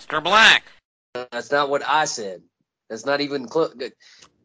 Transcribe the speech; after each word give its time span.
Mr. 0.00 0.22
Black. 0.22 0.64
That's 1.14 1.50
not 1.50 1.70
what 1.70 1.82
I 1.86 2.04
said. 2.04 2.42
That's 2.88 3.04
not 3.04 3.20
even 3.20 3.46
close. 3.46 3.74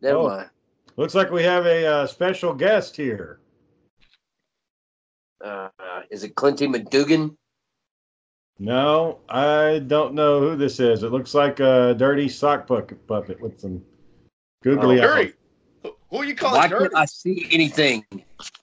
Never 0.02 0.18
Oh. 0.20 0.28
mind. 0.28 0.50
Looks 0.98 1.16
like 1.16 1.30
we 1.32 1.44
have 1.44 1.66
a 1.66 1.86
uh, 1.86 2.08
special 2.08 2.54
guest 2.54 2.96
here. 2.96 3.40
Uh, 5.44 5.70
is 6.10 6.24
it 6.24 6.36
Clinty 6.36 6.68
McDougan? 6.68 7.36
No, 8.60 9.20
I 9.28 9.80
don't 9.88 10.14
know 10.14 10.40
who 10.40 10.56
this 10.56 10.80
is. 10.80 11.04
It 11.04 11.12
looks 11.12 11.34
like 11.34 11.60
a 11.60 11.94
dirty 11.98 12.30
sock 12.30 12.66
puppet, 12.68 13.06
puppet 13.08 13.42
with 13.42 13.60
some 13.60 13.84
googly 14.64 15.02
Oh, 15.02 15.04
eyes. 15.04 15.16
dirty. 15.16 15.34
Who- 15.84 15.96
Who 16.10 16.18
are 16.18 16.26
you 16.26 16.36
calling 16.36 16.62
Why 16.62 16.68
dirty? 16.68 16.84
can't 16.86 16.96
I 16.96 17.06
see 17.06 17.48
anything? 17.52 18.06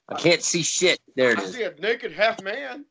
I 0.09 0.15
can't 0.19 0.41
see 0.41 0.63
shit. 0.63 0.99
There 1.15 1.31
it 1.31 1.39
I 1.39 1.43
is. 1.43 1.53
see 1.53 1.63
a 1.63 1.71
naked 1.75 2.11
half 2.11 2.41
man. 2.41 2.85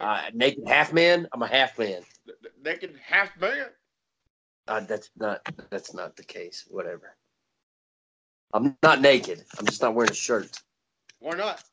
Uh, 0.00 0.22
naked 0.34 0.66
half 0.66 0.92
man. 0.92 1.28
I'm 1.32 1.42
a 1.42 1.46
half 1.46 1.78
man. 1.78 2.02
Naked 2.68 3.00
half 3.02 3.34
man. 3.40 3.68
Uh, 4.66 4.80
that's 4.80 5.10
not. 5.16 5.40
That's 5.70 5.94
not 5.94 6.16
the 6.16 6.22
case. 6.22 6.66
Whatever. 6.68 7.16
I'm 8.52 8.76
not 8.82 9.00
naked. 9.00 9.42
I'm 9.58 9.64
just 9.64 9.80
not 9.80 9.94
wearing 9.94 10.10
a 10.10 10.14
shirt. 10.14 10.54
Why 11.18 11.34
not? 11.34 11.64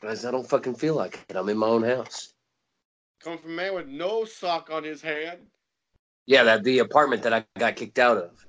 Guys, 0.00 0.24
I 0.24 0.30
don't 0.30 0.48
fucking 0.48 0.76
feel 0.76 0.94
like 0.94 1.24
it. 1.28 1.34
I'm 1.34 1.48
in 1.48 1.56
my 1.56 1.66
own 1.66 1.82
house. 1.82 2.34
Come 3.20 3.36
from 3.36 3.50
a 3.50 3.54
man 3.54 3.74
with 3.74 3.88
no 3.88 4.24
sock 4.24 4.70
on 4.70 4.84
his 4.84 5.02
hand. 5.02 5.40
Yeah, 6.26 6.44
that 6.44 6.62
the 6.62 6.78
apartment 6.78 7.24
that 7.24 7.32
I 7.32 7.44
got 7.58 7.74
kicked 7.74 7.98
out 7.98 8.18
of. 8.18 8.46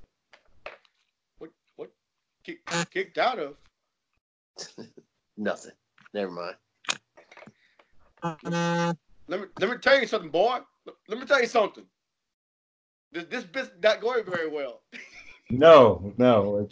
What? 1.40 1.50
What? 1.76 1.90
Kick, 2.44 2.60
kicked 2.92 3.18
out 3.18 3.40
of? 3.40 3.56
Nothing. 5.38 5.74
Never 6.14 6.56
mind. 8.22 8.96
Let 9.28 9.42
me 9.42 9.48
let 9.60 9.70
me 9.70 9.78
tell 9.78 10.00
you 10.00 10.08
something, 10.08 10.30
boy. 10.30 10.60
Let 11.08 11.20
me 11.20 11.26
tell 11.26 11.42
you 11.42 11.48
something. 11.48 11.86
This 13.12 13.26
this 13.26 13.44
business 13.44 13.78
not 13.82 14.02
going 14.02 14.26
very 14.26 14.50
well. 14.50 14.82
No, 15.52 16.12
no. 16.18 16.68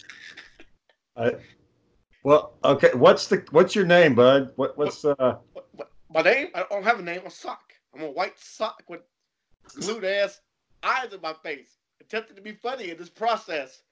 I, 1.15 1.35
well, 2.23 2.53
okay. 2.63 2.89
What's 2.95 3.27
the 3.27 3.45
what's 3.51 3.75
your 3.75 3.85
name, 3.85 4.15
bud? 4.15 4.51
What 4.55 4.75
what's 4.79 5.05
uh? 5.05 5.13
What, 5.53 5.67
what, 5.73 5.91
my 6.11 6.21
name? 6.23 6.47
I 6.55 6.65
don't 6.67 6.83
have 6.83 6.99
a 6.99 7.03
name. 7.03 7.19
I'm 7.21 7.27
a 7.27 7.29
sock. 7.29 7.73
I'm 7.93 8.01
a 8.01 8.09
white 8.09 8.33
sock 8.39 8.81
with 8.89 9.01
glued 9.75 10.05
ass 10.05 10.41
eyes 10.81 11.13
in 11.13 11.21
my 11.21 11.33
face. 11.43 11.77
Attempting 12.01 12.35
to 12.35 12.41
be 12.41 12.53
funny 12.53 12.89
in 12.89 12.97
this 12.97 13.09
process. 13.09 13.83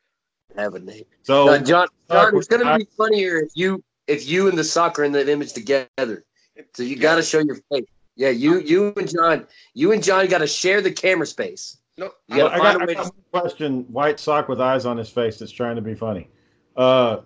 Have 0.55 0.73
a 0.73 0.79
name. 0.79 1.03
So 1.21 1.49
Uh, 1.49 1.59
John, 1.59 1.87
John, 2.09 2.35
it's 2.35 2.47
gonna 2.47 2.79
be 2.79 2.87
funnier 2.97 3.37
if 3.37 3.51
you 3.53 3.83
if 4.07 4.27
you 4.27 4.47
and 4.49 4.57
the 4.57 4.63
sock 4.63 4.97
are 4.97 5.03
in 5.03 5.11
that 5.11 5.29
image 5.29 5.53
together. 5.53 6.25
So 6.73 6.81
you 6.81 6.95
got 6.95 7.15
to 7.15 7.23
show 7.23 7.39
your 7.39 7.57
face. 7.71 7.85
Yeah, 8.21 8.29
you 8.29 8.59
you 8.59 8.93
and 8.97 9.09
John, 9.09 9.47
you 9.73 9.93
and 9.93 10.03
John 10.03 10.27
got 10.27 10.37
to 10.37 10.47
share 10.47 10.79
the 10.79 10.91
camera 10.91 11.25
space. 11.25 11.77
No, 11.97 12.11
You 12.27 12.45
I 12.45 12.59
got, 12.59 12.75
a 12.75 12.83
I 12.83 12.85
way 12.85 12.93
got 12.93 13.05
to. 13.05 13.11
question. 13.31 13.81
White 13.91 14.19
sock 14.19 14.47
with 14.47 14.61
eyes 14.61 14.85
on 14.85 14.95
his 14.95 15.09
face 15.09 15.39
that's 15.39 15.51
trying 15.51 15.75
to 15.75 15.81
be 15.81 15.95
funny. 15.95 16.29
Uh, 16.77 17.21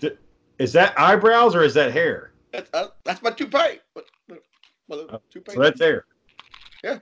d- 0.00 0.10
is 0.58 0.72
that 0.72 0.98
eyebrows 0.98 1.54
or 1.54 1.62
is 1.62 1.72
that 1.74 1.92
hair? 1.92 2.32
that's, 2.50 2.68
uh, 2.74 2.88
that's 3.04 3.22
my 3.22 3.30
toupee. 3.30 3.78
What, 3.92 4.06
what, 4.26 4.42
what, 4.88 5.22
toupee? 5.30 5.52
So 5.52 5.60
that's 5.60 5.80
hair. 5.80 6.04
Yeah. 6.82 6.98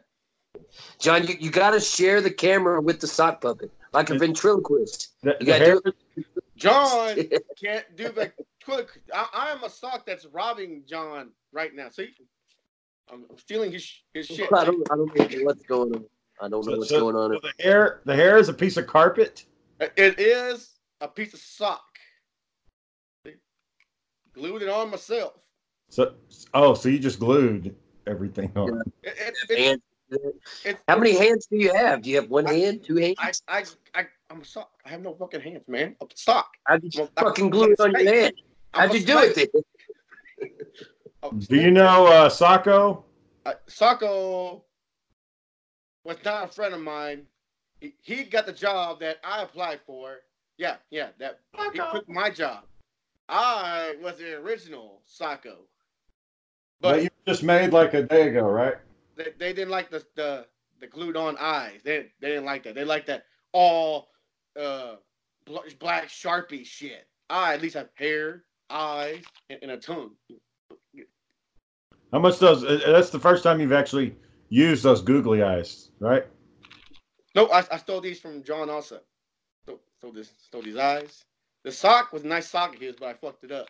John, 1.01 1.27
you, 1.27 1.35
you 1.41 1.51
got 1.51 1.71
to 1.71 1.81
share 1.81 2.21
the 2.21 2.31
camera 2.31 2.83
with 2.83 3.01
the 3.01 3.07
sock 3.07 3.41
puppet 3.41 3.71
like 3.95 4.11
a 4.11 4.19
ventriloquist. 4.19 5.13
The, 5.23 5.39
You 5.41 5.47
gotta 5.47 5.65
hair 5.65 5.81
do 5.83 6.25
John 6.57 7.17
can't 7.63 7.87
do 7.97 8.11
the 8.11 8.31
quick. 8.63 8.89
I, 9.15 9.27
I'm 9.33 9.65
a 9.65 9.71
sock 9.71 10.05
that's 10.05 10.27
robbing 10.27 10.83
John 10.87 11.31
right 11.51 11.75
now. 11.75 11.89
See, 11.89 12.11
I'm, 13.11 13.25
I'm 13.31 13.39
stealing 13.39 13.73
his 13.73 13.91
his 14.15 14.27
shit. 14.27 14.53
I 14.53 14.65
don't 14.65 14.91
I 14.91 14.97
don't 14.97 15.15
know 15.17 15.45
what's 15.45 15.63
going 15.65 15.95
on. 15.95 16.05
I 16.41 16.49
don't 16.49 16.67
know 16.67 16.73
So- 16.73 16.79
what's 16.79 16.91
so- 16.91 17.01
going 17.01 17.17
on. 17.17 17.33
so 17.33 17.41
the 17.57 17.63
hair 17.63 18.01
the 18.05 18.15
hair 18.15 18.39
is 18.39 18.49
a 18.49 18.55
piece 18.55 18.77
of 18.77 18.87
carpet. 18.87 19.45
It 19.81 20.19
is 20.19 20.71
a 21.01 21.09
piece 21.09 21.35
of 21.35 21.41
sock. 21.41 21.85
See? 23.27 23.35
Glued 24.35 24.63
it 24.63 24.69
on 24.69 24.91
myself. 24.91 25.35
So 25.89 26.15
oh, 26.55 26.75
so 26.75 26.89
you 26.89 26.99
just 26.99 27.19
glued 27.19 27.75
everything 28.07 28.53
on. 28.57 28.81
It, 29.03 29.15
it, 29.19 29.35
it, 29.51 29.59
Hands. 29.59 29.81
Uh, 30.13 30.29
it, 30.65 30.79
How 30.89 30.99
many 30.99 31.17
hands 31.17 31.47
do 31.47 31.57
you 31.57 31.75
have? 31.75 32.03
Do 32.03 32.11
you 32.11 32.17
have 32.17 32.29
one 32.29 32.45
hand, 32.45 32.85
two 32.85 32.97
hands? 32.97 33.17
I, 33.19 33.33
I, 33.49 33.65
I, 33.95 34.07
I'm 34.31 34.43
a 34.43 34.45
sock. 34.45 34.71
I 34.85 34.91
have 34.91 35.01
no 35.01 35.15
fucking 35.15 35.41
hands, 35.41 35.65
man. 35.69 35.97
I'm 36.03 36.07
a 36.07 36.11
sock. 36.15 36.51
I 36.67 36.77
just 36.79 36.99
Well, 36.99 37.09
fucking 37.17 37.49
glue 37.49 37.73
it 37.73 37.81
on 37.81 37.93
your 37.93 38.15
hand? 38.15 38.35
How'd 38.75 38.93
you 38.95 39.05
do 39.05 39.19
it 39.19 39.51
snake. 41.23 41.31
then? 41.31 41.39
I'm 41.39 41.39
a 41.39 41.41
Do 41.47 41.57
you 41.57 41.71
know 41.71 42.07
uh, 42.07 42.29
Sacco? 42.29 43.05
uh, 43.47 43.55
Sacco 43.67 44.65
was 46.05 46.17
not 46.25 46.45
a 46.51 46.53
friend 46.53 46.75
of 46.75 46.81
mine. 46.81 47.25
He, 47.81 47.95
he 48.01 48.25
got 48.25 48.47
the 48.47 48.53
job 48.53 49.01
that 49.01 49.19
I 49.25 49.43
applied 49.43 49.81
for. 49.87 50.19
Yeah, 50.59 50.77
yeah, 50.91 51.09
that 51.19 51.41
he 51.73 51.79
took 51.93 52.09
my 52.09 52.31
job. 52.31 52.65
I 53.29 53.97
was 54.03 54.19
the 54.19 54.35
original 54.37 55.01
Sacco, 55.07 55.67
But 56.81 56.93
but 56.93 57.03
you 57.03 57.09
just 57.27 57.43
made 57.43 57.73
like 57.73 57.95
a 57.95 58.03
day 58.03 58.29
ago, 58.29 58.43
right? 58.49 58.75
they, 59.17 59.33
they 59.39 59.53
didn't 59.53 59.71
like 59.71 59.91
the 59.91 60.05
the, 60.15 60.47
the 60.81 60.87
glued 60.87 61.17
on 61.17 61.37
eyes. 61.39 61.81
They 61.85 62.11
they 62.21 62.29
didn't 62.29 62.45
like 62.45 62.63
that. 62.65 62.75
They 62.75 62.85
like 62.85 63.07
that 63.07 63.25
all 63.53 64.09
uh 64.61 64.97
black 65.81 66.09
sharpie 66.09 66.67
shit. 66.67 67.07
I 67.31 67.55
at 67.55 67.63
least 67.63 67.75
have 67.77 67.89
hair, 67.95 68.45
eyes, 68.71 69.23
and, 69.49 69.59
and 69.63 69.71
a 69.73 69.77
tongue. 69.79 70.11
How 72.13 72.19
much 72.19 72.39
does? 72.39 72.63
uh, 72.65 72.81
That's 72.87 73.11
the 73.11 73.19
first 73.19 73.43
time 73.43 73.61
you've 73.61 73.73
actually 73.73 74.15
used 74.51 74.83
those 74.83 75.01
googly 75.01 75.43
eyes, 75.43 75.91
right? 75.99 76.25
No, 77.35 77.47
I, 77.51 77.65
I 77.71 77.79
stole 77.79 78.01
these 78.03 78.21
from 78.21 78.43
John 78.43 78.69
also. 78.69 79.01
Stole, 79.65 79.81
stole 79.99 80.13
this 80.13 80.31
stole 80.43 80.63
these 80.63 80.77
eyes. 80.77 81.25
The 81.65 81.73
sock 81.73 82.13
was 82.13 82.25
a 82.25 82.27
nice 82.27 82.49
sock 82.51 82.75
of 82.75 82.81
his, 82.81 82.97
but 82.97 83.09
I 83.09 83.15
fucked 83.15 83.45
it 83.45 83.53
up. 83.53 83.69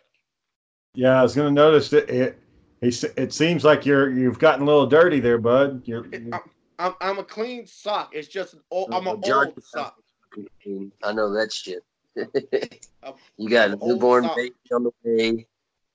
Yeah, 0.95 1.19
I 1.19 1.23
was 1.23 1.35
gonna 1.35 1.51
notice 1.51 1.89
that 1.91 2.09
it. 2.09 2.39
It, 2.81 3.01
it 3.15 3.31
seems 3.31 3.63
like 3.63 3.85
you're 3.85 4.11
you've 4.11 4.39
gotten 4.39 4.63
a 4.63 4.65
little 4.65 4.85
dirty 4.87 5.21
there, 5.21 5.37
bud. 5.37 5.83
You're, 5.85 6.05
It- 6.11 6.23
I'm, 6.33 6.41
I'm 6.79 6.93
I'm 6.99 7.19
a 7.19 7.23
clean 7.23 7.65
sock. 7.65 8.13
It's 8.13 8.27
just 8.27 8.55
an 8.55 8.59
old, 8.69 8.89
I'm 8.91 9.07
an 9.07 9.21
old 9.23 9.63
sock. 9.63 9.95
I 11.01 11.13
know 11.13 11.31
that 11.33 11.53
shit. 11.53 11.83
You 13.37 13.49
got 13.49 13.71
a 13.71 13.75
newborn 13.85 14.29
baby 14.35 14.53
on 14.73 14.83
the 14.83 14.91
way. 15.03 15.45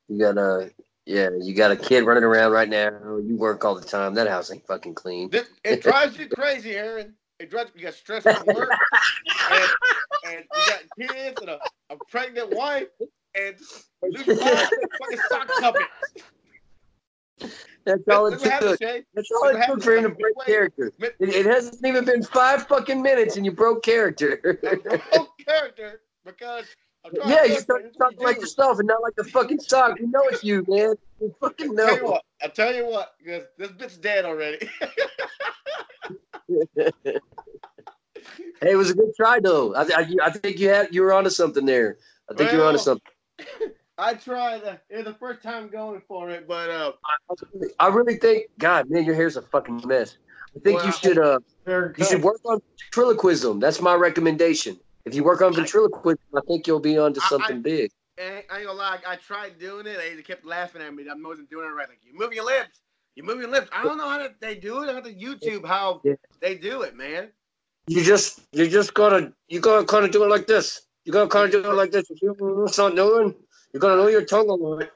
You 0.09 0.19
got 0.19 0.37
a 0.39 0.71
yeah. 1.09 1.31
You 1.41 1.55
got 1.55 1.71
a 1.71 1.77
kid 1.77 2.05
running 2.05 2.25
around 2.25 2.53
right 2.53 2.69
now. 2.69 2.91
You 3.17 3.37
work 3.37 3.65
all 3.65 3.75
the 3.75 3.87
time. 3.87 4.15
That 4.15 4.29
house 4.29 4.53
ain't 4.53 4.67
fucking 4.67 4.95
clean. 4.95 5.31
This, 5.31 5.49
it 5.65 5.83
drives 5.83 6.19
you 6.19 6.29
crazy, 6.29 6.73
Aaron. 6.77 7.15
it 7.39 7.51
drives 7.51 7.71
you 7.75 7.83
got 7.83 7.95
stressed 7.95 8.29
from 8.29 8.55
work, 8.55 8.71
and, 9.53 9.71
and 10.27 10.45
you 10.55 10.63
got 10.67 10.81
kids 11.15 11.41
and 11.41 11.51
a, 11.51 11.59
a 11.91 11.97
pregnant 12.11 12.55
wife, 12.55 12.89
and 13.35 13.57
Luke 14.03 14.27
fucking 14.27 15.19
sock 15.31 15.49
puppets. 15.61 15.87
That's 17.85 18.03
all 18.11 18.27
it 18.27 18.33
Look 18.33 18.41
what 18.41 18.51
happened, 18.51 18.79
took. 18.79 19.05
That's 19.15 19.31
all 19.31 19.49
it 19.49 19.67
took 19.67 19.83
for 19.83 19.97
him 19.97 20.03
to 20.03 20.11
break 20.11 20.35
character. 20.45 20.93
It, 20.99 21.15
it 21.21 21.47
hasn't 21.47 21.85
even 21.87 22.05
been 22.05 22.23
five 22.23 22.67
fucking 22.67 23.01
minutes 23.01 23.37
and 23.37 23.47
you 23.47 23.53
broke 23.53 23.83
character. 23.83 24.59
Broke 24.61 25.39
character 25.47 26.03
because 26.27 26.67
yeah, 27.27 27.45
you 27.45 27.49
tell 27.55 27.61
started 27.61 27.93
what 27.95 28.11
talking 28.11 28.25
like 28.25 28.37
do. 28.37 28.41
yourself 28.43 28.79
and 28.79 28.89
not 28.89 29.03
like 29.03 29.15
the 29.17 29.25
fucking 29.25 29.61
sock. 29.61 29.99
We 29.99 30.06
know 30.06 30.23
it's 30.25 30.45
you, 30.45 30.65
man. 30.69 30.95
We 31.21 31.31
fucking 31.41 31.77
Tell 31.77 31.97
you 31.97 32.03
know. 32.03 32.11
what, 32.11 32.23
I 32.43 32.49
tell 32.49 32.75
you 32.75 32.87
what, 32.87 33.15
this 33.56 33.73
bit's 33.73 33.97
dead 33.97 34.25
already. 34.25 34.69
Hey, 38.61 38.73
it 38.73 38.77
was 38.77 38.91
a 38.91 38.95
good 38.95 39.15
try 39.17 39.39
though. 39.41 39.75
I, 39.75 39.83
I, 39.83 40.15
I 40.25 40.31
think 40.31 40.59
you 40.59 40.69
had 40.69 40.89
you 40.93 41.03
were 41.03 41.12
onto 41.12 41.31
something 41.31 41.65
there. 41.65 41.99
I 42.31 42.35
think 42.35 42.50
you 42.53 42.59
were 42.59 42.65
onto 42.65 42.77
Well, 42.77 42.85
something. 42.85 43.73
I 43.99 44.15
tried. 44.15 44.65
Uh, 44.65 44.77
it 44.89 44.97
was 44.97 45.05
the 45.06 45.15
first 45.15 45.43
time 45.43 45.69
going 45.69 46.03
for 46.06 46.31
it, 46.31 46.47
but 46.47 46.71
uh, 46.71 46.93
I 47.79 47.89
really 47.89 48.17
think, 48.17 48.47
God, 48.59 48.91
man, 48.91 49.05
your 49.05 49.15
hair's 49.15 49.37
a 49.37 49.43
fucking 49.43 49.83
mess. 49.87 50.17
I 50.56 50.61
think 50.61 50.85
you 50.85 50.93
should 50.93 51.19
uh 51.19 51.39
you 51.67 52.05
should 52.05 52.23
work 52.23 52.41
on 52.45 52.61
ventriloquism. 52.81 53.61
That's 53.61 53.81
my 53.81 53.95
recommendation. 53.95 54.79
If 55.05 55.15
you 55.15 55.25
work 55.25 55.41
on 55.43 55.55
ventriloquism, 55.55 56.19
I 56.35 56.41
think 56.47 56.67
you'll 56.67 56.81
be 56.81 56.99
onto 56.99 57.21
I- 57.21 57.25
I- 57.25 57.29
something 57.29 57.62
big. 57.62 57.91
I 58.19 58.23
ain't 58.23 58.49
gonna 58.49 58.73
lie. 58.73 58.99
I 59.06 59.15
tried 59.15 59.59
doing 59.61 59.87
it. 59.87 59.97
They 59.97 60.21
kept 60.23 60.45
laughing 60.45 60.83
at 60.83 60.93
me. 60.93 61.09
I 61.09 61.15
wasn't 61.15 61.49
doing 61.50 61.67
it 61.67 61.73
right. 61.73 61.89
Like 61.89 62.00
you 62.03 62.19
move 62.19 62.33
your 62.33 62.45
lips. 62.45 62.81
You 63.15 63.23
move 63.23 63.39
your 63.39 63.49
lips. 63.49 63.69
I 63.73 63.85
don't 63.85 63.97
know 63.97 64.09
how 64.09 64.19
to, 64.19 64.35
they 64.41 64.56
do 64.56 64.83
it. 64.83 64.89
I 64.89 64.95
have 64.95 65.05
to 65.05 65.15
YouTube 65.15 65.65
how 65.65 66.00
Yeah. 66.05 66.15
they 66.41 66.56
do 66.56 66.83
it, 66.83 66.97
man. 66.97 67.33
You 67.87 68.03
just 68.03 68.41
you 68.53 68.69
just 68.69 68.93
gotta 68.95 69.33
you 69.49 69.61
gotta 69.61 69.87
kind 69.87 70.05
of 70.05 70.11
do 70.11 70.25
it 70.25 70.29
like 70.29 70.47
this. 70.47 70.83
You 71.05 71.12
gotta 71.12 71.29
kind 71.29 71.53
of 71.53 71.62
do 71.62 71.71
it 71.71 71.75
like 71.75 71.93
this. 71.93 72.11
If 72.11 72.21
you 72.21 72.67
start 72.71 72.97
doing, 72.97 73.35
you're 73.73 73.81
gonna 73.81 73.97
know 73.97 74.09
your 74.09 74.25
tongue 74.25 74.50
a 74.50 74.55
lot. 74.55 74.91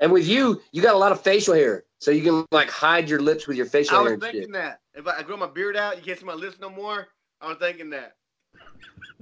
And 0.00 0.10
with 0.12 0.26
you, 0.26 0.60
you 0.72 0.82
got 0.82 0.94
a 0.94 0.98
lot 0.98 1.12
of 1.12 1.20
facial 1.20 1.54
hair, 1.54 1.84
so 2.00 2.10
you 2.10 2.22
can 2.22 2.44
like 2.50 2.68
hide 2.68 3.08
your 3.08 3.20
lips 3.20 3.46
with 3.46 3.56
your 3.56 3.66
facial 3.66 3.98
hair. 3.98 4.00
I 4.00 4.02
was 4.02 4.12
and 4.14 4.22
thinking 4.22 4.52
that 4.52 4.80
if 4.94 5.06
I, 5.06 5.18
I 5.18 5.22
grow 5.22 5.36
my 5.36 5.46
beard 5.46 5.76
out, 5.76 5.96
you 5.96 6.02
can't 6.02 6.18
see 6.18 6.24
my 6.26 6.34
lips 6.34 6.58
no 6.60 6.68
more. 6.68 7.06
I 7.40 7.48
was 7.48 7.58
thinking 7.58 7.90
that. 7.90 8.16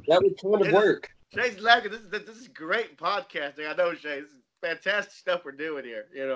That 0.09 0.23
would 0.23 0.41
kind 0.41 0.67
of 0.67 0.73
work. 0.73 1.11
Shay's 1.35 1.59
laughing. 1.61 1.91
This 1.93 2.01
is 2.01 2.11
this 2.11 2.37
is 2.37 2.49
great 2.49 2.99
podcasting. 2.99 3.69
I 3.69 3.75
know 3.75 3.95
Shay. 3.95 4.21
This 4.21 4.31
is 4.31 4.43
fantastic 4.61 5.13
stuff 5.15 5.43
we're 5.45 5.53
doing 5.53 5.85
here. 5.85 6.07
You 6.15 6.27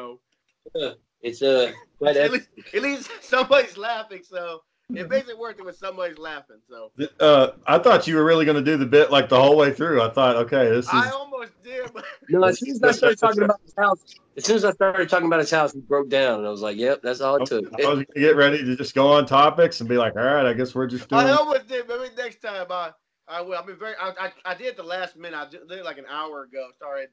know, 0.74 0.96
It's 1.22 1.42
uh, 1.42 1.72
quite 1.98 2.16
at 2.16 2.30
least, 2.30 2.48
at 2.74 2.82
least 2.82 3.10
somebody's 3.22 3.76
laughing. 3.76 4.22
So 4.22 4.62
it 4.94 5.08
makes 5.10 5.28
it 5.28 5.36
worth 5.36 5.58
it 5.58 5.64
when 5.64 5.74
somebody's 5.74 6.18
laughing. 6.18 6.58
So 6.68 6.92
Uh, 7.20 7.48
I 7.66 7.78
thought 7.78 8.06
you 8.06 8.14
were 8.16 8.24
really 8.24 8.44
going 8.44 8.56
to 8.56 8.62
do 8.62 8.76
the 8.76 8.86
bit 8.86 9.10
like 9.10 9.28
the 9.28 9.40
whole 9.40 9.56
way 9.56 9.72
through. 9.72 10.00
I 10.00 10.10
thought, 10.10 10.36
okay, 10.36 10.68
this 10.68 10.86
is. 10.86 10.90
I 10.92 11.10
almost 11.10 11.60
did. 11.62 11.92
But 11.92 12.04
No, 12.28 12.44
as 12.44 12.60
soon 12.60 12.70
as 12.70 12.82
I 12.82 12.92
started 12.92 13.18
talking 13.18 13.42
about 13.42 13.60
his 13.62 13.74
house, 13.76 14.14
as 14.36 14.44
soon 14.44 14.56
as 14.56 14.64
I 14.64 14.72
started 14.72 15.08
talking 15.08 15.26
about 15.26 15.40
his 15.40 15.50
house, 15.50 15.72
he 15.72 15.80
broke 15.80 16.08
down, 16.08 16.38
and 16.38 16.46
I 16.46 16.50
was 16.50 16.62
like, 16.62 16.76
"Yep, 16.76 17.00
that's 17.02 17.20
all 17.20 17.36
it 17.36 17.46
took." 17.46 17.64
I 17.66 17.76
was 17.76 17.84
going 17.84 18.06
to 18.14 18.20
get 18.20 18.36
ready 18.36 18.64
to 18.64 18.76
just 18.76 18.94
go 18.94 19.12
on 19.12 19.26
topics 19.26 19.80
and 19.80 19.88
be 19.88 19.96
like, 19.96 20.14
all 20.16 20.24
right, 20.24 20.46
I 20.46 20.52
guess 20.52 20.74
we're 20.74 20.86
just 20.86 21.08
doing. 21.08 21.26
I 21.26 21.32
almost 21.32 21.68
did. 21.68 21.88
Maybe 21.88 22.14
next 22.16 22.40
time 22.42 22.66
I 22.70 22.92
I 23.28 23.40
will. 23.40 23.54
I've 23.58 23.66
been 23.66 23.78
very. 23.78 23.94
I, 24.00 24.10
I, 24.18 24.32
I 24.44 24.54
did 24.54 24.68
it 24.68 24.76
the 24.76 24.82
last 24.82 25.16
minute. 25.16 25.36
I 25.36 25.48
did 25.48 25.70
it 25.70 25.84
like 25.84 25.98
an 25.98 26.06
hour 26.10 26.42
ago. 26.44 26.68
Started 26.76 27.08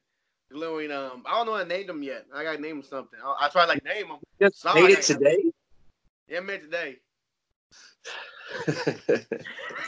gluing. 0.51 0.91
Um, 0.91 1.23
I 1.25 1.35
don't 1.35 1.45
know 1.47 1.53
how 1.53 1.63
to 1.63 1.67
name 1.67 1.87
them 1.87 2.03
yet. 2.03 2.25
I 2.33 2.43
gotta 2.43 2.61
name 2.61 2.77
them 2.77 2.83
something. 2.87 3.19
I, 3.23 3.45
I 3.45 3.49
tried 3.49 3.65
like 3.65 3.83
name 3.83 4.09
them. 4.09 4.17
Just 4.41 4.61
Sound 4.61 4.75
made 4.75 4.83
like 4.83 4.91
it 4.93 4.99
I- 4.99 5.01
today. 5.01 5.43
Yeah, 6.27 6.39
made 6.39 6.61
today. 6.61 6.97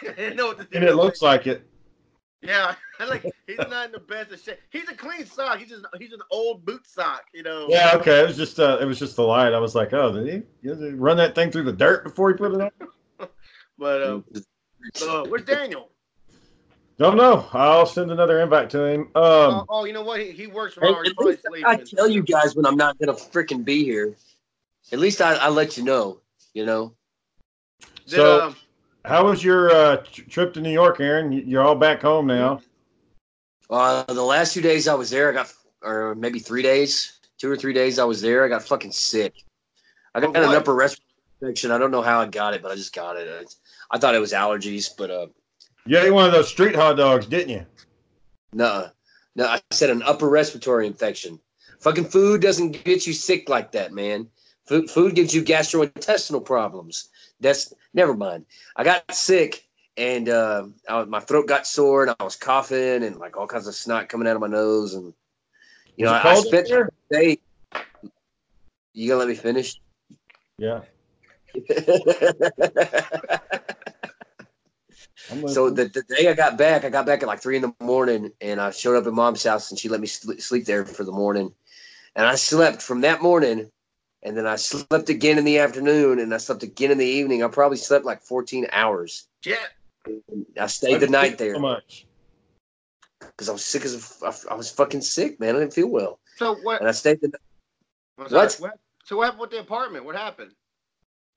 Didn't 0.02 0.36
know 0.36 0.48
what 0.48 0.58
to 0.58 0.64
do. 0.66 0.78
and 0.78 0.84
it 0.84 0.96
looks 0.96 1.22
like 1.22 1.48
it. 1.48 1.68
Yeah, 2.42 2.76
like 3.08 3.24
he's 3.48 3.58
not 3.58 3.88
in 3.88 3.92
the 3.92 4.00
best 4.00 4.32
of 4.32 4.40
shape. 4.40 4.60
He's 4.70 4.88
a 4.90 4.96
clean 4.96 5.26
sock. 5.26 5.60
He's 5.60 5.70
just 5.70 5.86
he's 5.98 6.12
an 6.14 6.20
old 6.32 6.66
boot 6.66 6.86
sock. 6.86 7.24
You 7.34 7.44
know. 7.44 7.68
Yeah, 7.70 7.94
okay. 7.96 8.22
It 8.22 8.28
was 8.28 8.38
just 8.38 8.60
uh, 8.60 8.78
it 8.82 8.86
was 8.86 9.00
just 9.00 9.16
the 9.16 9.24
light. 9.24 9.54
I 9.54 9.60
was 9.60 9.74
like, 9.76 9.94
oh, 9.94 10.12
did 10.12 10.28
he, 10.28 10.68
did 10.68 10.80
he 10.80 10.90
run 10.92 11.18
that 11.18 11.34
thing 11.36 11.52
through 11.52 11.64
the 11.64 11.74
dirt 11.74 12.04
before 12.04 12.30
he 12.30 12.38
put 12.38 12.54
it 12.54 12.62
on? 12.62 13.28
But 13.78 14.04
um, 14.04 14.26
uh, 15.08 15.24
where's 15.26 15.44
Daniel? 15.44 15.90
Don't 16.98 17.18
know. 17.18 17.46
I'll 17.52 17.86
send 17.86 18.12
another 18.12 18.40
invite 18.40 18.70
to 18.70 18.86
him. 18.86 19.02
Um, 19.02 19.12
oh, 19.16 19.66
oh, 19.68 19.86
you 19.86 19.92
know 19.92 20.02
what? 20.02 20.22
He, 20.22 20.32
he 20.32 20.48
works 20.48 20.76
from 20.76 20.84
Hey, 20.84 20.94
hours. 20.94 21.10
at 21.10 21.16
Probably 21.16 21.34
least 21.52 21.66
I 21.66 21.76
tell 21.78 22.08
you 22.10 22.24
guys 22.24 22.56
when 22.56 22.66
I'm 22.66 22.78
not 22.78 22.98
gonna 23.00 23.14
freaking 23.14 23.66
be 23.66 23.84
here. 23.84 24.16
At 24.94 25.00
least 25.00 25.22
I, 25.22 25.34
I 25.36 25.50
let 25.50 25.78
you 25.78 25.84
know. 25.84 26.22
You 26.54 26.66
know. 26.66 26.94
Did, 28.08 28.16
So- 28.16 28.42
um, 28.42 28.56
how 29.04 29.26
was 29.28 29.44
your 29.44 29.70
uh, 29.72 29.98
trip 30.08 30.54
to 30.56 30.62
New 30.62 30.72
York, 30.72 31.00
Aaron? 31.00 31.32
You- 31.32 31.44
You're 31.46 31.64
all 31.64 31.76
back 31.76 32.02
home 32.02 32.28
now. 32.28 32.62
Uh, 33.70 34.04
the 34.06 34.22
last 34.24 34.54
two 34.54 34.62
days 34.62 34.88
I 34.88 34.94
was 34.96 35.10
there, 35.10 35.30
I 35.30 35.34
got, 35.34 35.54
or 35.84 36.16
maybe 36.16 36.40
three 36.40 36.62
days, 36.62 37.20
two 37.38 37.52
or 37.52 37.58
three 37.58 37.74
days 37.74 38.00
I 38.00 38.04
was 38.06 38.22
there, 38.22 38.46
I 38.46 38.48
got 38.48 38.64
fucking 38.64 38.92
sick. 38.94 39.34
I 40.14 40.22
got 40.22 40.36
Of 40.36 40.44
an 40.44 40.56
upper 40.56 40.74
respiratory 40.74 41.04
infection. 41.42 41.72
I 41.72 41.78
don't 41.78 41.92
know 41.92 42.02
how 42.02 42.22
I 42.22 42.26
got 42.28 42.54
it, 42.54 42.62
but 42.62 42.72
I 42.72 42.76
just 42.76 42.96
got 42.96 43.18
it. 43.18 43.28
It's- 43.28 43.58
I 43.92 43.98
thought 44.00 44.16
it 44.16 44.20
was 44.20 44.32
allergies, 44.34 44.90
but 44.98 45.12
uh, 45.12 45.28
You 45.88 46.00
ate 46.00 46.12
one 46.12 46.26
of 46.26 46.32
those 46.32 46.50
street 46.50 46.76
hot 46.76 46.98
dogs, 46.98 47.28
didn't 47.28 47.50
you? 47.50 47.64
no, 48.54 48.90
no. 49.36 49.46
I 49.46 49.62
said 49.72 49.92
an 49.92 50.02
upper 50.02 50.28
respiratory 50.28 50.88
infection. 50.88 51.40
Fucking 51.80 52.06
food 52.06 52.42
doesn't 52.42 52.84
get 52.84 53.06
you 53.06 53.14
sick 53.14 53.50
like 53.50 53.72
that, 53.74 53.94
man. 53.94 54.28
Food, 54.66 54.90
food 54.90 55.14
gives 55.14 55.36
you 55.36 55.44
gastrointestinal 55.44 56.44
problems. 56.44 57.10
That's 57.40 57.72
never 57.94 58.16
mind. 58.16 58.48
I 58.76 58.84
got 58.84 59.14
sick 59.14 59.68
and 59.96 60.28
uh, 60.28 60.66
I, 60.90 61.04
my 61.04 61.20
throat 61.20 61.48
got 61.48 61.68
sore 61.68 62.02
and 62.04 62.16
I 62.20 62.24
was 62.24 62.36
coughing 62.36 63.04
and 63.04 63.18
like 63.18 63.38
all 63.38 63.46
kinds 63.46 63.68
of 63.68 63.76
snot 63.76 64.10
coming 64.10 64.28
out 64.28 64.36
of 64.36 64.42
my 64.42 64.48
nose 64.48 64.96
and 64.96 65.14
you 65.98 66.06
know 66.06 66.12
Was 66.12 66.22
it 66.22 66.26
I, 66.26 66.32
I 66.32 66.36
spent 66.36 66.68
the 66.68 66.90
day. 67.12 67.38
You 68.94 69.10
gonna 69.10 69.20
let 69.20 69.28
me 69.28 69.36
finish? 69.36 69.80
Yeah. 70.58 70.82
I'm 75.32 75.48
so 75.48 75.70
the, 75.70 75.86
the 75.86 76.04
day 76.04 76.28
I 76.30 76.34
got 76.34 76.58
back, 76.58 76.86
I 76.86 76.90
got 76.90 77.06
back 77.06 77.22
at 77.24 77.28
like 77.28 77.40
three 77.42 77.56
in 77.56 77.62
the 77.62 77.74
morning, 77.82 78.32
and 78.42 78.60
I 78.62 78.72
showed 78.72 78.96
up 78.96 79.08
at 79.08 79.14
mom's 79.14 79.44
house, 79.44 79.72
and 79.72 79.80
she 79.80 79.90
let 79.90 80.00
me 80.00 80.08
sl- 80.08 80.34
sleep 80.34 80.66
there 80.66 80.86
for 80.86 81.04
the 81.04 81.12
morning, 81.12 81.54
and 82.16 82.26
I 82.26 82.36
slept 82.36 82.82
from 82.82 83.02
that 83.02 83.22
morning, 83.22 83.72
and 84.24 84.38
then 84.38 84.46
I 84.46 84.56
slept 84.56 85.10
again 85.10 85.38
in 85.38 85.46
the 85.46 85.60
afternoon, 85.60 86.20
and 86.20 86.34
I 86.34 86.38
slept 86.38 86.64
again 86.64 86.92
in 86.92 86.98
the 86.98 87.06
evening. 87.06 87.44
I 87.44 87.48
probably 87.48 87.78
slept 87.78 88.06
like 88.06 88.22
fourteen 88.22 88.68
hours. 88.72 89.28
yeah. 89.44 89.56
I 90.60 90.68
stayed 90.68 91.00
the 91.00 91.08
night 91.08 91.38
So 91.40 91.44
there 91.44 91.60
much. 91.60 92.06
because 93.20 93.50
I 93.50 93.54
was 93.54 93.66
sick 93.66 93.84
as 93.86 94.22
a, 94.22 94.52
I 94.52 94.56
was 94.56 94.70
fucking 94.70 95.02
sick, 95.02 95.40
man. 95.40 95.56
I 95.56 95.60
didn't 95.60 95.74
feel 95.74 95.90
well, 95.90 96.20
So 96.36 96.56
what? 96.56 96.80
and 96.80 96.88
I 96.88 96.92
stayed 96.92 97.22
the 97.22 97.32
I'm 98.18 98.32
What? 98.32 98.60
So 99.04 99.18
what 99.18 99.26
happened 99.26 99.42
with 99.42 99.52
the 99.52 99.60
apartment? 99.60 100.06
What 100.06 100.16
happened? 100.16 100.52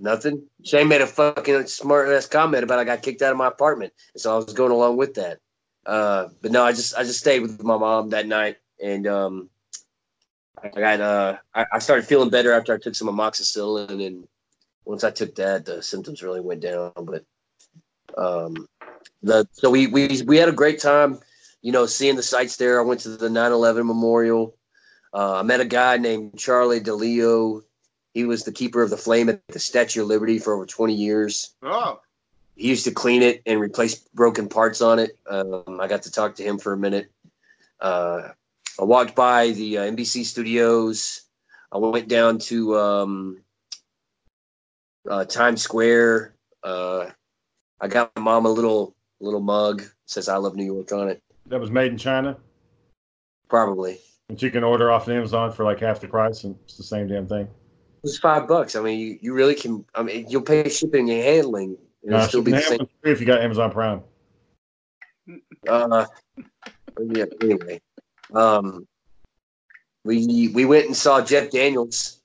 Nothing. 0.01 0.43
Shane 0.65 0.89
made 0.89 1.01
a 1.01 1.07
fucking 1.07 1.67
smart 1.67 2.09
ass 2.09 2.27
comment 2.27 2.65
about 2.65 2.79
I 2.79 2.85
got 2.85 3.03
kicked 3.03 3.23
out 3.23 3.33
of 3.33 3.39
my 3.39 3.49
apartment, 3.49 3.93
so 4.17 4.35
I 4.35 4.37
was 4.37 4.53
going 4.53 4.73
along 4.73 4.97
with 4.97 5.15
that. 5.15 5.39
Uh, 5.87 6.29
but 6.43 6.53
no, 6.53 6.65
I 6.65 6.73
just 6.73 6.97
I 6.97 7.03
just 7.03 7.21
stayed 7.21 7.41
with 7.41 7.63
my 7.63 7.77
mom 7.77 8.11
that 8.11 8.27
night, 8.27 8.57
and 8.83 9.07
um, 9.07 9.51
I 10.63 10.69
got 10.69 11.01
uh, 11.01 11.37
I, 11.55 11.67
I 11.75 11.79
started 11.79 12.07
feeling 12.07 12.31
better 12.31 12.53
after 12.53 12.75
I 12.75 12.79
took 12.79 12.95
some 12.95 13.09
amoxicillin, 13.09 14.07
and 14.07 14.29
once 14.85 15.05
I 15.05 15.11
took 15.11 15.35
that, 15.37 15.65
the 15.65 15.83
symptoms 15.83 16.23
really 16.23 16.41
went 16.41 16.61
down. 16.61 16.93
But 16.97 17.25
um, 18.17 18.69
the 19.23 19.49
so 19.53 19.71
we 19.71 19.87
we 19.87 20.23
we 20.27 20.37
had 20.37 20.49
a 20.49 20.53
great 20.53 20.81
time, 20.81 21.19
you 21.63 21.73
know, 21.73 21.87
seeing 21.87 22.17
the 22.17 22.23
sights 22.23 22.57
there. 22.57 22.81
I 22.81 22.85
went 22.85 23.01
to 23.01 23.11
the 23.11 23.29
9/11 23.29 23.87
memorial. 23.87 24.57
Uh, 25.13 25.37
I 25.37 25.43
met 25.43 25.61
a 25.61 25.65
guy 25.65 25.97
named 25.97 26.39
Charlie 26.39 26.81
DeLeo. 26.81 27.63
He 28.15 28.25
was 28.25 28.45
the 28.45 28.53
keeper 28.53 28.83
of 28.83 28.91
the 28.91 28.97
flame 28.97 29.29
at 29.29 29.47
the 29.49 29.59
Statue 29.59 30.03
of 30.03 30.09
Liberty 30.09 30.39
for 30.39 30.55
over 30.55 30.67
20 30.67 30.95
years. 30.95 31.55
Oh, 31.63 32.01
He 32.57 32.69
used 32.69 32.85
to 32.85 32.91
clean 32.91 33.23
it 33.23 33.43
and 33.47 33.61
replace 33.61 33.97
broken 34.15 34.49
parts 34.49 34.81
on 34.81 34.99
it. 34.99 35.19
Um, 35.29 35.79
I 35.81 35.87
got 35.87 36.03
to 36.03 36.11
talk 36.11 36.35
to 36.37 36.43
him 36.43 36.59
for 36.59 36.73
a 36.73 36.77
minute. 36.77 37.11
Uh, 37.81 38.31
I 38.81 38.85
walked 38.85 39.15
by 39.15 39.51
the 39.51 39.79
uh, 39.79 39.83
NBC 39.83 40.25
studios. 40.25 41.23
I 41.71 41.79
went 41.79 42.09
down 42.09 42.39
to 42.39 42.79
um, 42.79 43.43
uh, 45.09 45.25
Times 45.25 45.63
Square. 45.63 46.35
Uh, 46.63 47.11
I 47.81 47.89
got 47.89 48.11
my 48.17 48.23
mom 48.23 48.47
a 48.47 48.51
little 48.51 48.95
little 49.21 49.41
mug 49.41 49.83
says 50.07 50.29
"I 50.29 50.37
love 50.37 50.57
New 50.57 50.65
York" 50.65 50.93
on 50.93 51.09
it. 51.09 51.23
That 51.47 51.61
was 51.61 51.71
made 51.71 51.93
in 51.93 51.99
China. 51.99 52.37
Probably 53.49 53.99
That 54.29 54.43
you 54.43 54.51
can 54.51 54.65
order 54.65 54.91
off 54.91 55.07
of 55.07 55.15
Amazon 55.15 55.53
for 55.53 55.65
like 55.65 55.81
half 55.81 56.01
the 56.01 56.09
price, 56.09 56.45
and 56.45 56.57
it's 56.65 56.77
the 56.77 56.83
same 56.83 57.09
damn 57.09 57.27
thing. 57.27 57.49
It 57.99 58.03
was 58.05 58.19
five 58.19 58.47
bucks. 58.47 58.77
I 58.77 58.81
mean, 58.81 58.99
you, 59.01 59.19
you 59.21 59.35
really 59.35 59.55
can. 59.55 59.85
I 59.95 60.03
mean, 60.03 60.27
you'll 60.29 60.43
pay 60.43 60.69
shipping 60.69 61.11
and 61.11 61.23
handling. 61.23 61.77
and 62.05 62.15
It'll 62.15 62.27
still 62.29 62.43
be 62.43 62.53
the 62.53 62.61
same. 62.61 62.89
If 63.03 63.21
you 63.21 63.27
got 63.27 63.41
Amazon 63.43 63.73
Prime. 63.73 64.03
Uh, 65.69 66.07
yeah. 67.01 67.25
Anyway, 67.43 67.81
um, 68.35 68.87
we 70.05 70.49
we 70.55 70.65
went 70.65 70.87
and 70.87 70.97
saw 70.97 71.21
Jeff 71.21 71.51
Daniels. 71.51 72.23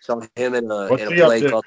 Saw 0.00 0.20
him 0.36 0.54
in 0.54 0.70
a 0.70 0.88
What's 0.88 1.02
in 1.02 1.12
a 1.12 1.26
play 1.26 1.48
called. 1.48 1.66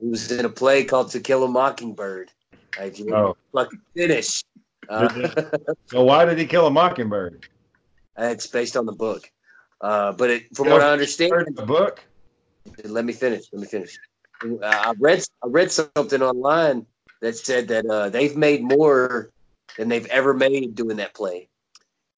He 0.00 0.08
was 0.08 0.32
in 0.32 0.44
a 0.46 0.48
play 0.48 0.84
called 0.84 1.10
To 1.10 1.20
Kill 1.20 1.44
a 1.44 1.48
Mockingbird. 1.48 2.30
Like, 2.78 2.98
you 2.98 3.14
Oh, 3.14 3.36
fucking 3.52 3.80
finish. 3.94 4.42
Uh, 4.88 5.08
so 5.86 6.02
why 6.04 6.24
did 6.24 6.38
he 6.38 6.46
kill 6.46 6.66
a 6.66 6.70
mockingbird? 6.70 7.46
it's 8.18 8.46
based 8.46 8.76
on 8.76 8.86
the 8.86 8.92
book. 8.92 9.30
Uh, 9.80 10.12
but 10.12 10.30
it, 10.30 10.56
from 10.56 10.70
what 10.70 10.82
I 10.82 10.92
understand, 10.92 11.32
the 11.54 11.66
book? 11.66 12.04
let 12.84 13.04
me 13.04 13.12
finish. 13.12 13.46
Let 13.52 13.60
me 13.60 13.66
finish. 13.66 13.98
I 14.42 14.94
read 14.98 15.24
I 15.42 15.48
read 15.48 15.70
something 15.70 16.22
online 16.22 16.86
that 17.20 17.36
said 17.36 17.68
that 17.68 17.86
uh, 17.86 18.08
they've 18.08 18.36
made 18.36 18.62
more 18.62 19.30
than 19.76 19.88
they've 19.88 20.06
ever 20.06 20.34
made 20.34 20.74
doing 20.74 20.96
that 20.98 21.14
play. 21.14 21.48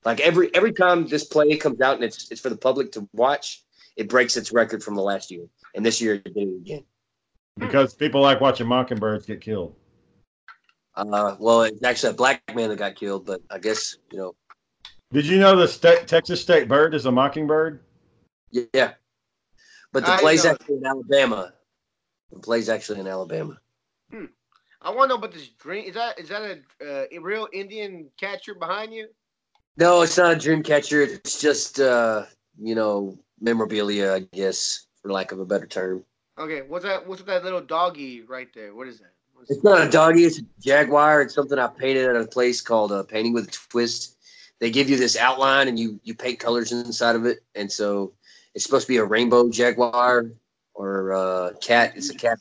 Like 0.05 0.21
every 0.21 0.55
every 0.55 0.73
time 0.73 1.07
this 1.07 1.25
play 1.25 1.57
comes 1.57 1.81
out 1.81 1.97
and 1.97 2.05
it's 2.05 2.31
it's 2.31 2.41
for 2.41 2.49
the 2.49 2.57
public 2.57 2.93
to 2.93 3.09
watch, 3.13 3.63
it 3.97 4.09
breaks 4.09 4.37
its 4.37 4.53
record 4.53 4.83
from 4.83 4.95
the 4.95 5.03
last 5.03 5.31
year. 5.31 5.47
And 5.75 5.85
this 5.85 6.01
year 6.01 6.15
it 6.15 6.25
did 6.25 6.49
it 6.49 6.57
again. 6.57 6.85
Because 7.59 7.95
people 7.95 8.21
like 8.23 8.41
watching 8.41 8.67
mockingbirds 8.67 9.27
get 9.27 9.41
killed. 9.41 9.75
Uh, 10.95 11.37
well, 11.39 11.63
it's 11.63 11.83
actually 11.83 12.11
a 12.11 12.15
black 12.15 12.43
man 12.55 12.69
that 12.69 12.77
got 12.77 12.97
killed, 12.97 13.27
but 13.27 13.41
I 13.51 13.59
guess 13.59 13.97
you 14.11 14.19
know, 14.19 14.35
Did 15.13 15.27
you 15.27 15.39
know 15.39 15.57
the 15.57 15.67
state, 15.67 16.07
Texas 16.07 16.41
state 16.41 16.69
bird 16.69 16.95
is 16.95 17.07
a 17.07 17.13
mockingbird? 17.13 17.81
yeah. 18.53 18.93
But 19.93 20.05
the 20.07 20.13
I 20.13 20.21
play's 20.21 20.45
know. 20.45 20.53
actually 20.53 20.77
in 20.77 20.87
Alabama. 20.87 21.53
The 22.33 22.39
play's 22.39 22.69
actually 22.69 23.01
in 23.01 23.09
Alabama. 23.09 23.59
I 24.83 24.89
want 24.91 25.03
to 25.03 25.09
know 25.09 25.15
about 25.17 25.33
this 25.33 25.49
dream. 25.49 25.85
Is 25.85 25.95
that 25.95 26.19
is 26.19 26.29
that 26.29 26.43
a, 26.43 27.03
uh, 27.03 27.05
a 27.13 27.19
real 27.19 27.49
Indian 27.53 28.09
catcher 28.19 28.55
behind 28.55 28.95
you? 28.95 29.09
No, 29.77 30.01
it's 30.03 30.17
not 30.17 30.33
a 30.33 30.37
dream 30.39 30.63
catcher. 30.63 31.03
It's 31.03 31.41
just 31.41 31.81
uh, 31.81 32.25
you 32.59 32.75
know 32.75 33.19
memorabilia, 33.41 34.15
I 34.15 34.21
guess, 34.33 34.87
for 35.03 35.11
lack 35.13 35.33
of 35.33 35.41
a 35.41 35.45
better 35.45 35.67
term. 35.67 36.05
Okay, 36.39 36.63
what's 36.63 36.85
that? 36.85 37.07
What's 37.07 37.23
that 37.25 37.45
little 37.45 37.61
doggy 37.61 38.23
right 38.23 38.49
there? 38.55 38.75
What 38.75 38.87
is 38.89 39.01
that? 39.01 39.13
What's- 39.35 39.51
It's 39.51 39.65
not 39.65 39.87
a 39.87 39.91
doggy. 39.91 40.25
It's 40.25 40.39
a 40.39 40.43
jaguar. 40.63 41.23
It's 41.23 41.35
something 41.35 41.59
I 41.59 41.67
painted 41.67 42.09
at 42.09 42.17
a 42.17 42.27
place 42.27 42.61
called 42.63 42.93
uh, 42.93 43.03
Painting 43.03 43.33
with 43.35 43.49
a 43.49 43.51
Twist. 43.51 44.17
They 44.61 44.71
give 44.71 44.91
you 44.91 44.97
this 44.97 45.17
outline 45.17 45.69
and 45.69 45.79
you 45.79 45.99
you 46.05 46.15
paint 46.15 46.39
colors 46.39 46.71
inside 46.71 47.17
of 47.17 47.25
it, 47.25 47.41
and 47.55 47.71
so 47.71 48.13
it's 48.55 48.65
supposed 48.65 48.87
to 48.87 48.93
be 48.93 48.99
a 48.99 49.05
rainbow 49.05 49.49
jaguar 49.51 50.27
or 50.75 51.13
uh, 51.13 51.53
cat. 51.61 51.95
It's 51.97 52.11
a 52.11 52.15
cat. 52.15 52.39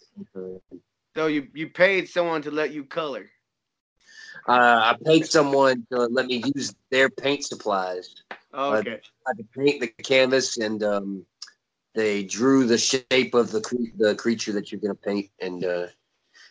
So 1.15 1.27
you 1.27 1.47
you 1.53 1.69
paid 1.69 2.09
someone 2.09 2.41
to 2.41 2.51
let 2.51 2.71
you 2.71 2.83
color. 2.83 3.29
Uh, 4.47 4.93
I 4.93 4.97
paid 5.03 5.25
someone 5.25 5.85
to 5.91 6.07
let 6.07 6.25
me 6.25 6.43
use 6.55 6.75
their 6.91 7.09
paint 7.09 7.45
supplies. 7.45 8.15
Okay. 8.53 8.99
I 9.27 9.33
could 9.33 9.51
paint 9.51 9.81
the 9.81 9.87
canvas, 10.03 10.57
and 10.57 10.83
um, 10.83 11.25
they 11.95 12.23
drew 12.23 12.65
the 12.65 12.77
shape 12.77 13.33
of 13.33 13.51
the 13.51 13.61
cre- 13.61 13.95
the 13.97 14.15
creature 14.15 14.51
that 14.53 14.71
you're 14.71 14.81
gonna 14.81 14.95
paint, 14.95 15.29
and 15.39 15.63
uh, 15.63 15.87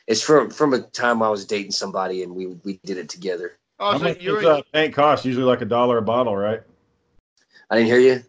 it's 0.06 0.22
from 0.22 0.50
from 0.50 0.72
a 0.74 0.80
time 0.80 1.22
I 1.22 1.28
was 1.28 1.44
dating 1.44 1.72
somebody, 1.72 2.22
and 2.22 2.34
we 2.34 2.46
we 2.64 2.80
did 2.84 2.96
it 2.96 3.08
together. 3.08 3.58
Oh, 3.80 3.92
How 3.92 3.98
so 3.98 4.04
much 4.04 4.20
you're 4.20 4.40
does 4.42 4.58
uh, 4.60 4.62
paint 4.72 4.94
cost? 4.94 5.24
Usually 5.24 5.44
like 5.44 5.60
a 5.60 5.64
dollar 5.64 5.98
a 5.98 6.02
bottle, 6.02 6.36
right? 6.36 6.60
I 7.70 7.76
didn't 7.76 7.88
hear 7.88 8.00
you. 8.00 8.24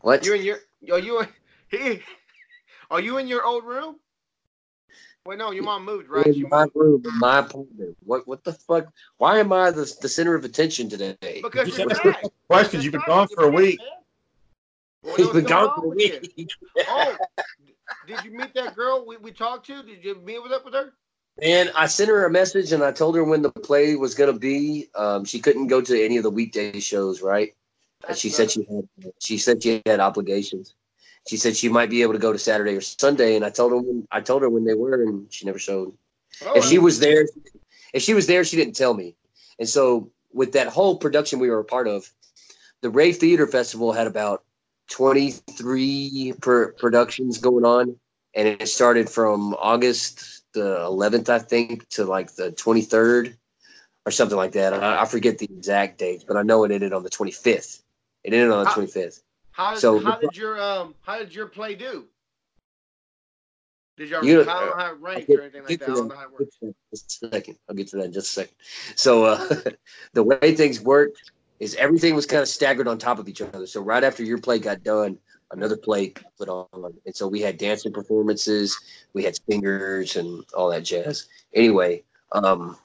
What? 0.00 0.24
you're 0.24 0.36
in 0.36 0.42
your 0.44 0.58
are 0.92 0.98
you 0.98 1.26
he 1.70 2.00
are 2.90 3.00
you 3.00 3.18
in 3.18 3.26
your 3.26 3.44
old 3.44 3.64
room? 3.64 3.96
Wait, 5.26 5.38
no, 5.38 5.50
your 5.50 5.64
mom 5.64 5.84
moved, 5.84 6.08
right? 6.08 6.24
She 6.32 6.42
in 6.42 6.48
my 6.48 6.66
room, 6.74 7.02
in 7.04 7.18
my 7.18 7.40
apartment. 7.40 7.96
What 8.04 8.26
what 8.28 8.44
the 8.44 8.52
fuck? 8.52 8.86
Why 9.18 9.38
am 9.40 9.52
I 9.52 9.72
the, 9.72 9.92
the 10.00 10.08
center 10.08 10.34
of 10.34 10.44
attention 10.44 10.88
today? 10.88 11.16
Because 11.42 11.66
You 11.68 11.84
you're 11.84 11.94
said- 11.94 12.04
back. 12.04 12.24
Questions. 12.48 12.84
You've 12.84 12.92
been 12.92 13.02
gone 13.06 13.26
for 13.34 13.44
a 13.44 13.50
week. 13.50 13.80
Well, 15.02 15.16
He's 15.16 15.26
what's 15.26 15.38
been 15.38 15.46
gone 15.46 15.72
for 15.76 15.86
a 15.86 15.88
week. 15.88 16.48
Oh, 16.88 17.16
did 18.06 18.24
you 18.24 18.30
meet 18.30 18.54
that 18.54 18.76
girl 18.76 19.04
we, 19.06 19.16
we 19.16 19.32
talked 19.32 19.66
to? 19.66 19.82
Did 19.82 20.04
you 20.04 20.20
meet 20.24 20.40
with 20.42 20.52
up 20.52 20.64
with 20.64 20.74
her? 20.74 20.92
And 21.42 21.70
I 21.74 21.86
sent 21.86 22.08
her 22.08 22.24
a 22.24 22.30
message 22.30 22.72
and 22.72 22.82
I 22.82 22.92
told 22.92 23.14
her 23.16 23.24
when 23.24 23.42
the 23.42 23.50
play 23.50 23.94
was 23.94 24.14
gonna 24.14 24.32
be. 24.32 24.88
Um, 24.94 25.24
she 25.24 25.38
couldn't 25.38 25.66
go 25.66 25.80
to 25.80 26.04
any 26.04 26.16
of 26.16 26.22
the 26.22 26.30
weekday 26.30 26.80
shows, 26.80 27.20
right? 27.20 27.54
Uh, 28.08 28.14
she 28.14 28.30
said 28.30 28.50
she 28.50 28.64
had 28.64 29.12
she 29.20 29.38
said 29.38 29.62
she 29.62 29.82
had 29.84 30.00
obligations. 30.00 30.74
She 31.28 31.36
said 31.36 31.56
she 31.56 31.68
might 31.68 31.90
be 31.90 32.02
able 32.02 32.12
to 32.12 32.18
go 32.18 32.32
to 32.32 32.38
Saturday 32.38 32.74
or 32.74 32.80
Sunday, 32.80 33.36
and 33.36 33.44
I 33.44 33.50
told 33.50 33.72
her 33.72 33.78
when 33.78 34.06
I 34.10 34.20
told 34.20 34.42
her 34.42 34.48
when 34.48 34.64
they 34.64 34.74
were, 34.74 35.02
and 35.02 35.30
she 35.32 35.44
never 35.44 35.58
showed. 35.58 35.92
Oh, 36.44 36.52
if 36.54 36.64
she 36.64 36.78
was 36.78 37.00
there, 37.00 37.26
if 37.92 38.02
she 38.02 38.14
was 38.14 38.26
there, 38.26 38.44
she 38.44 38.56
didn't 38.56 38.76
tell 38.76 38.94
me. 38.94 39.14
And 39.58 39.68
so 39.68 40.10
with 40.32 40.52
that 40.52 40.68
whole 40.68 40.96
production 40.96 41.38
we 41.38 41.50
were 41.50 41.60
a 41.60 41.64
part 41.64 41.88
of, 41.88 42.10
the 42.82 42.90
Ray 42.90 43.12
Theater 43.12 43.46
Festival 43.46 43.92
had 43.92 44.06
about 44.06 44.44
23 44.90 46.34
per 46.40 46.72
productions 46.72 47.38
going 47.38 47.64
on. 47.64 47.96
And 48.34 48.46
it 48.48 48.68
started 48.68 49.08
from 49.08 49.54
August 49.54 50.42
the 50.56 50.76
11th, 50.78 51.28
I 51.28 51.38
think, 51.38 51.88
to 51.90 52.04
like 52.04 52.34
the 52.34 52.50
23rd 52.52 53.36
or 54.06 54.10
something 54.12 54.36
like 54.36 54.52
that. 54.52 54.72
I, 54.72 55.02
I 55.02 55.04
forget 55.04 55.38
the 55.38 55.44
exact 55.46 55.98
dates, 55.98 56.24
but 56.24 56.36
I 56.36 56.42
know 56.42 56.64
it 56.64 56.70
ended 56.72 56.92
on 56.92 57.02
the 57.02 57.10
25th. 57.10 57.82
It 58.24 58.32
ended 58.32 58.50
on 58.50 58.64
the 58.64 58.70
Ah. 58.70 58.74
25th. 58.74 59.20
how 59.52 59.72
did, 59.72 59.80
so 59.80 59.98
how 60.00 60.16
the- 60.18 60.26
did 60.28 60.36
your 60.36 60.60
um 60.60 60.94
how 61.02 61.18
did 61.18 61.34
your 61.34 61.46
play 61.46 61.74
do? 61.74 62.06
Did 63.96 64.10
y'all 64.10 64.24
You- 64.24 64.42
I 64.42 64.44
don't 64.44 64.46
know 64.66 64.74
how 64.76 64.92
it 64.92 65.00
ranked 65.00 65.26
get- 65.28 65.38
or 65.38 65.42
anything 65.42 65.64
like 65.64 65.78
that. 65.78 65.88
I 65.88 65.94
don't 65.94 66.08
know 66.08 66.14
how 66.16 66.24
it 66.24 66.32
works. 66.32 66.56
Just 66.90 67.22
a 67.22 67.28
second. 67.30 67.58
I'll 67.68 67.74
get 67.74 67.88
to 67.88 67.96
that 67.96 68.04
in 68.06 68.12
just 68.12 68.28
a 68.30 68.40
second. 68.40 68.54
So 68.94 69.24
uh, 69.24 69.38
the 70.12 70.22
way 70.22 70.54
things 70.54 70.80
worked 70.80 71.30
is 71.60 71.74
everything 71.76 72.14
was 72.14 72.26
kind 72.26 72.42
of 72.42 72.48
staggered 72.48 72.88
on 72.88 72.98
top 72.98 73.18
of 73.18 73.28
each 73.28 73.40
other. 73.40 73.66
So 73.66 73.80
right 73.80 74.04
after 74.04 74.22
your 74.22 74.38
play 74.38 74.58
got 74.58 74.82
done, 74.82 75.18
another 75.50 75.76
play 75.76 76.12
put 76.38 76.48
on, 76.48 76.66
and 77.04 77.14
so 77.14 77.26
we 77.28 77.40
had 77.40 77.58
dancing 77.58 77.92
performances, 77.92 78.78
we 79.12 79.24
had 79.24 79.38
singers, 79.48 80.16
and 80.16 80.44
all 80.54 80.70
that 80.70 80.84
jazz. 80.84 81.26
Anyway, 81.54 82.02
um, 82.32 82.76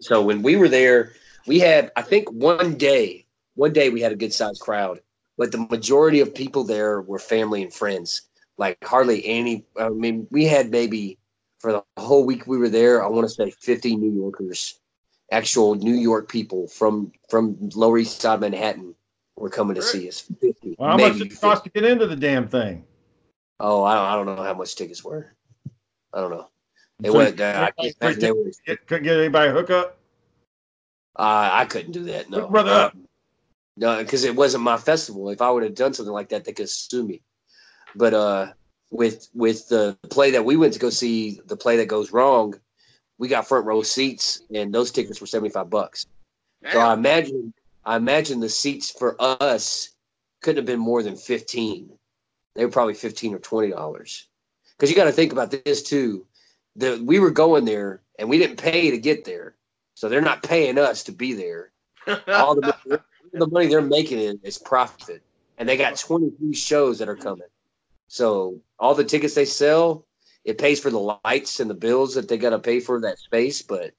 so 0.00 0.22
when 0.22 0.42
we 0.42 0.56
were 0.56 0.68
there, 0.68 1.12
we 1.46 1.58
had 1.58 1.90
I 1.96 2.02
think 2.02 2.30
one 2.30 2.74
day, 2.74 3.26
one 3.54 3.72
day 3.72 3.90
we 3.90 4.00
had 4.00 4.12
a 4.12 4.16
good 4.16 4.32
sized 4.32 4.60
crowd, 4.60 5.00
but 5.36 5.52
the 5.52 5.66
majority 5.70 6.20
of 6.20 6.34
people 6.34 6.64
there 6.64 7.00
were 7.00 7.18
family 7.18 7.62
and 7.62 7.72
friends. 7.72 8.22
Like 8.58 8.78
hardly 8.84 9.24
any. 9.26 9.64
I 9.78 9.88
mean, 9.88 10.26
we 10.30 10.44
had 10.44 10.70
maybe 10.70 11.18
for 11.58 11.72
the 11.72 11.84
whole 11.96 12.24
week 12.26 12.46
we 12.46 12.58
were 12.58 12.68
there. 12.68 13.02
I 13.02 13.08
want 13.08 13.28
to 13.28 13.34
say 13.34 13.50
fifty 13.50 13.96
New 13.96 14.12
Yorkers, 14.12 14.78
actual 15.30 15.74
New 15.74 15.94
York 15.94 16.28
people 16.28 16.68
from 16.68 17.12
from 17.30 17.56
Lower 17.74 17.98
East 17.98 18.20
Side 18.20 18.40
Manhattan 18.40 18.94
were 19.36 19.50
coming 19.50 19.74
to 19.74 19.82
see 19.82 20.08
us. 20.08 20.20
50, 20.40 20.76
Well, 20.78 20.90
how 20.90 20.96
much 20.96 21.12
maybe 21.14 21.18
did 21.28 21.32
it 21.32 21.40
cost 21.40 21.64
to 21.64 21.70
get 21.70 21.84
into 21.84 22.06
the 22.06 22.16
damn 22.16 22.48
thing? 22.48 22.84
Oh, 23.60 23.84
I 23.84 23.94
don't, 23.94 24.04
I 24.06 24.16
don't 24.16 24.36
know 24.36 24.42
how 24.42 24.54
much 24.54 24.74
tickets 24.76 25.04
were. 25.04 25.34
I 26.12 26.20
don't 26.20 26.30
know. 26.30 26.48
They 27.00 27.08
So 27.08 27.16
went. 27.16 27.36
down. 27.36 27.64
I 27.64 27.70
can't 27.70 27.96
imagine 28.00 28.20
they 28.20 28.32
were. 28.32 28.50
Get- 28.66 28.86
Couldn't 28.86 29.04
get 29.04 29.18
anybody 29.18 29.48
to 29.50 29.54
hook 29.54 29.70
up? 29.70 29.98
Uh, 31.18 31.50
I 31.52 31.64
couldn't 31.66 31.92
do 31.92 32.04
that. 32.04 32.30
No, 32.30 32.38
Look, 32.38 32.50
brother 32.50 32.70
up. 32.70 32.96
No, 33.76 33.98
because 34.02 34.24
it 34.24 34.36
wasn't 34.36 34.64
my 34.64 34.76
festival. 34.76 35.30
If 35.30 35.40
I 35.40 35.50
would 35.50 35.62
have 35.62 35.74
done 35.74 35.94
something 35.94 36.12
like 36.12 36.28
that, 36.30 36.44
they 36.44 36.52
could 36.52 36.68
sue 36.68 37.06
me. 37.06 37.22
But 37.94 38.14
uh, 38.14 38.52
with 38.90 39.28
with 39.34 39.68
the 39.68 39.96
play 40.10 40.30
that 40.32 40.44
we 40.44 40.56
went 40.56 40.74
to 40.74 40.78
go 40.78 40.90
see, 40.90 41.40
the 41.46 41.56
play 41.56 41.76
that 41.78 41.86
goes 41.88 42.12
wrong, 42.12 42.54
we 43.18 43.28
got 43.28 43.46
front 43.48 43.64
row 43.66 43.82
seats, 43.82 44.42
and 44.54 44.72
those 44.74 44.90
tickets 44.90 45.20
were 45.20 45.26
seventy 45.26 45.50
five 45.50 45.70
bucks. 45.70 46.06
So 46.70 46.78
I 46.80 46.92
imagine, 46.94 47.52
I 47.84 47.96
imagine 47.96 48.40
the 48.40 48.48
seats 48.48 48.90
for 48.90 49.16
us 49.18 49.90
couldn't 50.42 50.58
have 50.58 50.66
been 50.66 50.80
more 50.80 51.02
than 51.02 51.16
fifteen. 51.16 51.90
They 52.54 52.64
were 52.64 52.70
probably 52.70 52.94
fifteen 52.94 53.34
or 53.34 53.38
twenty 53.38 53.70
dollars. 53.70 54.26
Because 54.76 54.90
you 54.90 54.96
got 54.96 55.04
to 55.04 55.12
think 55.12 55.32
about 55.32 55.50
this 55.50 55.82
too. 55.82 56.26
The 56.76 57.02
we 57.04 57.18
were 57.18 57.30
going 57.30 57.64
there, 57.64 58.02
and 58.18 58.28
we 58.28 58.38
didn't 58.38 58.56
pay 58.56 58.90
to 58.90 58.98
get 58.98 59.24
there, 59.24 59.54
so 59.94 60.08
they're 60.08 60.20
not 60.20 60.42
paying 60.42 60.78
us 60.78 61.04
to 61.04 61.12
be 61.12 61.34
there 61.34 61.72
all 62.28 62.54
the, 62.54 62.74
the 63.32 63.46
money 63.46 63.66
they're 63.66 63.80
making 63.80 64.40
is 64.42 64.58
profit, 64.58 65.22
and 65.58 65.68
they 65.68 65.76
got 65.76 65.96
23 65.96 66.54
shows 66.54 66.98
that 66.98 67.08
are 67.08 67.16
coming. 67.16 67.48
So 68.08 68.60
all 68.78 68.94
the 68.94 69.04
tickets 69.04 69.34
they 69.34 69.44
sell, 69.44 70.06
it 70.44 70.58
pays 70.58 70.80
for 70.80 70.90
the 70.90 71.18
lights 71.24 71.60
and 71.60 71.70
the 71.70 71.74
bills 71.74 72.14
that 72.14 72.28
they 72.28 72.36
got 72.36 72.50
to 72.50 72.58
pay 72.58 72.80
for 72.80 73.00
that 73.00 73.18
space, 73.18 73.62
but 73.62 73.92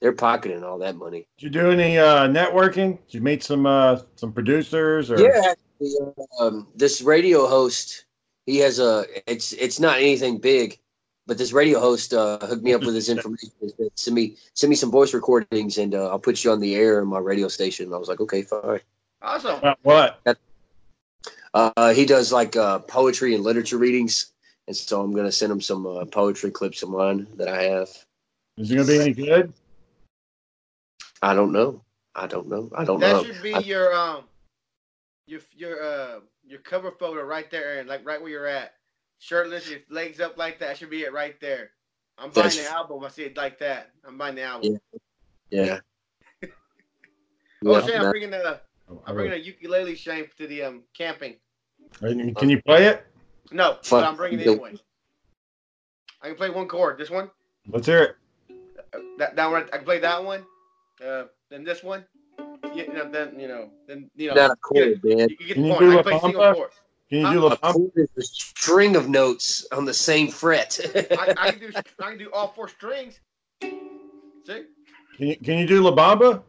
they're 0.00 0.12
pocketing 0.12 0.64
all 0.64 0.78
that 0.78 0.96
money. 0.96 1.26
Did 1.38 1.44
you 1.44 1.50
do 1.50 1.70
any 1.70 1.98
uh, 1.98 2.26
networking? 2.26 2.98
Did 3.06 3.14
you 3.14 3.20
meet 3.20 3.42
some 3.42 3.66
uh, 3.66 4.00
some 4.16 4.32
producers? 4.32 5.10
Or 5.10 5.20
Yeah, 5.20 5.50
actually, 5.50 5.94
um, 6.40 6.68
this 6.74 7.02
radio 7.02 7.46
host, 7.46 8.06
he 8.46 8.56
has 8.58 8.78
a. 8.78 9.04
It's 9.30 9.52
it's 9.52 9.78
not 9.78 9.98
anything 9.98 10.38
big, 10.38 10.78
but 11.26 11.38
this 11.38 11.52
radio 11.52 11.80
host 11.80 12.14
uh, 12.14 12.38
hooked 12.38 12.62
me 12.62 12.72
up 12.72 12.82
with 12.82 12.94
his 12.94 13.08
information. 13.14 13.50
Said, 13.60 13.90
Send 13.94 14.14
me 14.14 14.36
send 14.54 14.70
me 14.70 14.76
some 14.76 14.90
voice 14.90 15.12
recordings, 15.12 15.78
and 15.78 15.94
uh, 15.94 16.08
I'll 16.08 16.18
put 16.18 16.42
you 16.44 16.50
on 16.50 16.60
the 16.60 16.74
air 16.74 17.00
in 17.00 17.08
my 17.08 17.18
radio 17.18 17.48
station. 17.48 17.92
I 17.92 17.98
was 17.98 18.08
like, 18.08 18.20
okay, 18.20 18.42
fine. 18.42 18.80
awesome. 19.22 19.58
About 19.58 19.78
what? 19.82 20.20
Uh, 21.52 21.92
he 21.92 22.06
does 22.06 22.32
like 22.32 22.54
uh, 22.56 22.78
poetry 22.78 23.34
and 23.34 23.42
literature 23.42 23.76
readings, 23.76 24.32
and 24.66 24.76
so 24.76 25.02
I'm 25.02 25.12
gonna 25.12 25.32
send 25.32 25.52
him 25.52 25.60
some 25.60 25.86
uh, 25.86 26.04
poetry 26.06 26.52
clips 26.52 26.82
of 26.82 26.88
mine 26.88 27.26
that 27.36 27.48
I 27.48 27.64
have. 27.64 27.90
Is 28.60 28.70
it 28.70 28.74
going 28.74 28.86
to 28.86 28.92
be 28.92 29.00
any 29.00 29.12
good? 29.14 29.52
I 31.22 31.34
don't 31.34 31.52
know. 31.52 31.82
I 32.14 32.26
don't 32.26 32.48
know. 32.48 32.70
I 32.74 32.84
don't 32.84 33.00
That 33.00 33.12
know. 33.12 33.22
That 33.22 33.34
should 33.34 33.42
be 33.42 33.54
I- 33.54 33.58
your 33.60 33.92
um 33.94 34.24
your 35.26 35.40
your 35.54 35.82
uh 35.82 36.20
your 36.46 36.60
cover 36.60 36.90
photo 36.92 37.22
right 37.22 37.50
there, 37.50 37.64
Aaron, 37.64 37.86
like 37.86 38.04
right 38.04 38.20
where 38.20 38.30
you're 38.30 38.46
at. 38.46 38.74
shirtless, 39.18 39.66
his 39.68 39.82
legs 39.90 40.18
up 40.20 40.36
like 40.38 40.58
that. 40.60 40.76
Should 40.78 40.90
be 40.90 41.02
it 41.02 41.12
right 41.12 41.38
there. 41.40 41.70
I'm 42.18 42.30
buying 42.30 42.50
the 42.50 42.70
album. 42.70 43.04
I 43.04 43.08
see 43.08 43.24
it 43.24 43.36
like 43.36 43.58
that. 43.60 43.90
I'm 44.06 44.18
buying 44.18 44.34
the 44.34 44.42
album. 44.42 44.78
Yeah. 45.50 45.64
yeah. 45.64 46.48
Oh, 47.66 47.74
Yeah, 47.78 47.86
Shane, 47.86 48.00
I'm 48.00 48.10
bringing 48.10 48.30
the 48.30 48.60
I'm 49.06 49.14
bringing 49.14 49.34
a 49.34 49.36
ukulele 49.36 49.94
Shane 49.94 50.26
to 50.38 50.46
the 50.46 50.62
um 50.62 50.82
camping. 50.94 51.36
Can 52.00 52.48
you 52.48 52.62
play 52.62 52.86
it? 52.86 53.06
No, 53.52 53.74
Fuck. 53.82 53.90
but 53.90 54.04
I'm 54.04 54.16
bringing 54.16 54.40
it 54.40 54.46
Nope. 54.46 54.60
anyway. 54.62 54.80
I 56.22 56.28
can 56.28 56.36
play 56.36 56.48
one 56.50 56.68
chord. 56.68 56.96
This 56.98 57.10
one. 57.10 57.30
Let's 57.68 57.86
hear 57.86 58.02
it. 58.02 58.16
Uh, 58.94 58.98
That 59.18 59.36
that 59.36 59.50
one. 59.50 59.64
I 59.72 59.76
can 59.76 59.84
play 59.84 59.98
that 60.00 60.24
one. 60.24 60.44
Uh, 61.04 61.24
then 61.50 61.64
this 61.64 61.82
one. 61.82 62.04
Yeah, 62.74 62.84
you 62.84 62.92
know, 62.92 63.10
then 63.10 63.38
you 63.38 63.48
know, 63.48 63.70
then 63.88 64.10
you 64.14 64.28
know. 64.28 64.34
not 64.34 64.50
a 64.52 64.56
chord, 64.56 65.00
man. 65.02 65.28
You, 65.30 65.36
you 65.40 65.46
get 65.46 65.54
Can 65.54 65.64
the 65.64 65.72
you 65.74 65.78
do 65.78 65.90
I 65.90 65.96
La 65.96 66.02
can 66.02 66.02
play 66.02 66.20
single 66.20 66.42
Bamba? 66.42 66.54
chord. 66.54 66.70
Can 67.08 67.18
you 67.20 67.30
do 67.30 67.38
A 67.40 67.48
La 67.48 67.56
Bamba? 67.56 67.72
chord 67.72 67.92
is 67.96 68.10
a 68.16 68.22
string 68.22 68.96
of 68.96 69.08
notes 69.08 69.66
on 69.72 69.84
the 69.84 69.94
same 69.94 70.28
fret. 70.28 70.78
I, 71.18 71.34
I 71.36 71.50
can 71.50 71.58
do. 71.58 71.72
I 71.98 72.10
can 72.10 72.18
do 72.18 72.30
all 72.32 72.48
four 72.48 72.68
strings. 72.68 73.20
See. 73.62 74.64
Can 75.16 75.26
you, 75.26 75.36
can 75.36 75.58
you 75.58 75.66
do 75.66 75.82
La 75.82 75.92
Bamba? 75.92 76.42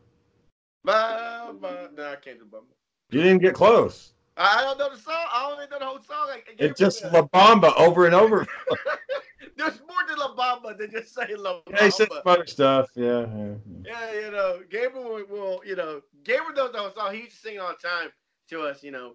Ba, 0.83 1.53
ba. 1.59 1.89
No, 1.95 2.11
I 2.11 2.15
can't 2.17 2.39
do 2.39 2.45
bumble. 2.45 2.75
You 3.09 3.21
didn't 3.21 3.41
get 3.41 3.53
close. 3.53 4.13
I, 4.37 4.59
I 4.59 4.61
don't 4.63 4.77
know 4.77 4.89
the 4.89 5.01
song. 5.01 5.25
I 5.31 5.49
don't 5.49 5.57
even 5.59 5.69
know 5.71 5.79
the 5.79 5.85
whole 5.85 6.01
song. 6.01 6.27
I, 6.29 6.35
I 6.35 6.41
It's 6.57 6.79
just 6.79 7.03
gave 7.03 7.11
La 7.13 7.21
Bamba 7.23 7.73
over 7.77 8.05
and 8.05 8.15
over. 8.15 8.47
a- 9.61 9.69
There's 9.69 9.79
more 9.81 10.03
to 10.07 10.15
La 10.15 10.35
Bamba 10.35 10.77
than 10.77 10.91
just 10.91 11.13
saying 11.13 11.37
La 11.37 11.61
Bamba. 11.61 11.69
Yeah, 11.71 11.85
he 11.85 11.91
said 11.91 12.09
some 12.11 12.21
other 12.25 12.45
stuff. 12.47 12.89
Yeah, 12.95 13.25
yeah. 13.35 13.53
Yeah, 13.85 14.13
you 14.25 14.31
know, 14.31 14.59
Gabriel 14.69 15.03
will, 15.09 15.25
will 15.27 15.61
you 15.65 15.75
know, 15.75 16.01
Gabriel 16.23 16.53
does 16.53 16.71
the 16.71 16.79
whole 16.79 16.91
song. 16.93 17.13
He 17.13 17.21
used 17.21 17.35
to 17.35 17.41
sing 17.41 17.59
all 17.59 17.69
the 17.81 17.87
time 17.87 18.09
to 18.49 18.61
us, 18.63 18.83
you 18.83 18.91
know. 18.91 19.13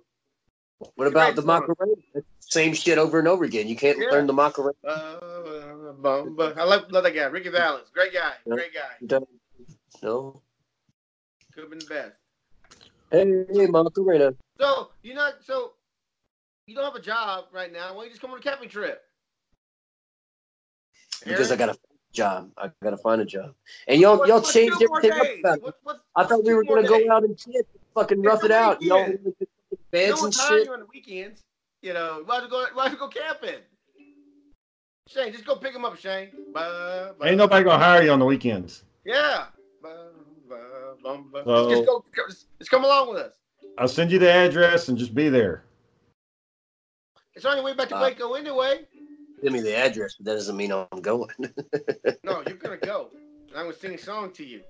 what 0.95 1.07
about 1.09 1.35
the 1.37 1.43
Great. 1.43 1.61
Macarena? 1.69 1.95
Same 2.41 2.75
shit 2.75 2.99
over 2.99 3.19
and 3.19 3.27
over 3.29 3.45
again. 3.45 3.67
You 3.67 3.77
can't 3.77 3.99
Yeah. 3.99 4.11
learn 4.11 4.27
the 4.27 4.33
Macarena. 4.33 4.75
Uh, 4.85 5.21
Bamba. 6.01 6.57
I 6.57 6.65
love, 6.65 6.91
love 6.93 7.05
that 7.05 7.15
guy, 7.15 7.25
Ricky 7.25 7.49
Valens. 7.49 7.89
Great 7.93 8.13
guy, 8.13 8.35
Yeah. 8.47 8.55
great 8.55 8.73
guy. 8.75 9.19
No. 10.03 10.43
Could 11.53 11.63
have 11.63 11.71
been 11.71 11.79
the 11.79 11.87
best. 11.87 12.13
Hey, 13.11 13.67
Macarena. 13.69 14.35
So 14.61 14.91
you're 15.03 15.15
not 15.15 15.43
so 15.45 15.73
you 16.67 16.75
don't 16.75 16.85
have 16.85 16.95
a 16.97 17.01
job 17.01 17.47
right 17.53 17.73
now. 17.73 17.89
Why 17.95 17.95
don't 17.95 18.05
you 18.05 18.11
just 18.11 18.21
come 18.21 18.33
on 18.33 18.39
a 18.39 18.43
camping 18.43 18.69
trip? 18.69 19.03
Because 21.25 21.51
I 21.53 21.57
got 21.57 21.71
a 21.71 21.79
job. 22.13 22.51
I 22.57 22.71
got 22.83 22.91
to 22.91 22.97
find 22.97 23.21
a 23.21 23.25
job. 23.25 23.55
And 23.89 24.01
y'all, 24.01 24.19
What- 24.19 24.29
y'all 24.29 24.39
what's 24.39 24.53
changed 24.53 24.79
two 24.79 24.89
everything 24.91 25.13
up 25.19 25.23
days? 25.27 25.41
about 25.41 25.59
it. 25.59 25.75
What- 25.83 26.01
I 26.15 26.25
thought 26.25 26.45
we 26.45 26.55
were 26.55 26.65
gonna 26.65 26.87
go 26.87 27.11
out 27.11 27.25
and 27.25 27.39
shit, 27.39 27.67
fucking 27.95 28.23
rough 28.23 28.45
it 28.45 28.51
out. 28.51 28.81
Y'all 28.83 29.05
weekend. 29.07 29.37
No 29.93 30.25
and 30.25 30.35
shit. 30.35 30.67
you 30.67 30.73
on 30.73 30.81
the 30.81 30.87
weekends. 30.87 31.43
You 31.83 31.93
know, 31.95 32.23
why 32.25 32.41
don't 32.41 32.51
go? 32.51 32.67
Why 32.75 32.89
don't 32.89 32.99
go 32.99 33.09
camping? 33.09 33.61
Shane, 35.09 35.33
just 35.33 35.45
go 35.45 35.57
pick 35.57 35.75
him 35.75 35.85
up, 35.85 35.97
Shane. 35.99 36.31
Ba, 36.53 37.15
ba. 37.19 37.27
Ain't 37.29 37.37
nobody 37.37 37.65
gonna 37.65 37.83
hire 37.83 38.03
you 38.03 38.11
on 38.11 38.19
the 38.19 38.25
weekends. 38.25 38.83
Yeah. 39.05 39.47
Ba, 39.83 40.09
ba, 40.49 40.95
bum, 41.03 41.31
ba. 41.33 41.43
So- 41.45 41.71
just, 41.71 41.87
go, 41.87 42.05
just, 42.15 42.47
just 42.59 42.71
come 42.71 42.85
along 42.85 43.11
with 43.11 43.19
us. 43.19 43.35
I'll 43.79 43.89
send 43.89 44.11
you 44.11 44.19
the 44.19 44.31
address 44.31 44.89
and 44.89 44.97
just 44.99 45.15
be 45.15 45.29
there. 45.29 45.65
It's 47.35 47.45
on 47.45 47.57
your 47.57 47.65
way 47.65 47.75
back 47.75 47.89
to 47.91 47.97
Uh, 47.97 48.01
Waco 48.01 48.33
anyway. 48.35 48.87
Give 49.43 49.53
me 49.53 49.61
the 49.61 49.77
address, 49.77 50.15
but 50.17 50.27
that 50.27 50.35
doesn't 50.35 50.57
mean 50.57 50.73
I'm 50.73 51.01
going. 51.03 51.31
No, 52.25 52.43
you're 52.47 52.57
gonna 52.57 52.77
go. 52.77 53.11
And 53.49 53.57
I'm 53.59 53.65
gonna 53.67 53.77
sing 53.77 53.95
a 53.95 53.99
song 53.99 54.33
to 54.33 54.45
you. 54.45 54.63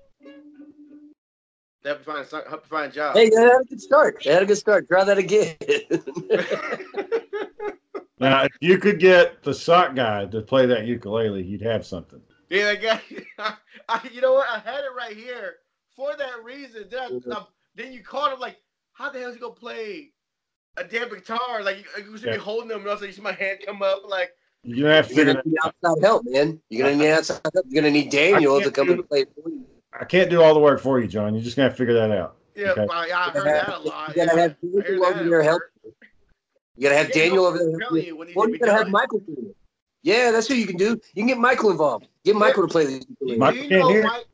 To 1.83 1.89
help 1.89 1.99
you 1.99 2.05
find 2.05 2.19
a 2.19 2.25
song, 2.25 2.41
help 2.47 2.63
you 2.65 2.69
find 2.69 2.91
a 2.91 2.95
job. 2.95 3.15
hey, 3.15 3.29
they 3.29 3.35
had 3.41 3.61
a 3.61 3.65
good 3.65 3.81
start. 3.81 4.21
They 4.23 4.33
had 4.33 4.43
a 4.43 4.45
good 4.45 4.57
start. 4.57 4.87
Try 4.87 5.03
that 5.03 5.17
again. 5.17 5.55
Now, 8.19 8.45
if 8.45 8.51
you 8.61 8.79
could 8.79 8.99
get 8.99 9.43
the 9.43 9.53
sock 9.53 9.93
guy 9.95 10.25
to 10.25 10.41
play 10.41 10.65
that 10.65 10.85
ukulele, 10.87 11.43
you'd 11.43 11.61
have 11.61 11.85
something. 11.85 12.19
yeah, 12.49 12.73
that 12.73 12.81
guy. 13.37 13.55
I, 13.89 14.09
you 14.11 14.21
know 14.21 14.33
what? 14.33 14.49
I 14.49 14.57
had 14.57 14.79
it 14.79 14.91
right 14.97 15.15
here 15.15 15.57
for 15.95 16.15
that 16.17 16.43
reason. 16.43 16.85
Then, 16.89 17.21
I. 17.31 17.35
I- 17.35 17.45
then 17.75 17.93
you 17.93 18.01
called 18.03 18.33
him 18.33 18.39
like, 18.39 18.57
how 18.93 19.11
the 19.11 19.19
hell 19.19 19.29
is 19.29 19.35
he 19.35 19.39
gonna 19.39 19.53
play 19.53 20.09
a 20.77 20.83
damn 20.83 21.09
guitar? 21.09 21.61
Like 21.61 21.77
you, 21.77 22.03
you 22.05 22.17
should 22.17 22.25
be 22.25 22.31
Yeah. 22.31 22.37
holding 22.37 22.71
him, 22.71 22.79
and 22.79 22.89
also 22.89 23.05
you 23.05 23.11
see 23.11 23.21
my 23.21 23.33
hand 23.33 23.59
come 23.63 23.83
up. 23.83 24.01
Like, 24.09 24.31
You're 24.67 24.83
gonna 24.89 24.95
have 24.95 25.07
to 25.07 25.15
You're 25.15 25.25
gonna 25.25 25.41
need 25.45 25.57
outside 25.63 26.03
help, 26.03 26.23
man. 26.25 26.59
You're 26.69 26.87
gonna 26.89 27.01
need 27.01 27.11
outside 27.11 27.39
help. 27.53 27.65
You're 27.69 27.81
gonna 27.81 27.91
need 27.91 28.11
Daniel 28.11 28.59
to 28.61 28.69
come 28.69 28.87
do- 28.87 28.93
and 28.93 29.07
play 29.07 29.23
for 29.23 29.49
you. 29.49 29.65
I 29.97 30.03
can't 30.03 30.29
do 30.29 30.41
all 30.41 30.53
the 30.53 30.59
work 30.59 30.81
for 30.81 30.99
you, 30.99 31.07
John. 31.07 31.33
You're 31.33 31.43
just 31.43 31.55
gonna 31.55 31.69
have 31.69 31.73
to 31.73 31.77
figure 31.77 31.93
that 31.93 32.11
out. 32.11 32.35
yeah, 32.53 32.71
Okay. 32.71 32.85
I, 32.91 33.09
I 33.11 33.29
heard 33.31 33.45
that 33.45 33.69
a 33.69 33.79
lot. 33.79 34.09
You 34.09 34.25
gotta 34.25 34.39
have 34.41 34.55
I 34.61 34.65
heard 34.65 34.83
Daniel 34.85 35.05
over 35.05 35.13
that 35.23 35.29
there 35.29 35.39
at 35.39 35.45
help. 35.45 35.61
work. 35.61 35.93
You 36.75 36.83
gotta 36.83 36.95
have 36.97 37.07
Yeah, 37.09 37.15
Daniel 37.15 37.45
over 37.45 37.57
there. 37.57 37.67
I'm 37.73 37.79
help 37.79 37.93
you. 37.93 38.01
you, 38.01 38.17
what 38.17 38.27
needs 38.27 38.37
Or 38.37 38.45
to 38.45 38.51
you 38.51 38.53
be 38.53 38.59
gotta 38.59 38.73
have. 38.73 38.89
Michael 38.89 39.19
do 39.19 39.35
it. 39.49 39.55
Yeah, 40.03 40.31
that's 40.31 40.49
what 40.49 40.57
you 40.57 40.67
can 40.67 40.75
do. 40.77 40.89
You 41.13 41.21
can 41.21 41.27
get 41.27 41.37
Michael 41.37 41.71
involved. 41.71 42.07
Get 42.25 42.35
Michael 42.35 42.67
to 42.67 42.71
play 42.71 42.85
the 42.85 43.05
You. 43.21 43.37
Michael 43.37 43.63
you 43.63 43.69
know. 43.79 44.01
Mike, 44.03 44.25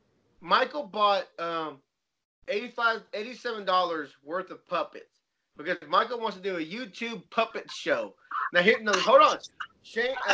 Michael 0.41 0.83
bought 0.83 1.27
um, 1.39 1.77
85 2.47 3.01
$87 3.13 4.07
worth 4.23 4.49
of 4.49 4.67
puppets 4.67 5.19
because 5.55 5.77
Michael 5.87 6.19
wants 6.19 6.35
to 6.37 6.43
do 6.43 6.57
a 6.57 6.65
YouTube 6.65 7.21
puppet 7.29 7.69
show. 7.71 8.15
Now, 8.51 8.61
here, 8.61 8.79
no, 8.81 8.91
hold 8.93 9.21
on. 9.21 9.37
Shane, 9.83 10.15
uh, 10.27 10.31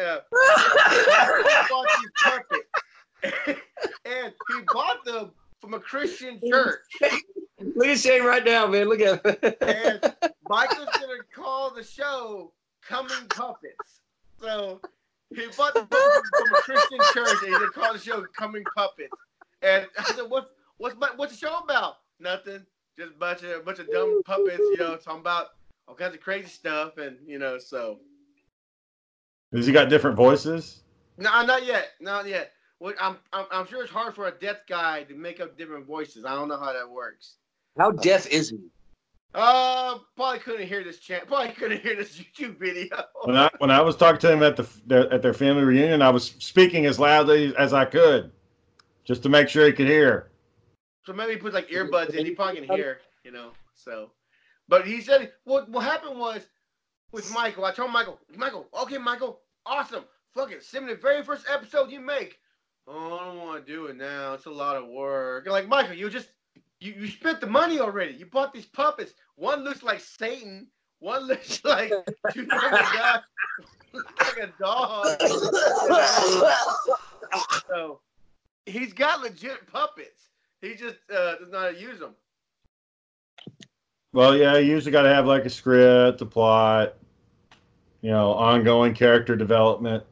uh, 0.00 0.18
Michael 0.32 1.64
bought 1.70 1.86
these 2.00 2.10
puppets, 2.22 3.60
and 4.04 4.32
he 4.48 4.62
bought 4.72 5.04
them 5.04 5.30
from 5.60 5.74
a 5.74 5.80
Christian 5.80 6.40
church. 6.48 6.80
Look 7.60 7.86
at 7.86 7.98
Shane 7.98 8.24
right 8.24 8.44
now, 8.44 8.66
man. 8.66 8.88
Look 8.88 9.00
at 9.00 9.24
him. 9.24 9.54
And 9.60 10.14
Michael's 10.48 10.88
gonna 10.94 11.22
call 11.34 11.72
the 11.74 11.82
show 11.82 12.52
"Coming 12.82 13.26
Puppets." 13.30 14.00
So 14.40 14.80
he 15.34 15.46
bought 15.56 15.74
the 15.74 15.84
puppets 15.86 16.30
from 16.36 16.54
a 16.54 16.60
Christian 16.62 16.98
church, 17.12 17.36
and 17.42 17.48
he's 17.48 17.58
gonna 17.58 17.70
call 17.70 17.92
the 17.92 17.98
show 17.98 18.24
"Coming 18.36 18.64
Puppets." 18.76 19.14
And 19.62 19.86
I 19.98 20.02
said, 20.14 20.22
"What's 20.28 20.48
what's 20.78 20.96
my- 20.96 21.12
what's 21.16 21.32
the 21.32 21.46
show 21.46 21.58
about? 21.58 21.96
Nothing. 22.20 22.66
Just 22.98 23.12
a 23.12 23.18
bunch 23.18 23.42
of 23.44 23.50
a 23.50 23.60
bunch 23.60 23.78
of 23.78 23.88
dumb 23.92 24.22
puppets, 24.24 24.58
you 24.58 24.76
know, 24.78 24.96
talking 24.96 25.20
about 25.20 25.50
all 25.86 25.94
kinds 25.94 26.14
of 26.14 26.20
crazy 26.20 26.48
stuff, 26.48 26.98
and 26.98 27.16
you 27.26 27.38
know, 27.38 27.58
so 27.58 28.00
Has 29.52 29.66
he 29.66 29.72
got 29.72 29.88
different 29.88 30.16
voices? 30.16 30.82
no, 31.16 31.44
not 31.44 31.64
yet, 31.64 31.90
not 32.00 32.26
yet. 32.26 32.52
Well, 32.80 32.94
I'm, 33.00 33.16
I'm 33.32 33.46
I'm 33.50 33.66
sure 33.66 33.82
it's 33.82 33.92
hard 33.92 34.14
for 34.14 34.28
a 34.28 34.30
deaf 34.30 34.58
guy 34.68 35.02
to 35.04 35.14
make 35.14 35.40
up 35.40 35.58
different 35.58 35.86
voices. 35.86 36.24
I 36.24 36.34
don't 36.34 36.48
know 36.48 36.58
how 36.58 36.72
that 36.72 36.88
works. 36.88 37.36
How 37.76 37.90
deaf 37.90 38.26
is 38.28 38.50
he? 38.50 38.58
Uh, 39.34 39.98
probably 40.16 40.38
couldn't 40.38 40.66
hear 40.66 40.82
this 40.82 40.98
chant. 40.98 41.26
Probably 41.26 41.52
couldn't 41.52 41.82
hear 41.82 41.96
this 41.96 42.16
YouTube 42.18 42.58
video. 42.58 43.04
When 43.24 43.36
I 43.36 43.50
when 43.58 43.70
I 43.70 43.80
was 43.80 43.96
talking 43.96 44.20
to 44.20 44.32
him 44.32 44.42
at 44.42 44.56
the 44.56 44.68
their, 44.86 45.12
at 45.12 45.22
their 45.22 45.34
family 45.34 45.64
reunion, 45.64 46.02
I 46.02 46.10
was 46.10 46.34
speaking 46.38 46.86
as 46.86 46.98
loudly 46.98 47.54
as 47.56 47.72
I 47.72 47.84
could, 47.84 48.30
just 49.04 49.22
to 49.24 49.28
make 49.28 49.48
sure 49.48 49.66
he 49.66 49.72
could 49.72 49.88
hear. 49.88 50.30
So 51.04 51.12
maybe 51.12 51.32
he 51.32 51.38
put 51.38 51.52
like 51.52 51.68
earbuds 51.68 52.14
in. 52.14 52.24
He 52.24 52.32
probably 52.32 52.66
can 52.66 52.76
hear, 52.76 53.00
you 53.24 53.32
know. 53.32 53.50
So, 53.74 54.10
but 54.68 54.86
he 54.86 55.00
said 55.00 55.32
what 55.44 55.68
what 55.68 55.84
happened 55.84 56.18
was 56.18 56.46
with 57.12 57.32
Michael. 57.32 57.64
I 57.64 57.72
told 57.72 57.92
Michael, 57.92 58.18
Michael, 58.36 58.68
okay, 58.82 58.98
Michael, 58.98 59.40
awesome, 59.66 60.04
fuck 60.34 60.52
it, 60.52 60.62
send 60.62 60.86
me 60.86 60.92
the 60.92 61.00
very 61.00 61.22
first 61.22 61.46
episode 61.50 61.90
you 61.90 62.00
make. 62.00 62.38
Oh, 62.86 63.18
I 63.18 63.24
don't 63.26 63.38
want 63.38 63.66
to 63.66 63.72
do 63.72 63.86
it 63.86 63.96
now. 63.96 64.32
It's 64.32 64.46
a 64.46 64.50
lot 64.50 64.76
of 64.76 64.88
work. 64.88 65.44
You're 65.44 65.52
like 65.52 65.68
Michael, 65.68 65.94
you 65.94 66.08
just 66.08 66.30
you, 66.80 66.94
you 66.94 67.08
spent 67.08 67.40
the 67.40 67.46
money 67.46 67.80
already. 67.80 68.14
You 68.14 68.26
bought 68.26 68.52
these 68.52 68.66
puppets. 68.66 69.12
One 69.34 69.62
looks 69.62 69.82
like 69.82 70.00
Satan. 70.00 70.68
One 71.00 71.26
looks 71.26 71.62
like 71.64 71.92
two 72.32 72.46
guys, 72.46 73.20
like 73.92 74.38
a 74.42 74.52
dog. 74.58 75.06
So 77.68 78.00
he's 78.64 78.94
got 78.94 79.20
legit 79.20 79.70
puppets. 79.70 80.30
He 80.62 80.74
just 80.74 80.96
uh, 81.14 81.36
does 81.36 81.50
not 81.50 81.78
use 81.78 81.98
them. 81.98 82.14
Well, 84.12 84.36
yeah, 84.36 84.56
you 84.56 84.70
usually 84.70 84.92
got 84.92 85.02
to 85.02 85.10
have 85.14 85.26
like 85.26 85.44
a 85.44 85.50
script, 85.50 86.20
a 86.22 86.26
plot, 86.26 86.94
you 88.00 88.10
know, 88.10 88.32
ongoing 88.32 88.94
character 88.94 89.36
development. 89.36 90.04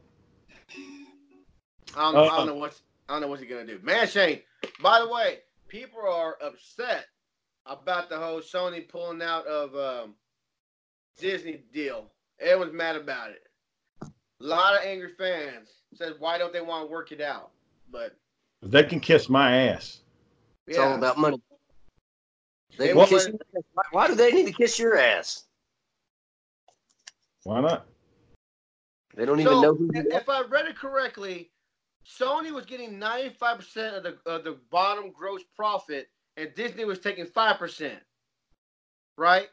I 1.96 2.12
don't, 2.12 2.14
know, 2.14 2.20
I 2.24 2.26
Uh, 2.26 2.37
don't 2.37 2.46
know 2.46 2.54
what's 2.56 2.82
I 3.09 3.12
don't 3.12 3.22
know 3.22 3.28
what's 3.28 3.40
he 3.40 3.48
gonna 3.48 3.66
do. 3.66 3.78
Man, 3.82 4.06
Shane. 4.06 4.42
By 4.82 5.00
the 5.00 5.09
way, 5.09 5.38
people 5.68 6.00
are 6.00 6.37
upset 6.42 7.06
about 7.64 8.09
the 8.09 8.18
whole 8.18 8.40
Sony 8.40 8.87
pulling 8.87 9.22
out 9.22 9.46
of 9.46 9.74
um, 9.76 10.14
Disney 11.18 11.62
deal. 11.72 12.11
Everyone's 12.38 12.74
mad 12.74 12.96
about 12.96 13.30
it. 13.30 13.42
A 14.02 14.11
lot 14.40 14.74
of 14.74 14.85
angry 14.85 15.12
fans 15.16 15.70
said, 15.94 16.14
"Why 16.18 16.37
don't 16.37 16.52
they 16.52 16.61
want 16.61 16.87
to 16.87 16.92
work 16.92 17.12
it 17.12 17.20
out?" 17.22 17.52
But 17.90 18.14
They 18.62 18.85
can 18.85 19.00
kiss 19.00 19.28
my 19.30 19.68
ass. 19.68 20.00
It's 20.66 20.78
all 20.78 20.96
about 20.96 21.16
money. 21.16 21.40
They 22.78 22.84
They 22.86 22.88
can 22.88 22.96
want- 22.98 23.10
kiss 23.10 23.26
your. 23.26 23.36
Why, 23.72 23.82
why 23.92 24.06
do 24.08 24.14
they 24.14 24.32
need 24.32 24.46
to 24.46 24.52
kiss 24.52 24.78
your 24.78 24.96
ass? 24.98 25.44
Why 27.44 27.60
not? 27.60 27.86
They 29.14 29.24
don't 29.24 29.40
even 29.40 29.52
so 29.52 29.60
know 29.62 29.74
who 29.74 29.90
you 29.94 30.00
are. 30.12 30.20
if 30.20 30.28
I 30.28 30.42
read 30.42 30.66
it 30.66 30.76
correctly, 30.76 31.50
Sony 32.06 32.50
was 32.52 32.66
getting 32.66 32.98
ninety-five 32.98 33.58
percent 33.58 33.96
of 33.96 34.02
the 34.02 34.30
of 34.30 34.44
the 34.44 34.58
bottom 34.70 35.10
gross 35.10 35.42
profit, 35.54 36.08
and 36.36 36.52
Disney 36.54 36.84
was 36.84 36.98
taking 36.98 37.26
five 37.26 37.58
percent, 37.58 38.00
right? 39.16 39.48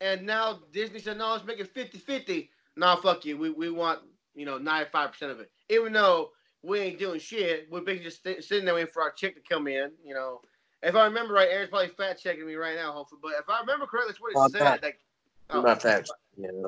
And 0.00 0.26
now 0.26 0.60
Disney 0.72 0.98
said, 0.98 1.16
"No, 1.16 1.30
let's 1.32 1.44
make 1.46 1.58
it 1.60 1.72
50-50. 1.74 2.50
nah, 2.76 2.96
fuck 2.96 3.24
you. 3.24 3.38
We 3.38 3.50
we 3.50 3.70
want 3.70 4.00
you 4.34 4.44
know 4.44 4.58
ninety 4.58 4.90
five 4.90 5.12
percent 5.12 5.32
of 5.32 5.40
it, 5.40 5.50
even 5.70 5.92
though 5.94 6.32
we 6.62 6.80
ain't 6.80 6.98
doing 6.98 7.20
shit. 7.20 7.68
We're 7.70 7.80
basically 7.80 8.04
just 8.10 8.22
st- 8.22 8.44
sitting 8.44 8.64
there 8.66 8.74
waiting 8.74 8.90
for 8.92 9.02
our 9.02 9.12
chick 9.12 9.34
to 9.36 9.54
come 9.54 9.66
in. 9.68 9.92
You 10.04 10.14
know, 10.14 10.40
if 10.82 10.94
I 10.94 11.04
remember 11.04 11.34
right, 11.34 11.48
Aaron's 11.50 11.70
probably 11.70 11.88
fat 11.88 12.18
checking 12.18 12.46
me 12.46 12.54
right 12.54 12.76
now, 12.76 12.92
hopefully. 12.92 13.20
But 13.22 13.32
if 13.38 13.48
I 13.48 13.60
remember 13.60 13.86
correctly, 13.86 14.12
that's 14.12 14.20
what 14.20 14.30
it 14.32 14.34
Well, 14.36 14.44
I'm 14.44 14.50
said. 14.50 14.60
not- 14.64 14.82
Like, 14.82 14.98
I'm 15.50 15.58
oh, 15.58 15.62
not 15.62 15.82
fat. 15.82 16.08
Yeah, 16.36 16.50
no. 16.52 16.66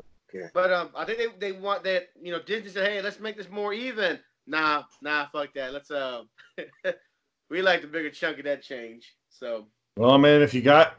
But 0.53 0.71
um, 0.71 0.89
I 0.95 1.05
think 1.05 1.17
they, 1.39 1.51
they 1.51 1.59
want 1.59 1.83
that. 1.85 2.09
You 2.21 2.31
know, 2.31 2.39
Disney 2.41 2.69
said, 2.69 2.87
"Hey, 2.87 3.01
let's 3.01 3.19
make 3.19 3.35
this 3.35 3.49
more 3.49 3.73
even." 3.73 4.19
Nah, 4.47 4.83
nah, 5.01 5.25
fuck 5.31 5.53
that. 5.55 5.73
Let's 5.73 5.89
um, 5.91 6.29
we 7.49 7.61
like 7.61 7.81
the 7.81 7.87
bigger 7.87 8.09
chunk 8.11 8.37
of 8.37 8.45
that 8.45 8.61
change. 8.61 9.15
So 9.29 9.65
Well, 9.97 10.11
I 10.11 10.17
mean, 10.17 10.41
if 10.41 10.53
you 10.53 10.61
got, 10.61 10.97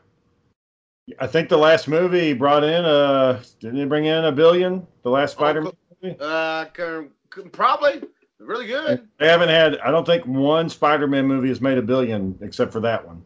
I 1.21 1.27
think 1.29 1.49
the 1.49 1.57
last 1.57 1.87
movie 1.89 2.33
brought 2.33 2.65
in 2.65 2.85
uh 2.85 3.43
didn't 3.61 3.79
it 3.81 3.89
bring 3.89 4.05
in 4.07 4.25
a 4.25 4.33
billion? 4.33 4.87
The 5.05 5.11
last 5.11 5.33
Spider-Man 5.33 5.73
movie. 6.03 6.17
uh, 6.21 6.65
can, 6.67 7.11
can- 7.31 7.51
probably 7.51 8.03
really 8.47 8.67
good. 8.67 9.07
They 9.19 9.29
haven't 9.29 9.49
had. 9.49 9.79
I 9.79 9.91
don't 9.91 10.07
think 10.07 10.25
one 10.27 10.69
Spider-Man 10.69 11.27
movie 11.27 11.49
has 11.49 11.61
made 11.61 11.79
a 11.79 11.83
billion 11.83 12.39
except 12.41 12.73
for 12.73 12.81
that 12.81 13.07
one. 13.07 13.23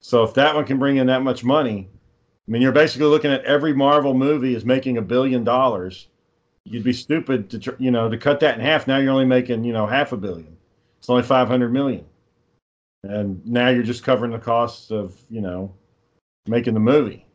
So 0.00 0.24
if 0.24 0.34
that 0.34 0.54
one 0.54 0.64
can 0.64 0.78
bring 0.78 0.96
in 0.96 1.06
that 1.06 1.22
much 1.22 1.44
money, 1.44 1.88
I 2.46 2.50
mean, 2.50 2.60
you're 2.60 2.72
basically 2.72 3.06
looking 3.06 3.30
at 3.30 3.44
every 3.44 3.72
Marvel 3.72 4.14
movie 4.14 4.54
is 4.54 4.64
making 4.64 4.98
a 4.98 5.02
billion 5.02 5.44
dollars. 5.44 6.08
You'd 6.64 6.84
be 6.84 6.92
stupid 6.92 7.50
to 7.50 7.58
tr- 7.58 7.70
you 7.78 7.90
know 7.90 8.08
to 8.08 8.16
cut 8.16 8.40
that 8.40 8.56
in 8.56 8.60
half. 8.60 8.86
Now 8.86 8.98
you're 8.98 9.12
only 9.12 9.24
making 9.24 9.64
you 9.64 9.72
know 9.72 9.86
half 9.86 10.12
a 10.12 10.16
billion. 10.16 10.56
It's 10.98 11.08
only 11.08 11.22
five 11.22 11.48
hundred 11.48 11.72
million, 11.72 12.04
and 13.04 13.44
now 13.46 13.68
you're 13.68 13.82
just 13.82 14.02
covering 14.02 14.32
the 14.32 14.38
costs 14.38 14.90
of 14.90 15.16
you 15.30 15.40
know 15.40 15.72
making 16.46 16.74
the 16.74 16.80
movie. 16.80 17.26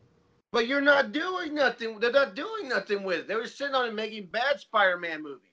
But 0.52 0.66
you're 0.66 0.80
not 0.80 1.12
doing 1.12 1.54
nothing. 1.54 1.98
They're 2.00 2.10
not 2.10 2.34
doing 2.34 2.68
nothing 2.68 3.04
with 3.04 3.20
it. 3.20 3.28
They 3.28 3.34
were 3.34 3.46
sitting 3.46 3.74
on 3.74 3.86
it 3.86 3.94
making 3.94 4.26
bad 4.26 4.58
Spider-Man 4.58 5.22
movies. 5.22 5.50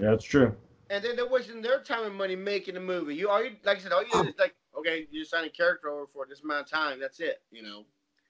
Yeah, 0.00 0.10
that's 0.10 0.24
true. 0.24 0.54
And 0.88 1.02
then 1.02 1.16
they're 1.16 1.28
wasting 1.28 1.62
their 1.62 1.80
time 1.80 2.04
and 2.04 2.14
money 2.14 2.36
making 2.36 2.76
a 2.76 2.80
movie. 2.80 3.14
You 3.14 3.28
all 3.28 3.42
you 3.42 3.52
like 3.64 3.78
I 3.78 3.80
said, 3.80 3.92
all 3.92 4.02
you 4.02 4.10
do 4.22 4.28
is 4.28 4.38
like, 4.38 4.54
okay, 4.78 5.06
you're 5.10 5.24
signing 5.24 5.50
a 5.50 5.52
character 5.52 5.88
over 5.88 6.06
for 6.12 6.26
this 6.28 6.42
amount 6.42 6.66
of 6.66 6.70
time. 6.70 7.00
That's 7.00 7.20
it. 7.20 7.42
You 7.50 7.62
know. 7.62 7.84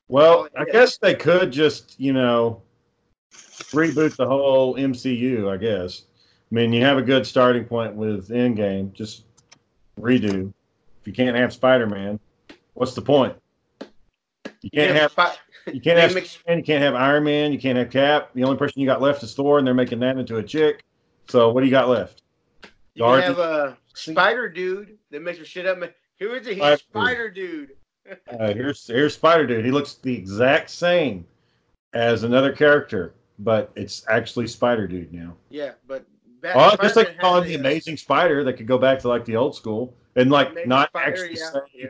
Well, 0.09 0.49
I 0.57 0.64
yeah. 0.66 0.73
guess 0.73 0.99
they 0.99 1.14
could 1.14 1.51
just, 1.51 1.99
you 1.99 2.12
know, 2.12 2.62
reboot 3.73 4.16
the 4.16 4.27
whole 4.27 4.77
MCU, 4.77 5.53
I 5.53 5.57
guess. 5.57 6.05
I 6.51 6.55
mean, 6.55 6.73
you 6.73 6.83
have 6.83 6.97
a 6.97 7.03
good 7.03 7.27
starting 7.27 7.64
point 7.64 7.95
with 7.95 8.29
Endgame. 8.29 8.92
Just 8.92 9.25
redo. 10.01 10.53
If 11.01 11.07
you 11.07 11.12
can't 11.12 11.37
have 11.37 11.53
Spider 11.53 11.87
Man, 11.87 12.21
what's 12.75 12.95
the 12.95 13.03
point? 13.03 13.37
You 14.62 14.71
can't 14.71 14.97
have 14.97 15.11
Spi- 15.12 15.35
you 15.73 15.81
can't 15.81 15.99
have 15.99 16.14
mix- 16.14 16.31
Spider-Man, 16.31 16.59
you 16.59 16.64
can't 16.64 16.83
have 16.83 16.95
Iron 16.95 17.25
Man, 17.25 17.53
you 17.53 17.59
can't 17.59 17.77
have 17.79 17.90
Cap. 17.90 18.31
The 18.35 18.45
only 18.45 18.57
person 18.57 18.81
you 18.81 18.87
got 18.87 19.03
left 19.03 19.23
is 19.23 19.35
Thor, 19.35 19.59
and 19.59 19.66
they're 19.66 19.75
making 19.75 20.01
that 20.01 20.16
into 20.16 20.37
a 20.37 20.42
chick. 20.42 20.85
So 21.29 21.51
what 21.51 21.61
do 21.61 21.66
you 21.66 21.73
got 21.73 21.88
left? 21.88 22.23
You 22.97 23.05
have 23.05 23.39
a 23.39 23.77
spider 23.95 24.49
dude 24.49 24.97
that 25.11 25.23
makes 25.23 25.37
your 25.39 25.47
shit 25.47 25.67
up. 25.67 25.79
Who 26.19 26.33
is 26.33 26.47
it? 26.47 26.57
He's 26.59 26.81
Spider- 26.81 27.31
dude. 27.31 27.71
Uh, 28.31 28.55
here's 28.55 28.87
here's 28.87 29.15
Spider 29.15 29.49
Dude. 29.49 29.65
He 29.65 29.73
looks 29.73 29.95
the 29.95 30.15
exact 30.15 30.71
same 30.71 31.27
as 31.93 32.23
another 32.23 32.53
character, 32.53 33.15
but 33.41 33.73
it's 33.75 34.05
actually 34.09 34.47
Spider 34.47 34.87
Dude 34.87 35.13
now. 35.13 35.35
Yeah, 35.51 35.73
but 35.89 36.07
Bat- 36.41 36.55
Oh, 36.55 36.61
I 36.61 36.71
guess 36.77 36.79
they 36.81 36.89
Spider-Man 37.03 37.07
could 37.15 37.21
call 37.21 37.39
him 37.39 37.49
the 37.49 37.55
Amazing 37.57 37.97
Spider. 37.97 38.45
They 38.45 38.53
could 38.53 38.69
go 38.69 38.79
back 38.79 39.01
to 39.01 39.09
like 39.09 39.25
the 39.25 39.35
old 39.35 39.57
school 39.57 39.93
and 40.15 40.31
like 40.31 40.51
Amazing 40.53 40.69
not 40.69 40.91
Spider, 40.91 41.11
actually 41.11 41.37
yeah, 41.37 41.51
say, 41.51 41.59
yeah. 41.75 41.87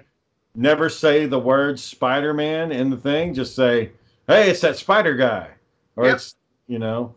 never 0.55 0.89
say 0.89 1.27
the 1.27 1.39
word 1.39 1.79
Spider 1.79 2.33
Man 2.33 2.73
in 2.73 2.89
the 2.89 2.97
thing. 2.97 3.35
Just 3.35 3.55
say, 3.55 3.93
"Hey, 4.27 4.49
it's 4.49 4.63
that 4.63 4.79
Spider 4.79 5.17
guy," 5.17 5.51
or 5.97 6.07
Yep. 6.07 6.15
it's 6.15 6.37
you 6.67 6.79
know, 6.79 7.15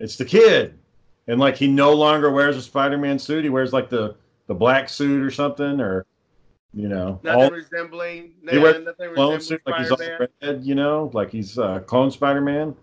it's 0.00 0.16
the 0.16 0.24
kid, 0.24 0.76
and 1.26 1.40
like 1.40 1.56
he 1.56 1.66
no 1.66 1.92
longer 1.92 2.30
wears 2.30 2.56
a 2.56 2.62
Spider 2.62 2.98
Man 2.98 3.18
suit. 3.18 3.44
He 3.44 3.50
wears 3.50 3.72
like 3.72 3.88
the 3.88 4.16
the 4.46 4.54
black 4.54 4.88
suit 4.88 5.22
or 5.22 5.30
something, 5.30 5.80
or 5.80 6.06
you 6.72 6.88
know, 6.88 7.20
Nothing 7.22 7.42
all 7.42 7.50
resembling. 7.50 8.32
He 8.50 8.58
wears 8.58 8.84
nothing 8.84 9.14
clone 9.14 9.40
suit 9.40 9.62
like 9.66 9.80
he's 9.80 9.90
all 9.90 9.98
red, 10.42 10.64
you 10.64 10.74
know, 10.74 11.10
like 11.14 11.30
he's 11.30 11.58
uh, 11.58 11.80
clone 11.80 12.10
Spider 12.10 12.40
Man. 12.40 12.74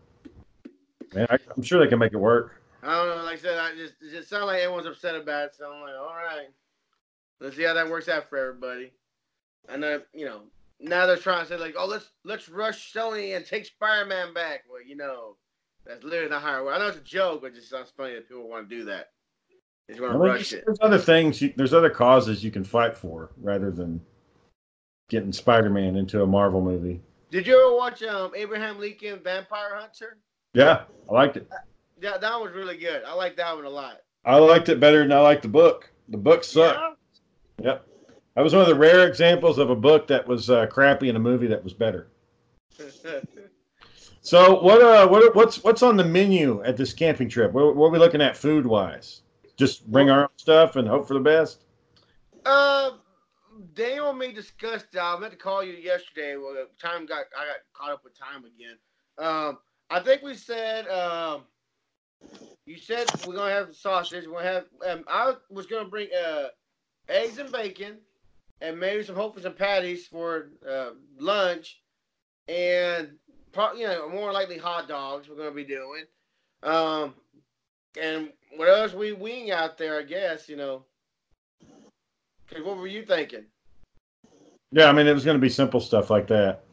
I, 1.16 1.38
I'm 1.56 1.62
sure 1.62 1.80
they 1.84 1.90
can 1.90 2.00
make 2.00 2.14
it 2.14 2.18
work. 2.18 2.62
I 2.84 2.96
don't 2.96 3.18
know. 3.18 3.24
Like 3.24 3.40
I 3.40 3.42
said, 3.42 3.58
I 3.58 3.76
just 3.76 3.96
it 4.02 4.12
just 4.12 4.30
sounds 4.30 4.46
like 4.46 4.62
everyone's 4.62 4.88
upset 4.88 5.16
about 5.16 5.48
it. 5.48 5.56
So 5.56 5.72
I'm 5.72 5.82
like, 5.82 5.94
all 6.00 6.16
right, 6.16 6.48
let's 7.40 7.56
see 7.56 7.64
how 7.64 7.74
that 7.74 7.90
works 7.90 8.10
out 8.10 8.30
for 8.30 8.38
everybody. 8.38 8.92
And 9.70 9.84
then 9.84 10.02
you 10.14 10.26
know, 10.26 10.44
now 10.80 11.06
they're 11.06 11.18
trying 11.18 11.44
to 11.44 11.50
say 11.50 11.58
like, 11.58 11.76
oh, 11.78 11.86
let's 11.86 12.10
let's 12.24 12.50
rush 12.50 12.94
Sony 12.94 13.36
and 13.36 13.46
take 13.46 13.66
Spider-Man 13.66 14.34
back. 14.34 14.64
Well, 14.70 14.82
you 14.82 14.96
know, 14.96 15.36
that's 15.86 16.04
literally 16.04 16.30
not 16.30 16.42
how 16.42 16.60
it 16.60 16.66
works. 16.66 16.76
I 16.76 16.80
know 16.80 16.88
it's 16.88 16.98
a 16.98 17.02
joke, 17.02 17.42
but 17.42 17.48
it 17.48 17.56
just 17.56 17.70
sounds 17.70 17.92
funny 17.96 18.14
that 18.14 18.28
people 18.28 18.48
want 18.48 18.70
to 18.70 18.76
do 18.76 18.86
that. 18.86 19.10
They 19.88 19.96
just 19.96 20.02
want 20.02 20.14
to 20.14 20.20
rush 20.20 20.50
there's, 20.50 20.54
it. 20.54 20.64
there's 20.66 20.78
other 20.82 20.98
things. 20.98 21.42
You, 21.42 21.54
there's 21.56 21.74
other 21.74 21.90
causes 21.90 22.44
you 22.44 22.52
can 22.52 22.64
fight 22.64 22.96
for 22.96 23.32
rather 23.42 23.72
than 23.72 24.02
getting 25.10 25.34
Spider-Man 25.34 25.96
into 25.96 26.24
a 26.24 26.28
Marvel 26.28 26.62
movie. 26.62 27.02
Did 27.32 27.48
you 27.48 27.60
ever 27.60 27.76
watch 27.76 28.04
um 28.04 28.32
Abraham 28.36 28.80
Lincoln 28.80 29.20
Vampire 29.24 29.76
Hunter? 29.76 30.18
Yeah, 30.54 30.84
I 31.10 31.14
liked 31.14 31.38
it. 31.38 31.50
Yeah, 32.02 32.18
that 32.18 32.34
one 32.34 32.42
was 32.44 32.54
really 32.54 32.78
good. 32.78 33.04
I 33.04 33.14
liked 33.14 33.38
that 33.38 33.56
one 33.56 33.66
a 33.66 33.70
lot. 33.70 34.02
I 34.26 34.38
liked 34.38 34.70
it 34.70 34.80
better 34.80 35.00
than 35.00 35.12
I 35.12 35.20
liked 35.20 35.42
the 35.42 35.48
book. 35.48 35.92
The 36.10 36.18
book 36.18 36.44
sucked. 36.44 36.98
Yep, 37.62 37.86
that 38.36 38.42
was 38.42 38.54
one 38.54 38.62
of 38.62 38.68
the 38.68 38.76
rare 38.76 39.08
examples 39.08 39.58
of 39.58 39.70
a 39.70 39.76
book 39.76 40.08
that 40.08 40.28
was 40.28 40.50
uh, 40.50 40.68
crappy 40.68 41.10
and 41.10 41.18
a 41.18 41.22
movie 41.22 41.48
that 41.48 41.64
was 41.64 41.74
better. 41.74 42.08
So 44.22 44.62
what? 44.62 44.82
Uh, 44.82 45.08
what? 45.08 45.36
What's 45.36 45.64
what's 45.64 45.82
on 45.82 45.98
the 45.98 46.04
menu 46.04 46.62
at 46.64 46.78
this 46.78 46.94
camping 46.94 47.28
trip? 47.28 47.52
What, 47.54 47.76
what 47.76 47.88
are 47.88 47.92
we 47.92 47.98
looking 47.98 48.22
at 48.22 48.38
food 48.38 48.66
wise? 48.66 49.22
Just 49.58 49.92
bring 49.92 50.10
our 50.10 50.24
own 50.24 50.30
stuff 50.38 50.76
and 50.76 50.88
hope 50.88 51.08
for 51.08 51.16
the 51.16 51.20
best. 51.20 51.64
Uh, 52.46 52.92
Daniel 53.74 54.10
and 54.12 54.20
me 54.20 54.32
discussed. 54.32 54.96
Uh, 54.96 55.16
I 55.16 55.20
meant 55.20 55.32
to 55.32 55.38
call 55.38 55.64
you 55.64 55.74
yesterday. 55.74 56.38
Well, 56.38 56.54
time 56.80 57.08
got 57.08 57.26
I 57.38 57.46
got 57.46 57.58
caught 57.74 57.92
up 57.92 58.04
with 58.04 58.18
time 58.18 58.44
again. 58.46 58.78
Um, 59.18 59.58
I 59.90 60.00
think 60.00 60.22
we 60.22 60.36
said. 60.36 60.88
Um, 60.88 61.42
you 62.66 62.78
said 62.78 63.08
we're 63.26 63.36
gonna 63.36 63.52
have 63.52 63.76
sausage. 63.76 64.26
Gonna 64.26 64.44
have. 64.44 64.66
Um, 64.88 65.04
I 65.08 65.34
was 65.50 65.66
gonna 65.66 65.90
bring 65.90 66.10
uh, 66.14 66.50
eggs 67.10 67.40
and 67.40 67.52
bacon, 67.52 67.98
and 68.62 68.80
maybe 68.80 69.04
some 69.04 69.16
hopefully 69.16 69.44
some 69.44 69.56
patties 69.56 70.06
for 70.06 70.50
uh, 70.68 70.92
lunch, 71.18 71.82
and 72.48 73.18
pro- 73.52 73.74
you 73.74 73.88
know 73.88 74.10
more 74.10 74.32
likely 74.32 74.58
hot 74.58 74.88
dogs. 74.88 75.28
We're 75.30 75.36
gonna 75.36 75.52
be 75.52 75.64
doing. 75.64 76.04
Um, 76.64 77.14
and 78.00 78.32
what 78.56 78.70
else 78.70 78.94
we 78.94 79.14
wing 79.14 79.52
out 79.52 79.78
there? 79.78 80.00
I 80.00 80.04
guess 80.04 80.48
you 80.50 80.56
know. 80.58 80.86
'Cause 82.50 82.64
what 82.64 82.78
were 82.78 82.88
you 82.88 83.06
thinking? 83.06 83.46
Yeah, 84.72 84.88
I 84.90 84.92
mean 84.92 85.08
it 85.08 85.14
was 85.14 85.24
going 85.26 85.38
to 85.38 85.42
be 85.42 85.50
simple 85.50 85.80
stuff 85.80 86.10
like 86.10 86.28
that. 86.28 86.64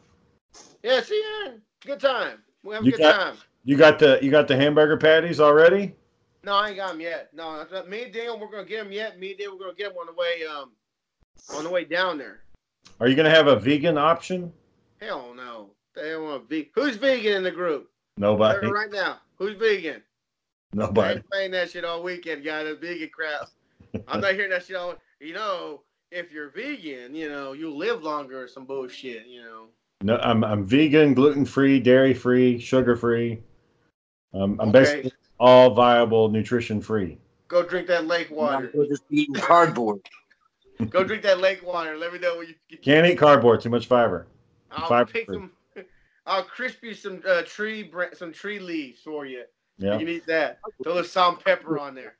Yeah, 0.83 1.01
see, 1.01 1.23
Aaron, 1.45 1.62
good 1.85 2.01
time. 2.01 2.43
We 2.64 2.75
have 2.75 2.83
a 2.83 2.87
You 2.87 2.93
good 2.93 3.01
got- 3.01 3.14
time. 3.21 3.37
You 3.64 3.77
got 3.77 3.99
the 3.99 4.19
you 4.23 4.31
got 4.31 4.49
the 4.49 4.57
hamburger 4.57 4.97
patties 4.97 5.41
already? 5.41 5.95
No, 6.43 6.55
I 6.55 6.69
ain't 6.69 6.77
got 6.77 6.91
them 6.93 7.01
yet. 7.01 7.33
No, 7.35 7.64
me 7.87 8.05
and 8.05 8.12
Daniel, 8.12 8.38
we're 8.41 8.51
gonna 8.51 8.64
get 8.64 8.83
them 8.85 8.93
yet. 8.93 9.19
Me 9.19 9.31
and 9.31 9.38
Daniel, 9.38 9.57
we're 9.59 9.67
gonna 9.67 9.77
get 9.77 9.91
them 9.91 9.99
on 9.99 10.07
the 10.07 10.12
way, 10.14 10.47
um, 10.47 10.73
on 11.57 11.64
the 11.64 11.71
way 11.71 11.85
down 11.85 12.19
there. 12.19 12.41
Are 13.01 13.09
you 13.09 13.14
going 13.14 13.25
to 13.29 13.35
have 13.35 13.47
a 13.49 13.57
vegan 13.57 13.99
option? 13.99 14.53
Hell 15.01 15.35
no, 15.35 15.71
they 16.01 16.11
don't 16.11 16.25
want 16.25 16.49
vegan. 16.49 16.71
Who's 16.75 16.97
vegan 16.97 17.35
in 17.35 17.43
the 17.43 17.51
group? 17.51 17.91
Nobody. 18.17 18.67
Right 18.67 18.91
now, 18.91 19.19
who's 19.37 19.57
vegan? 19.57 20.03
I 20.73 20.77
Nobody. 20.77 21.15
ain't 21.15 21.31
playing 21.31 21.51
that 21.53 21.71
shit 21.71 21.85
all 21.85 22.03
weekend, 22.03 22.45
guy. 22.45 22.65
The 22.65 22.75
vegan 22.75 23.11
crap. 23.15 23.49
I'm 24.07 24.21
not 24.21 24.35
hearing 24.35 24.51
that 24.51 24.65
shit 24.65 24.77
all. 24.77 24.97
You 25.21 25.35
know, 25.35 25.83
if 26.11 26.33
you're 26.33 26.51
vegan, 26.51 27.15
you 27.15 27.29
know, 27.29 27.53
you 27.53 27.75
live 27.75 28.03
longer 28.03 28.43
or 28.43 28.49
some 28.49 28.65
bullshit. 28.65 29.27
You 29.27 29.43
know. 29.43 29.65
No, 30.03 30.17
I'm 30.19 30.45
I'm 30.45 30.65
vegan, 30.65 31.15
gluten 31.15 31.45
free, 31.45 31.81
dairy 31.81 32.15
free, 32.15 32.59
sugar 32.59 32.97
free. 32.97 33.41
Um, 34.35 34.59
I'm 34.61 34.69
Okay. 34.69 34.81
basically 34.81 35.13
all 35.41 35.75
viable, 35.75 36.29
nutrition 36.29 36.81
free. 36.81 37.19
Go 37.49 37.63
drink 37.63 37.87
that 37.89 38.07
lake 38.07 38.31
water. 38.31 38.71
We're 38.75 38.87
just 38.87 39.03
eating 39.11 39.35
cardboard. 39.35 40.01
Go 40.91 41.03
drink 41.03 41.23
that 41.23 41.41
lake 41.41 41.67
water. 41.67 41.97
Let 41.97 42.13
me 42.13 42.19
know 42.19 42.37
what 42.37 42.49
you. 42.49 42.55
Can't 42.83 43.07
eat 43.07 43.17
cardboard, 43.17 43.61
too 43.61 43.71
much 43.71 43.87
fiber. 43.87 44.27
I'll 44.71 44.89
Fiber 44.89 45.11
pick 45.11 45.27
free. 45.27 45.37
some. 45.37 45.51
I'll 46.29 46.45
crisp 46.45 46.83
you 46.83 46.95
some 46.95 47.23
uh, 47.27 47.43
tree 47.47 47.83
bra- 47.83 48.12
some 48.14 48.33
tree 48.33 48.59
leaves 48.59 49.01
for 49.03 49.27
you. 49.27 49.45
Yeah. 49.79 49.95
You 49.95 49.99
can 50.01 50.09
eat 50.09 50.27
that. 50.27 50.59
Throw 50.83 50.99
a 50.99 51.05
salt 51.05 51.37
and 51.37 51.45
pepper 51.45 51.79
on 51.79 51.95
there. 51.95 52.17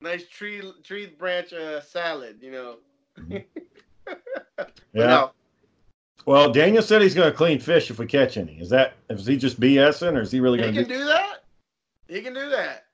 Nice 0.00 0.26
tree 0.28 0.62
tree 0.82 1.06
branch 1.06 1.52
uh, 1.52 1.80
salad. 1.80 2.38
You 2.40 2.52
know. 2.52 2.76
Yeah. 4.92 5.06
no, 5.06 5.30
Well, 6.26 6.50
Daniel 6.52 6.82
said 6.82 7.00
he's 7.00 7.14
going 7.14 7.30
to 7.30 7.36
clean 7.36 7.60
fish 7.60 7.90
if 7.90 7.98
we 8.00 8.06
catch 8.06 8.36
any. 8.36 8.60
Is 8.60 8.68
that 8.70 8.94
is 9.08 9.24
he 9.24 9.36
just 9.36 9.60
BSing 9.60 10.16
or 10.16 10.20
is 10.22 10.32
he 10.32 10.40
really 10.40 10.58
he 10.58 10.64
going 10.64 10.74
can 10.74 10.84
to 10.84 10.88
do? 10.90 10.98
do 10.98 11.04
that. 11.06 11.44
He 12.08 12.20
can 12.20 12.34
do 12.34 12.50
that. 12.50 12.86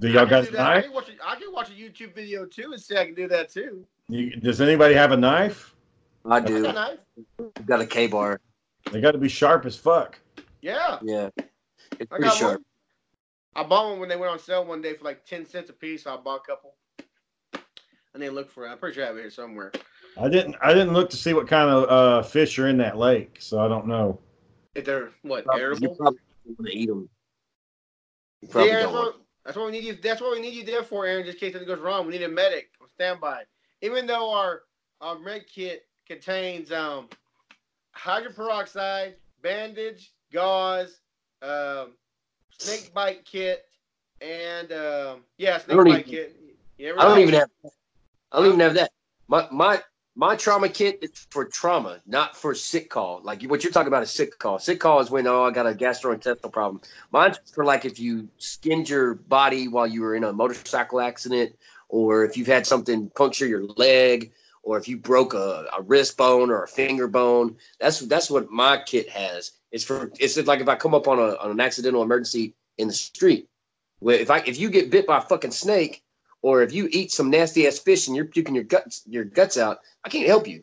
Do 0.00 0.08
y'all 0.08 0.22
can 0.26 0.30
got 0.30 0.42
do 0.44 0.48
a 0.48 0.52
that. 0.52 0.66
I 0.66 0.80
can, 0.80 0.92
watch 0.92 1.08
a, 1.10 1.12
I 1.28 1.34
can 1.36 1.52
watch 1.52 1.68
a 1.68 1.74
YouTube 1.74 2.14
video 2.14 2.46
too 2.46 2.72
and 2.72 2.80
say 2.80 2.96
I 2.98 3.04
can 3.04 3.14
do 3.14 3.28
that 3.28 3.50
too. 3.50 3.86
You, 4.08 4.34
does 4.36 4.60
anybody 4.60 4.94
have 4.94 5.12
a 5.12 5.16
knife? 5.16 5.74
I 6.24 6.36
I 6.36 6.40
got 6.40 6.50
a 6.50 6.54
do. 6.54 6.62
knife. 6.72 6.98
Got 7.66 7.80
a 7.82 7.86
Ka-Bar. 7.86 8.40
They 8.92 9.00
got 9.00 9.12
to 9.12 9.18
be 9.18 9.28
sharp 9.28 9.66
as 9.66 9.76
fuck. 9.76 10.18
Yeah. 10.62 10.98
Yeah. 11.02 11.30
It's 11.36 11.46
I 12.00 12.04
pretty 12.04 12.24
got 12.24 12.36
sharp. 12.36 12.52
one. 12.54 13.64
I 13.64 13.68
bought 13.68 13.90
one 13.90 14.00
when 14.00 14.08
they 14.08 14.16
went 14.16 14.32
on 14.32 14.38
sale 14.38 14.64
one 14.64 14.82
day 14.82 14.94
for 14.94 15.04
like 15.04 15.24
ten 15.24 15.46
cents 15.46 15.70
a 15.70 15.72
piece. 15.72 16.04
So 16.04 16.14
I 16.14 16.16
bought 16.16 16.40
a 16.44 16.46
couple. 16.46 16.74
And 18.14 18.22
they 18.22 18.30
look 18.30 18.50
for 18.50 18.66
it. 18.66 18.70
I'm 18.70 18.78
pretty 18.78 18.94
sure 18.94 19.04
I 19.04 19.08
have 19.08 19.16
it 19.16 19.20
here 19.22 19.30
somewhere. 19.30 19.72
I 20.16 20.28
didn't. 20.28 20.54
I 20.62 20.72
didn't 20.72 20.92
look 20.92 21.10
to 21.10 21.16
see 21.16 21.34
what 21.34 21.48
kind 21.48 21.68
of 21.68 21.88
uh, 21.90 22.22
fish 22.22 22.56
are 22.60 22.68
in 22.68 22.76
that 22.78 22.96
lake, 22.96 23.36
so 23.40 23.58
I 23.58 23.66
don't 23.68 23.86
know. 23.88 24.20
If 24.76 24.84
they're 24.84 25.10
what 25.22 25.44
Probably- 25.44 25.62
You 25.80 25.94
probably 25.94 26.20
want 26.46 26.66
to 26.70 26.76
eat 26.76 26.86
them. 26.88 27.08
You 28.40 28.48
probably 28.48 28.70
yeah, 28.70 28.80
don't 28.80 28.92
that's 28.92 28.94
want. 28.94 29.16
what, 29.16 29.24
that's 29.44 29.56
what 29.56 29.66
we 29.66 29.72
need 29.72 29.84
you. 29.84 29.94
That's 30.00 30.20
what 30.20 30.30
we 30.32 30.40
need 30.40 30.54
you 30.54 30.64
there 30.64 30.84
for, 30.84 31.06
Aaron. 31.06 31.24
Just 31.24 31.36
in 31.36 31.40
case 31.40 31.56
anything 31.56 31.66
goes 31.74 31.82
wrong, 31.82 32.06
we 32.06 32.12
need 32.12 32.22
a 32.22 32.28
medic 32.28 32.70
on 32.80 32.88
standby. 32.94 33.42
Even 33.82 34.06
though 34.06 34.30
our 34.32 34.62
our 35.00 35.18
med 35.18 35.46
kit 35.48 35.86
contains 36.06 36.70
um 36.70 37.08
hydrogen 37.94 38.34
peroxide, 38.34 39.14
bandage, 39.42 40.12
gauze, 40.32 41.00
um, 41.42 41.92
snake 42.58 42.92
bite 42.94 43.24
kit, 43.24 43.64
and 44.20 44.72
um, 44.72 45.20
yeah, 45.38 45.58
snake 45.58 45.76
bite 45.76 45.86
even- 45.86 46.04
kit. 46.04 46.36
I 46.80 47.04
don't 47.04 47.20
even 47.20 47.34
have. 47.34 47.50
I 48.32 48.38
don't 48.38 48.46
even 48.48 48.60
have 48.60 48.74
that. 48.74 48.90
My 49.28 49.46
my 49.52 49.80
my 50.16 50.36
trauma 50.36 50.68
kit 50.68 50.98
is 51.02 51.26
for 51.30 51.44
trauma, 51.44 52.00
not 52.06 52.36
for 52.36 52.54
sick 52.54 52.90
call. 52.90 53.20
Like 53.22 53.42
what 53.44 53.62
you're 53.62 53.72
talking 53.72 53.88
about 53.88 54.02
is 54.02 54.10
sick 54.10 54.38
call. 54.38 54.58
Sick 54.58 54.80
call 54.80 55.00
is 55.00 55.10
when 55.10 55.26
oh 55.26 55.44
I 55.44 55.50
got 55.50 55.66
a 55.66 55.72
gastrointestinal 55.72 56.52
problem. 56.52 56.80
Mine's 57.12 57.38
for 57.52 57.64
like 57.64 57.84
if 57.84 57.98
you 57.98 58.28
skinned 58.38 58.88
your 58.88 59.14
body 59.14 59.68
while 59.68 59.86
you 59.86 60.02
were 60.02 60.14
in 60.16 60.24
a 60.24 60.32
motorcycle 60.32 61.00
accident, 61.00 61.56
or 61.88 62.24
if 62.24 62.36
you've 62.36 62.46
had 62.48 62.66
something 62.66 63.08
puncture 63.10 63.46
your 63.46 63.64
leg, 63.76 64.32
or 64.64 64.78
if 64.78 64.88
you 64.88 64.96
broke 64.96 65.34
a, 65.34 65.66
a 65.76 65.82
wrist 65.82 66.16
bone 66.16 66.50
or 66.50 66.64
a 66.64 66.68
finger 66.68 67.06
bone. 67.06 67.56
That's 67.78 68.00
that's 68.00 68.30
what 68.30 68.50
my 68.50 68.82
kit 68.84 69.08
has. 69.08 69.52
It's 69.70 69.84
for 69.84 70.10
it's 70.18 70.36
like 70.36 70.60
if 70.60 70.68
I 70.68 70.74
come 70.74 70.94
up 70.94 71.06
on 71.06 71.18
a 71.18 71.36
on 71.36 71.50
an 71.50 71.60
accidental 71.60 72.02
emergency 72.02 72.54
in 72.78 72.88
the 72.88 72.94
street. 72.94 73.48
Where 74.00 74.18
if 74.18 74.30
I 74.30 74.38
if 74.38 74.58
you 74.58 74.70
get 74.70 74.90
bit 74.90 75.06
by 75.06 75.18
a 75.18 75.20
fucking 75.20 75.52
snake, 75.52 76.02
or 76.42 76.62
if 76.62 76.72
you 76.72 76.88
eat 76.90 77.12
some 77.12 77.30
nasty 77.30 77.66
ass 77.66 77.78
fish 77.78 78.06
and 78.06 78.16
you're 78.16 78.24
puking 78.24 78.54
your 78.54 78.64
guts 78.64 79.02
your 79.06 79.24
guts 79.24 79.56
out, 79.56 79.78
I 80.04 80.08
can't 80.08 80.26
help 80.26 80.48
you. 80.48 80.62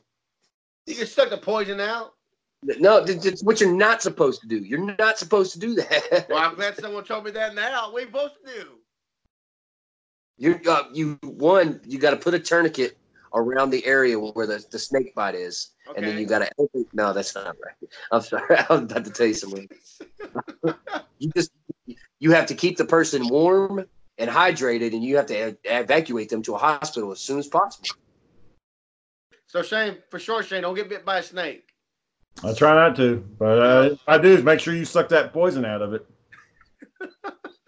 You 0.88 0.96
can 0.96 1.08
suck 1.08 1.30
the 1.30 1.38
poison 1.38 1.80
out. 1.80 2.16
No, 2.64 2.98
it's 2.98 3.44
what 3.44 3.60
you're 3.60 3.74
not 3.74 4.04
supposed 4.04 4.42
to 4.42 4.48
do. 4.48 4.58
You're 4.58 4.96
not 5.00 5.18
supposed 5.18 5.54
to 5.54 5.60
do 5.60 5.74
that. 5.76 6.26
Well, 6.30 6.38
I'm 6.38 6.54
glad 6.54 6.78
someone 6.78 7.04
told 7.04 7.26
me 7.26 7.32
that 7.32 7.56
now. 7.56 7.92
We 7.92 8.06
both 8.06 8.34
you 8.46 8.64
do? 10.38 10.60
you 10.66 10.72
uh, 10.72 10.84
you 10.94 11.20
one 11.24 11.82
you 11.86 11.98
got 11.98 12.12
to 12.12 12.18
put 12.18 12.36
a 12.36 12.40
tourniquet 12.40 12.98
around 13.34 13.70
the 13.70 13.86
area 13.86 14.20
where 14.20 14.48
the, 14.48 14.64
the 14.72 14.80
snake 14.80 15.14
bite 15.16 15.36
is, 15.36 15.72
Okay. 15.88 15.98
and 15.98 16.08
then 16.08 16.18
you 16.18 16.26
got 16.26 16.40
to. 16.40 16.86
No, 16.94 17.14
that's 17.14 17.34
not 17.36 17.56
right. 17.64 17.76
I'm 18.12 18.22
sorry. 18.22 18.56
I 18.58 18.66
was 18.70 18.82
about 18.82 19.06
to 19.06 19.12
tell 19.12 19.28
you 19.28 19.34
something. 19.34 19.70
you 21.20 21.32
just 21.36 21.52
you 22.20 22.32
have 22.32 22.46
to 22.48 22.56
keep 22.56 22.78
the 22.78 22.86
person 22.86 23.28
warm 23.28 23.86
and 24.18 24.30
hydrated, 24.30 24.94
and 24.94 25.04
you 25.04 25.18
have 25.18 25.26
to 25.28 25.58
evacuate 25.66 26.30
them 26.30 26.42
to 26.44 26.56
a 26.56 26.58
hospital 26.58 27.12
as 27.12 27.20
soon 27.20 27.40
as 27.40 27.48
possible. 27.48 27.88
So 29.48 29.62
Shane, 29.62 29.98
for 30.10 30.20
sure, 30.20 30.44
Shane, 30.44 30.62
don't 30.62 30.76
get 30.76 30.88
bit 30.88 31.04
by 31.04 31.18
a 31.20 31.24
snake. 31.24 31.74
I 32.44 32.54
try 32.54 32.74
not 32.74 32.96
to, 32.96 33.18
but 33.38 33.60
uh, 33.60 33.96
I 34.08 34.18
do 34.18 34.30
is 34.30 34.44
make 34.44 34.60
sure 34.60 34.74
you 34.74 34.86
suck 34.86 35.10
that 35.10 35.34
poison 35.34 35.66
out 35.66 35.82
of 35.82 35.94
it. 35.94 36.06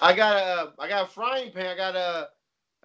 I 0.00 0.14
got 0.14 0.36
a 0.36 0.72
I 0.78 0.88
got 0.88 1.04
a 1.04 1.10
frying 1.10 1.50
pan. 1.50 1.66
I 1.66 1.76
got 1.76 1.96
a, 1.96 2.28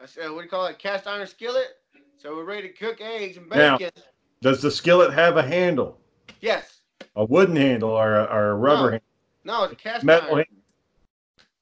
a 0.01 0.05
what 0.31 0.39
do 0.39 0.43
you 0.43 0.49
call 0.49 0.65
it? 0.67 0.79
Cast 0.79 1.07
iron 1.07 1.27
skillet. 1.27 1.77
So 2.17 2.35
we're 2.35 2.43
ready 2.43 2.67
to 2.67 2.73
cook 2.73 2.99
eggs 3.01 3.37
and 3.37 3.47
bacon. 3.49 3.59
Now- 3.59 3.77
bacon. 3.77 4.03
Does 4.41 4.61
the 4.61 4.71
skillet 4.71 5.11
have 5.13 5.35
a 5.35 5.43
handle, 5.43 5.99
Yes. 6.39 6.79
a 7.17 7.25
wooden 7.25 7.57
handle, 7.57 7.89
or 7.89 8.15
a, 8.15 8.23
or 8.23 8.51
a 8.51 8.55
rubber 8.55 8.83
No. 8.83 8.89
handle? 8.91 9.01
No, 9.43 9.63
it's 9.65 9.73
a 9.73 9.75
cast 9.75 10.05
Metal 10.05 10.29
iron. 10.29 10.37
hand- 10.37 10.47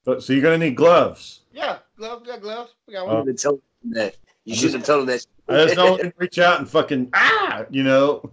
So, 0.05 0.19
so 0.19 0.33
you're 0.33 0.43
gonna 0.43 0.59
need 0.59 0.75
gloves. 0.75 1.41
Yeah, 1.51 1.79
gloves. 1.97 2.21
We 2.21 2.27
got 2.27 2.41
gloves. 2.41 2.73
We 2.85 2.93
got 2.93 3.01
You 3.01 3.07
one. 3.07 3.15
Shouldn't 3.21 3.39
have 3.39 3.43
told 3.43 3.61
them 3.83 3.93
that. 3.93 4.17
You 4.45 4.55
shouldn't 4.55 4.73
have 4.75 4.85
told 4.85 5.07
them 5.07 5.17
that. 5.17 5.25
I 5.49 5.63
just 5.65 5.75
don't 5.75 6.13
reach 6.17 6.37
out 6.37 6.59
and 6.59 6.69
fucking 6.69 7.09
ah, 7.13 7.65
you 7.71 7.81
know. 7.83 8.29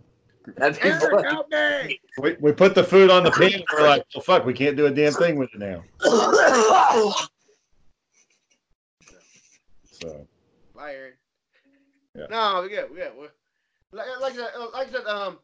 That'd 0.58 0.80
be 0.82 0.88
Aaron, 0.90 1.00
fun. 1.10 1.24
help 1.24 1.48
me! 1.50 1.98
We, 2.18 2.36
we 2.38 2.52
put 2.52 2.74
the 2.74 2.84
food 2.84 3.08
on 3.10 3.24
the 3.24 3.30
pan. 3.30 3.62
We're 3.72 3.88
like, 3.88 4.04
well, 4.14 4.22
fuck, 4.22 4.44
we 4.44 4.52
can't 4.52 4.76
do 4.76 4.84
a 4.84 4.90
damn 4.90 5.14
thing 5.14 5.36
with 5.38 5.48
it 5.54 5.58
now. 5.58 5.82
So 10.08 10.26
Aaron. 10.80 11.12
Yeah. 12.14 12.26
No, 12.30 12.62
we 12.62 12.68
good. 12.68 12.90
We 12.90 12.96
good. 12.96 13.12
We're, 13.18 13.28
like, 13.92 14.06
like 14.20 14.32
I 14.32 14.36
said, 14.36 14.48
uh, 14.56 14.66
like 14.72 14.88
I 14.88 14.90
said, 14.90 15.06
um, 15.06 15.38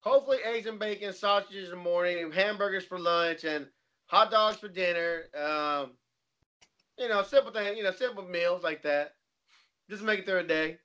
hopefully 0.00 0.38
eggs 0.44 0.66
and 0.66 0.78
bacon, 0.78 1.12
sausages 1.12 1.64
in 1.64 1.70
the 1.70 1.76
morning, 1.76 2.30
hamburgers 2.30 2.84
for 2.84 2.98
lunch, 2.98 3.44
and 3.44 3.66
hot 4.06 4.30
dogs 4.30 4.58
for 4.58 4.68
dinner. 4.68 5.24
Um, 5.36 5.92
you 6.98 7.08
know, 7.08 7.22
simple 7.22 7.52
thing. 7.52 7.76
You 7.76 7.84
know, 7.84 7.92
simple 7.92 8.24
meals 8.24 8.62
like 8.62 8.82
that. 8.82 9.14
Just 9.90 10.02
make 10.02 10.20
it 10.20 10.26
through 10.26 10.40
a 10.40 10.44
day. 10.44 10.78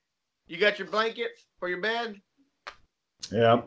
You 0.48 0.58
got 0.58 0.80
your 0.80 0.88
blankets 0.88 1.46
for 1.60 1.70
your 1.70 1.82
bed. 1.82 2.22
yeah. 3.32 3.62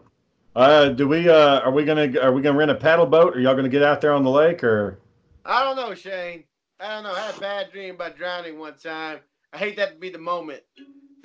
Uh, 0.56 0.88
do 0.88 1.06
we? 1.06 1.28
Uh, 1.28 1.60
are 1.60 1.70
we 1.70 1.84
gonna? 1.84 2.18
Are 2.20 2.32
we 2.32 2.42
gonna 2.42 2.58
rent 2.58 2.70
a 2.70 2.74
paddle 2.74 3.06
boat? 3.06 3.36
Are 3.36 3.40
y'all 3.40 3.54
gonna 3.54 3.68
get 3.68 3.84
out 3.84 4.00
there 4.00 4.12
on 4.12 4.24
the 4.24 4.30
lake 4.30 4.64
or? 4.64 4.98
I 5.44 5.62
don't 5.62 5.76
know, 5.76 5.94
Shane. 5.94 6.44
I 6.80 6.94
don't 6.94 7.04
know. 7.04 7.12
I 7.12 7.20
had 7.20 7.36
a 7.36 7.40
bad 7.40 7.72
dream 7.72 7.94
about 7.94 8.16
drowning 8.16 8.58
one 8.58 8.76
time. 8.76 9.20
I 9.52 9.58
hate 9.58 9.76
that 9.76 9.94
to 9.94 9.98
be 9.98 10.10
the 10.10 10.18
moment. 10.18 10.62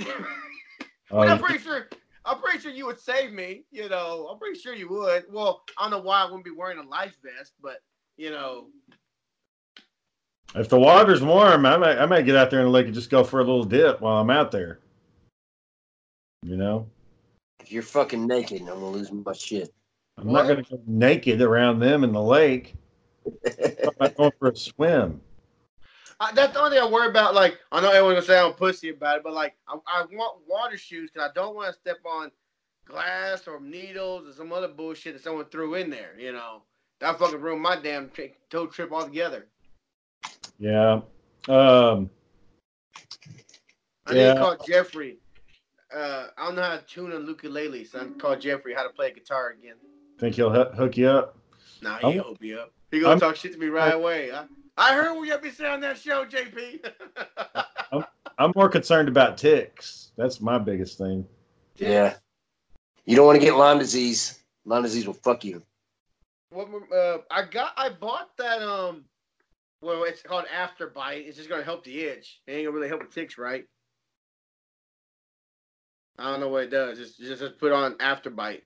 Uh, 0.01 0.05
I'm 1.17 1.39
pretty 1.39 1.63
sure. 1.63 1.87
I'm 2.25 2.39
pretty 2.41 2.59
sure 2.59 2.71
you 2.71 2.87
would 2.87 2.99
save 2.99 3.31
me. 3.31 3.65
You 3.71 3.87
know, 3.87 4.27
I'm 4.31 4.39
pretty 4.39 4.59
sure 4.59 4.73
you 4.73 4.89
would. 4.89 5.25
Well, 5.31 5.61
I 5.77 5.83
don't 5.83 5.91
know 5.91 6.05
why 6.05 6.21
I 6.21 6.25
wouldn't 6.25 6.43
be 6.43 6.51
wearing 6.51 6.79
a 6.79 6.83
life 6.83 7.15
vest, 7.23 7.53
but 7.61 7.81
you 8.17 8.31
know, 8.31 8.67
if 10.55 10.69
the 10.69 10.79
water's 10.79 11.21
warm, 11.21 11.65
I 11.65 11.77
might. 11.77 11.97
I 11.97 12.05
might 12.05 12.25
get 12.25 12.35
out 12.35 12.49
there 12.49 12.61
in 12.61 12.65
the 12.65 12.71
lake 12.71 12.85
and 12.85 12.95
just 12.95 13.09
go 13.09 13.23
for 13.23 13.39
a 13.39 13.43
little 13.43 13.63
dip 13.63 14.01
while 14.01 14.17
I'm 14.17 14.29
out 14.29 14.51
there. 14.51 14.79
You 16.43 16.57
know, 16.57 16.87
If 17.59 17.71
you're 17.71 17.83
fucking 17.83 18.25
naked, 18.25 18.61
I'm 18.61 18.67
gonna 18.67 18.89
lose 18.89 19.11
my 19.11 19.33
shit. 19.33 19.73
I'm 20.17 20.31
not 20.31 20.47
gonna 20.47 20.63
go 20.63 20.79
naked 20.87 21.41
around 21.41 21.79
them 21.79 22.03
in 22.03 22.11
the 22.11 22.21
lake. 22.21 22.75
I'm 23.45 23.93
not 23.99 24.15
going 24.15 24.31
for 24.39 24.49
a 24.49 24.55
swim. 24.55 25.21
I, 26.19 26.31
that's 26.33 26.53
the 26.53 26.59
only 26.61 26.77
thing 26.77 26.85
I 26.87 26.89
worry 26.89 27.07
about. 27.09 27.33
Like, 27.35 27.59
I 27.71 27.81
know 27.81 27.89
everyone's 27.89 28.25
gonna 28.25 28.25
say 28.27 28.39
I'm 28.39 28.53
pussy 28.53 28.89
about 28.89 29.17
it, 29.17 29.23
but 29.23 29.33
like, 29.33 29.55
I, 29.67 29.77
I 29.87 30.05
want 30.11 30.39
water 30.47 30.77
shoes 30.77 31.09
because 31.11 31.29
I 31.29 31.33
don't 31.33 31.55
want 31.55 31.73
to 31.73 31.79
step 31.79 31.97
on 32.05 32.31
glass 32.85 33.47
or 33.47 33.59
needles 33.59 34.27
or 34.27 34.33
some 34.33 34.53
other 34.53 34.67
bullshit 34.67 35.13
that 35.13 35.23
someone 35.23 35.45
threw 35.45 35.75
in 35.75 35.89
there. 35.89 36.13
You 36.17 36.31
know, 36.33 36.61
that 36.99 37.19
fucking 37.19 37.41
ruined 37.41 37.61
my 37.61 37.75
damn 37.75 38.09
tri- 38.11 38.33
toe 38.49 38.67
trip 38.67 38.91
altogether. 38.91 39.47
Yeah. 40.59 41.01
Um. 41.49 42.09
I 44.07 44.13
need 44.13 44.19
Yeah. 44.21 44.33
to 44.35 44.39
call 44.39 44.57
Jeffrey. 44.67 45.17
Uh, 45.93 46.27
I 46.37 46.45
don't 46.45 46.55
know 46.55 46.61
how 46.63 46.77
to 46.77 46.83
tune 46.83 47.11
a 47.11 47.19
ukulele, 47.19 47.83
so 47.85 47.99
I 47.99 48.03
can 48.03 48.19
call 48.19 48.35
Jeffrey 48.35 48.73
how 48.73 48.83
to 48.83 48.89
play 48.89 49.07
a 49.07 49.13
guitar 49.13 49.55
again. 49.59 49.75
Think 50.19 50.35
he'll 50.35 50.49
hoo- 50.51 50.71
hook 50.75 50.97
you 50.97 51.07
up? 51.09 51.37
Nah, 51.81 51.97
he'll 51.99 52.23
hook 52.23 52.41
me 52.41 52.53
up. 52.53 52.71
He 52.91 52.99
gonna 52.99 53.11
I'm- 53.11 53.19
talk 53.19 53.35
shit 53.35 53.51
to 53.53 53.57
me 53.57 53.67
right 53.67 53.93
away. 53.93 54.31
I, 54.31 54.45
I 54.77 54.93
heard 54.93 55.15
what 55.15 55.27
you 55.27 55.37
be 55.37 55.51
saying 55.51 55.73
on 55.73 55.79
that 55.81 55.97
show, 55.97 56.25
JP. 56.25 56.85
I'm 58.37 58.51
more 58.55 58.69
concerned 58.69 59.07
about 59.07 59.37
ticks. 59.37 60.11
That's 60.17 60.41
my 60.41 60.57
biggest 60.57 60.97
thing. 60.97 61.25
Yeah. 61.77 62.15
You 63.05 63.15
don't 63.15 63.25
want 63.25 63.39
to 63.39 63.45
get 63.45 63.55
Lyme 63.55 63.79
disease. 63.79 64.43
Lyme 64.65 64.83
disease 64.83 65.07
will 65.07 65.13
fuck 65.13 65.45
you. 65.45 65.61
what? 66.49 66.67
Uh, 66.93 67.19
I 67.31 67.43
got. 67.43 67.71
I 67.77 67.89
bought 67.89 68.35
that. 68.37 68.61
Um. 68.61 69.05
Well, 69.81 70.03
it's 70.03 70.21
called 70.21 70.45
Afterbite. 70.47 71.27
It's 71.27 71.37
just 71.37 71.49
gonna 71.49 71.63
help 71.63 71.83
the 71.83 72.01
itch. 72.01 72.41
It 72.47 72.53
ain't 72.53 72.65
gonna 72.65 72.75
really 72.75 72.87
help 72.87 73.01
the 73.01 73.13
ticks, 73.13 73.37
right? 73.37 73.65
I 76.17 76.31
don't 76.31 76.39
know 76.39 76.49
what 76.49 76.63
it 76.63 76.69
does. 76.71 76.97
It's 76.97 77.17
just, 77.17 77.39
just 77.39 77.59
put 77.59 77.71
on 77.71 77.95
Afterbite. 77.95 78.61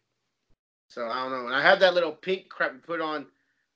So 0.87 1.07
I 1.07 1.23
don't 1.23 1.31
know. 1.31 1.45
And 1.47 1.55
I 1.55 1.61
have 1.61 1.79
that 1.81 1.93
little 1.93 2.11
pink 2.11 2.47
crap 2.49 2.81
put 2.85 3.01
on 3.01 3.25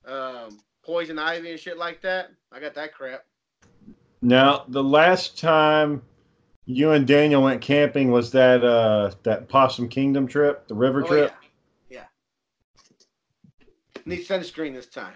um, 0.06 0.60
poison 0.84 1.18
ivy 1.18 1.52
and 1.52 1.60
shit 1.60 1.78
like 1.78 2.02
that. 2.02 2.32
I 2.52 2.60
got 2.60 2.74
that 2.76 2.94
crap. 2.94 3.26
Now, 4.22 4.66
the 4.68 4.84
last 4.84 5.38
time 5.38 6.02
you 6.66 6.92
and 6.92 7.06
Daniel 7.06 7.44
went 7.44 7.62
camping 7.62 8.12
was 8.12 8.32
that 8.32 8.64
uh 8.64 9.12
that 9.24 9.50
Possum 9.50 9.90
Kingdom 9.90 10.28
trip, 10.28 10.68
the 10.68 10.76
river 10.76 11.04
Oh, 11.04 11.08
trip. 11.08 11.34
yeah. 11.90 12.06
Yeah. 13.66 13.66
Need 14.06 14.26
sunscreen 14.26 14.74
this 14.74 14.88
time. 14.88 15.14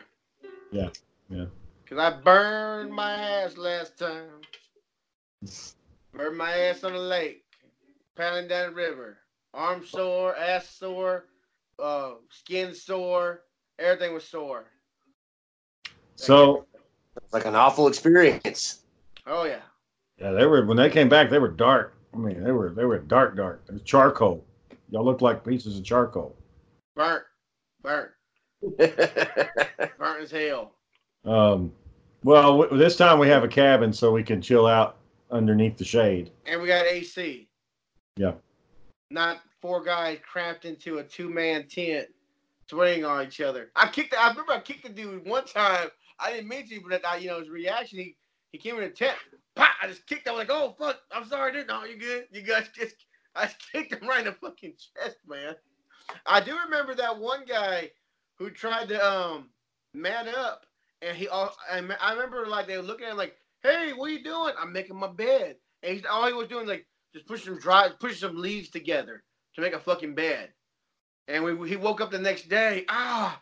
Yeah, 0.71 0.89
yeah. 1.29 1.45
Cause 1.85 1.97
I 1.99 2.09
burned 2.21 2.91
my 2.91 3.11
ass 3.13 3.55
last 3.57 3.97
time. 3.97 4.41
Burned 6.13 6.37
my 6.37 6.51
ass 6.51 6.83
on 6.83 6.91
the 6.91 6.99
lake, 6.99 7.43
paddling 8.17 8.49
down 8.49 8.69
the 8.71 8.75
river. 8.75 9.19
Arm 9.53 9.85
sore, 9.85 10.35
ass 10.35 10.69
sore, 10.69 11.25
uh, 11.81 12.15
skin 12.29 12.73
sore. 12.73 13.43
Everything 13.79 14.13
was 14.13 14.25
sore. 14.25 14.65
So 16.17 16.65
It's 17.23 17.33
like 17.33 17.45
an 17.45 17.55
awful 17.55 17.87
experience. 17.87 18.81
Oh 19.25 19.45
yeah. 19.45 19.59
yeah, 20.17 20.31
they 20.31 20.45
were 20.45 20.65
when 20.65 20.77
they 20.77 20.89
came 20.89 21.09
back, 21.09 21.29
they 21.29 21.39
were 21.39 21.51
dark. 21.51 21.95
I 22.13 22.17
mean, 22.17 22.43
they 22.43 22.51
were 22.51 22.71
they 22.71 22.85
were 22.85 22.99
dark, 22.99 23.37
dark. 23.37 23.63
It 23.69 23.73
was 23.73 23.81
charcoal. 23.83 24.43
Y'all 24.89 25.05
looked 25.05 25.21
like 25.21 25.45
pieces 25.45 25.77
of 25.77 25.83
charcoal. 25.83 26.35
Burnt. 26.95 27.23
Burnt. 27.83 28.11
Burnt 28.77 30.21
as 30.21 30.31
hell. 30.31 30.73
Um, 31.25 31.71
well, 32.23 32.61
w- 32.61 32.77
this 32.77 32.95
time 32.95 33.19
we 33.19 33.27
have 33.27 33.43
a 33.43 33.47
cabin 33.47 33.93
so 33.93 34.11
we 34.11 34.23
can 34.23 34.41
chill 34.41 34.65
out 34.65 34.97
underneath 35.29 35.77
the 35.77 35.85
shade. 35.85 36.31
And 36.45 36.61
we 36.61 36.67
got 36.67 36.85
AC. 36.85 37.47
Yeah. 38.15 38.33
Not 39.11 39.41
four 39.61 39.83
guys 39.83 40.19
cramped 40.29 40.65
into 40.65 40.97
a 40.99 41.03
two 41.03 41.29
man 41.29 41.67
tent 41.67 42.07
swinging 42.69 43.05
on 43.05 43.27
each 43.27 43.41
other. 43.41 43.69
I 43.75 43.87
kicked 43.89 44.11
the, 44.11 44.21
I 44.21 44.29
remember 44.29 44.53
I 44.53 44.59
kicked 44.59 44.83
the 44.83 44.89
dude 44.89 45.25
one 45.27 45.45
time. 45.45 45.89
I 46.19 46.31
didn't 46.31 46.49
mean 46.49 46.67
to, 46.67 46.81
but 46.87 47.05
I, 47.05 47.17
you 47.17 47.27
know, 47.27 47.39
his 47.39 47.49
reaction, 47.49 47.99
he, 47.99 48.15
he 48.51 48.57
came 48.57 48.75
in 48.75 48.81
the 48.81 48.89
tent. 48.89 49.17
Pop! 49.55 49.69
I 49.81 49.87
just 49.87 50.05
kicked 50.07 50.27
him 50.27 50.35
like, 50.35 50.49
oh 50.49 50.75
fuck, 50.79 50.97
I'm 51.11 51.27
sorry, 51.27 51.53
dude. 51.53 51.67
No, 51.67 51.83
you 51.83 51.97
good. 51.97 52.27
You 52.31 52.41
guys 52.41 52.69
just 52.75 52.95
I 53.35 53.45
just 53.45 53.57
kicked 53.71 53.93
him 53.93 54.07
right 54.07 54.19
in 54.19 54.25
the 54.25 54.31
fucking 54.33 54.73
chest, 54.73 55.17
man. 55.27 55.55
I 56.25 56.39
do 56.39 56.57
remember 56.65 56.95
that 56.95 57.17
one 57.17 57.45
guy 57.45 57.91
who 58.37 58.49
tried 58.49 58.89
to 58.89 59.05
um 59.05 59.49
man 59.93 60.27
up 60.29 60.65
and 61.01 61.15
he 61.15 61.27
all 61.27 61.55
I, 61.71 61.81
I 62.01 62.13
remember 62.13 62.45
like 62.47 62.67
they 62.67 62.77
were 62.77 62.83
looking 62.83 63.05
at 63.05 63.11
him 63.11 63.17
like, 63.17 63.35
"Hey, 63.61 63.93
what 63.93 64.09
are 64.09 64.13
you 64.13 64.23
doing?" 64.23 64.53
I'm 64.59 64.73
making 64.73 64.95
my 64.95 65.07
bed, 65.07 65.57
and 65.83 65.93
he's 65.93 66.05
all 66.05 66.27
he 66.27 66.33
was 66.33 66.47
doing 66.47 66.67
like 66.67 66.85
just 67.13 67.27
pushing 67.27 67.53
some 67.53 67.59
dry, 67.59 67.89
pushing 67.99 68.17
some 68.17 68.37
leaves 68.37 68.69
together 68.69 69.23
to 69.55 69.61
make 69.61 69.73
a 69.73 69.79
fucking 69.79 70.15
bed. 70.15 70.49
And 71.27 71.43
we 71.43 71.69
he 71.69 71.75
woke 71.75 72.01
up 72.01 72.11
the 72.11 72.19
next 72.19 72.49
day, 72.49 72.85
ah, 72.89 73.39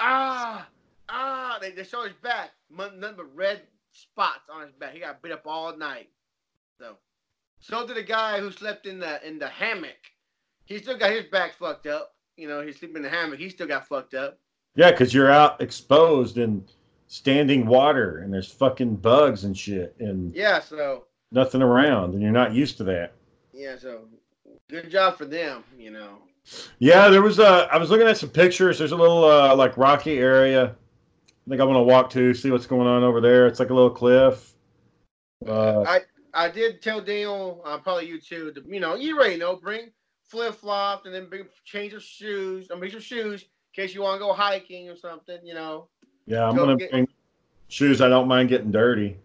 ah, 0.00 0.66
ah. 1.08 1.58
They, 1.60 1.70
they 1.72 1.84
showed 1.84 2.04
his 2.08 2.16
back, 2.22 2.50
nothing 2.70 3.00
but 3.16 3.34
red 3.34 3.62
spots 3.92 4.48
on 4.52 4.62
his 4.62 4.72
back. 4.72 4.92
He 4.92 5.00
got 5.00 5.22
beat 5.22 5.32
up 5.32 5.42
all 5.46 5.76
night. 5.76 6.08
So, 6.80 6.96
so 7.60 7.86
did 7.86 7.96
the 7.96 8.02
guy 8.02 8.40
who 8.40 8.50
slept 8.52 8.86
in 8.86 8.98
the 9.00 9.26
in 9.26 9.38
the 9.38 9.48
hammock. 9.48 9.96
He 10.66 10.78
still 10.78 10.98
got 10.98 11.10
his 11.12 11.24
back 11.24 11.54
fucked 11.58 11.86
up. 11.86 12.14
You 12.36 12.46
know, 12.46 12.60
he's 12.60 12.78
sleeping 12.78 12.98
in 12.98 13.02
the 13.02 13.08
hammock. 13.08 13.38
He 13.38 13.48
still 13.48 13.66
got 13.66 13.88
fucked 13.88 14.14
up. 14.14 14.38
Yeah, 14.76 14.90
because 14.92 15.12
you're 15.12 15.30
out 15.30 15.60
exposed 15.60 16.38
in 16.38 16.64
standing 17.08 17.66
water 17.66 18.18
and 18.18 18.32
there's 18.32 18.52
fucking 18.52 18.96
bugs 18.96 19.44
and 19.44 19.56
shit 19.56 19.96
and 19.98 20.32
Yeah. 20.34 20.60
So 20.60 21.06
nothing 21.32 21.62
around 21.62 22.12
and 22.14 22.22
you're 22.22 22.30
not 22.30 22.52
used 22.52 22.76
to 22.76 22.84
that. 22.84 23.14
yeah. 23.52 23.76
So 23.78 24.02
good 24.68 24.90
job 24.90 25.16
for 25.18 25.24
them. 25.24 25.64
You 25.76 25.90
know. 25.90 26.18
Yeah, 26.78 27.08
there 27.08 27.22
was 27.22 27.38
a. 27.38 27.68
I 27.72 27.76
was 27.76 27.90
looking 27.90 28.06
at 28.06 28.16
some 28.16 28.30
pictures. 28.30 28.78
There's 28.78 28.92
a 28.92 28.96
little 28.96 29.24
uh, 29.24 29.54
like 29.56 29.76
rocky 29.76 30.18
area. 30.18 30.76
I 31.48 31.50
think 31.50 31.62
I 31.62 31.64
want 31.64 31.78
to 31.78 31.82
walk 31.82 32.10
to 32.10 32.34
see 32.34 32.50
what's 32.50 32.66
going 32.66 32.86
on 32.86 33.02
over 33.02 33.22
there. 33.22 33.46
It's 33.46 33.58
like 33.58 33.70
a 33.70 33.74
little 33.74 33.88
cliff. 33.88 34.52
Uh, 35.46 35.80
I 35.80 36.02
I 36.34 36.50
did 36.50 36.82
tell 36.82 37.00
Daniel, 37.00 37.62
uh, 37.64 37.78
probably 37.78 38.06
you 38.06 38.20
too. 38.20 38.52
To, 38.52 38.62
you 38.68 38.80
know, 38.80 38.96
you 38.96 39.16
already 39.16 39.38
know. 39.38 39.56
Bring 39.56 39.90
flip 40.24 40.54
flops 40.56 41.06
and 41.06 41.14
then 41.14 41.30
bring 41.30 41.46
change 41.64 41.94
of 41.94 42.02
shoes. 42.02 42.68
I 42.70 42.78
mean, 42.78 42.90
your 42.90 43.00
shoes 43.00 43.44
in 43.44 43.48
case 43.82 43.94
you 43.94 44.02
want 44.02 44.16
to 44.16 44.26
go 44.26 44.34
hiking 44.34 44.90
or 44.90 44.96
something. 44.96 45.38
You 45.42 45.54
know, 45.54 45.88
yeah, 46.26 46.46
I'm 46.46 46.54
go 46.54 46.66
gonna 46.66 46.76
get- 46.76 46.90
bring 46.90 47.08
shoes. 47.68 48.02
I 48.02 48.10
don't 48.10 48.28
mind 48.28 48.50
getting 48.50 48.70
dirty. 48.70 49.16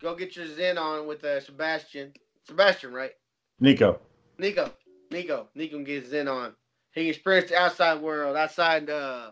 go 0.00 0.16
get 0.16 0.34
your 0.34 0.48
zen 0.48 0.78
on 0.78 1.06
with 1.06 1.22
uh, 1.22 1.38
Sebastian. 1.38 2.12
Sebastian, 2.44 2.92
right? 2.92 3.12
Nico. 3.60 4.00
Nico, 4.36 4.72
Nico, 5.12 5.46
Nico 5.54 5.76
can 5.76 5.84
get 5.84 6.08
zen 6.08 6.26
on. 6.26 6.54
He 6.92 7.02
can 7.02 7.10
experience 7.10 7.50
the 7.50 7.56
outside 7.56 8.00
world, 8.02 8.36
outside 8.36 8.90
uh, 8.90 9.30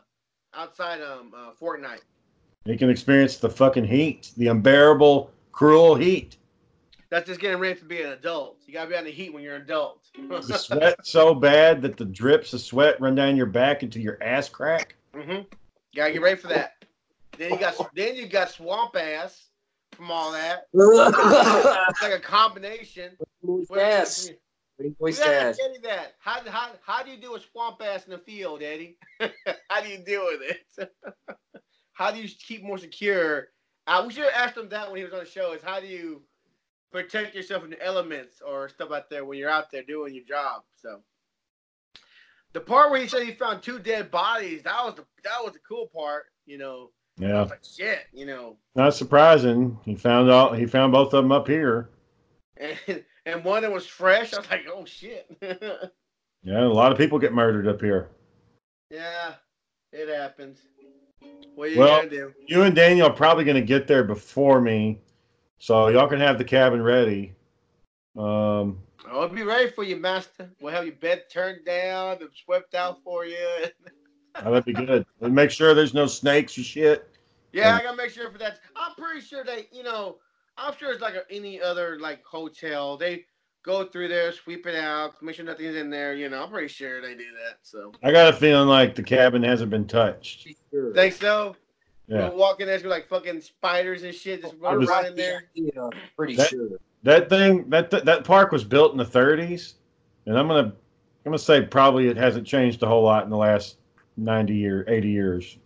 outside 0.54 1.02
um 1.02 1.32
uh, 1.36 1.50
Fortnite. 1.60 2.02
He 2.66 2.76
can 2.76 2.90
experience 2.90 3.36
the 3.36 3.48
fucking 3.48 3.84
heat, 3.84 4.32
the 4.36 4.48
unbearable, 4.48 5.30
cruel 5.52 5.94
heat. 5.94 6.36
That's 7.10 7.26
just 7.26 7.40
getting 7.40 7.58
ready 7.60 7.78
to 7.78 7.84
be 7.84 8.02
an 8.02 8.10
adult. 8.10 8.58
You 8.66 8.72
gotta 8.74 8.90
be 8.90 8.96
on 8.96 9.04
the 9.04 9.12
heat 9.12 9.32
when 9.32 9.42
you're 9.42 9.54
an 9.54 9.62
adult. 9.62 10.00
The 10.28 10.42
sweat 10.58 11.06
so 11.06 11.34
bad 11.34 11.80
that 11.82 11.96
the 11.96 12.04
drips 12.04 12.52
of 12.52 12.60
sweat 12.60 13.00
run 13.00 13.14
down 13.14 13.36
your 13.36 13.46
back 13.46 13.84
into 13.84 14.00
your 14.00 14.20
ass 14.22 14.48
crack. 14.48 14.96
Mm-hmm. 15.14 15.30
You 15.30 15.44
Gotta 15.94 16.12
get 16.12 16.22
ready 16.22 16.36
for 16.36 16.48
that. 16.48 16.84
Then 17.38 17.52
you 17.52 17.58
got 17.60 17.94
then 17.94 18.16
you 18.16 18.26
got 18.26 18.50
swamp 18.50 18.96
ass 18.96 19.46
from 19.92 20.10
all 20.10 20.32
that. 20.32 20.64
It's 20.74 22.02
like 22.02 22.12
a 22.12 22.20
combination. 22.20 23.12
Moist 23.42 23.70
What- 23.70 23.78
ass. 23.80 24.30
We 24.78 24.94
Moist 25.00 25.20
gotta 25.20 25.34
ass. 25.36 25.58
Eddie 25.64 25.78
that. 25.84 26.14
How, 26.18 26.40
how, 26.50 26.72
how 26.84 27.02
do 27.02 27.10
you 27.10 27.16
do 27.16 27.34
a 27.34 27.40
swamp 27.40 27.80
ass 27.82 28.04
in 28.04 28.10
the 28.10 28.18
field, 28.18 28.62
Eddie? 28.62 28.98
how 29.70 29.80
do 29.80 29.88
you 29.88 29.98
deal 29.98 30.26
with 30.26 30.42
it? 30.42 30.90
How 31.96 32.10
do 32.10 32.20
you 32.20 32.28
keep 32.28 32.62
more 32.62 32.76
secure? 32.78 33.48
Uh, 33.86 34.04
we 34.06 34.12
should 34.12 34.24
have 34.24 34.34
asked 34.34 34.56
him 34.56 34.68
that 34.68 34.88
when 34.88 34.98
he 34.98 35.04
was 35.04 35.14
on 35.14 35.20
the 35.20 35.24
show. 35.30 35.52
Is 35.52 35.62
how 35.62 35.80
do 35.80 35.86
you 35.86 36.22
protect 36.92 37.34
yourself 37.34 37.62
from 37.62 37.70
the 37.70 37.82
elements 37.84 38.42
or 38.46 38.68
stuff 38.68 38.92
out 38.92 39.08
there 39.08 39.24
when 39.24 39.38
you're 39.38 39.50
out 39.50 39.70
there 39.70 39.82
doing 39.82 40.14
your 40.14 40.24
job? 40.24 40.62
So 40.76 41.00
the 42.52 42.60
part 42.60 42.90
where 42.90 43.00
he 43.00 43.08
said 43.08 43.22
he 43.22 43.32
found 43.32 43.62
two 43.62 43.78
dead 43.78 44.10
bodies, 44.10 44.62
that 44.64 44.84
was 44.84 44.94
the 44.96 45.04
that 45.24 45.42
was 45.42 45.54
the 45.54 45.58
cool 45.66 45.86
part. 45.94 46.24
You 46.44 46.58
know, 46.58 46.90
I 47.18 47.28
Yeah, 47.28 47.40
was 47.42 47.50
like 47.50 47.64
shit. 47.64 48.00
You 48.12 48.26
know, 48.26 48.58
not 48.74 48.94
surprising. 48.94 49.78
He 49.84 49.94
found 49.94 50.30
out. 50.30 50.58
He 50.58 50.66
found 50.66 50.92
both 50.92 51.14
of 51.14 51.24
them 51.24 51.32
up 51.32 51.48
here. 51.48 51.88
and 52.58 53.04
and 53.24 53.42
one 53.42 53.62
that 53.62 53.72
was 53.72 53.86
fresh. 53.86 54.34
I 54.34 54.38
was 54.38 54.50
like, 54.50 54.66
oh 54.70 54.84
shit. 54.84 55.26
Yeah, 56.42 56.62
a 56.62 56.68
lot 56.68 56.92
of 56.92 56.98
people 56.98 57.18
get 57.18 57.32
murdered 57.32 57.66
up 57.66 57.80
here. 57.80 58.10
Yeah, 58.88 59.34
it 59.92 60.08
happens. 60.08 60.60
What 61.56 61.68
are 61.68 61.72
you 61.72 61.78
Well- 61.78 61.96
gonna 61.96 62.10
do? 62.10 62.34
You 62.46 62.62
and 62.62 62.76
Daniel 62.76 63.08
are 63.08 63.12
probably 63.12 63.44
going 63.44 63.56
to 63.56 63.62
get 63.62 63.86
there 63.86 64.04
before 64.04 64.60
me, 64.60 65.00
so 65.58 65.88
y'all 65.88 66.06
can 66.06 66.20
have 66.20 66.36
the 66.36 66.44
cabin 66.44 66.82
ready. 66.82 67.34
Um, 68.16 68.82
I'll 69.10 69.28
be 69.28 69.42
ready 69.42 69.70
for 69.70 69.82
you, 69.82 69.96
master. 69.96 70.50
We'll 70.60 70.72
have 70.74 70.84
your 70.84 70.94
bed 70.96 71.24
turned 71.32 71.64
down 71.64 72.18
and 72.20 72.28
swept 72.44 72.74
out 72.74 73.02
for 73.02 73.24
you. 73.24 73.64
that'd 74.34 74.64
be 74.66 74.74
good. 74.74 75.06
And 75.22 75.34
make 75.34 75.50
sure 75.50 75.72
there's 75.74 75.94
no 75.94 76.06
snakes 76.06 76.58
or 76.58 76.62
shit. 76.62 77.08
yeah, 77.52 77.74
I 77.76 77.82
gotta 77.82 77.96
make 77.96 78.10
sure 78.10 78.30
for 78.30 78.38
that. 78.38 78.60
I'm 78.76 78.94
pretty 78.94 79.20
sure 79.22 79.42
they, 79.42 79.66
you 79.72 79.82
know, 79.82 80.18
I'm 80.58 80.74
sure 80.76 80.92
it's 80.92 81.00
like 81.00 81.14
a, 81.14 81.22
any 81.30 81.60
other 81.60 81.98
like 81.98 82.22
hotel. 82.24 82.98
They 82.98 83.24
go 83.66 83.84
through 83.84 84.08
there, 84.08 84.32
sweep 84.32 84.66
it 84.66 84.76
out, 84.76 85.20
make 85.20 85.34
sure 85.34 85.44
nothing's 85.44 85.74
in 85.74 85.90
there. 85.90 86.14
You 86.14 86.28
know, 86.30 86.44
I'm 86.44 86.50
pretty 86.50 86.68
sure 86.68 87.02
they 87.02 87.14
do 87.14 87.24
that. 87.44 87.58
So 87.62 87.92
I 88.02 88.12
got 88.12 88.32
a 88.32 88.36
feeling 88.36 88.68
like 88.68 88.94
the 88.94 89.02
cabin 89.02 89.42
hasn't 89.42 89.70
been 89.70 89.86
touched. 89.86 90.48
think 90.94 91.12
so. 91.14 91.56
Yeah, 92.06 92.28
We'll 92.28 92.38
walk 92.38 92.60
in 92.60 92.66
there, 92.68 92.76
it's 92.76 92.84
like 92.84 93.08
fucking 93.08 93.40
spiders 93.40 94.04
and 94.04 94.14
shit, 94.14 94.42
just 94.42 94.54
running 94.60 94.62
run 94.62 94.78
was- 94.78 94.88
right 94.88 95.06
in 95.06 95.16
there. 95.16 95.44
Yeah, 95.54 95.88
pretty 96.16 96.36
That- 96.36 96.48
sure. 96.50 96.68
that 97.02 97.28
thing 97.28 97.68
that 97.70 97.90
that 97.90 98.22
park 98.24 98.52
was 98.52 98.62
built 98.62 98.92
in 98.92 98.98
the 98.98 99.04
30s, 99.04 99.74
and 100.26 100.38
I'm 100.38 100.46
gonna 100.46 100.68
I'm 100.68 100.74
gonna 101.32 101.38
say 101.38 101.62
probably 101.62 102.06
it 102.06 102.16
hasn't 102.16 102.46
changed 102.46 102.80
a 102.84 102.86
whole 102.86 103.02
lot 103.02 103.24
in 103.24 103.30
the 103.30 103.36
last 103.36 103.78
90 104.16 104.54
year 104.54 104.84
80 104.86 105.08
years. 105.10 105.58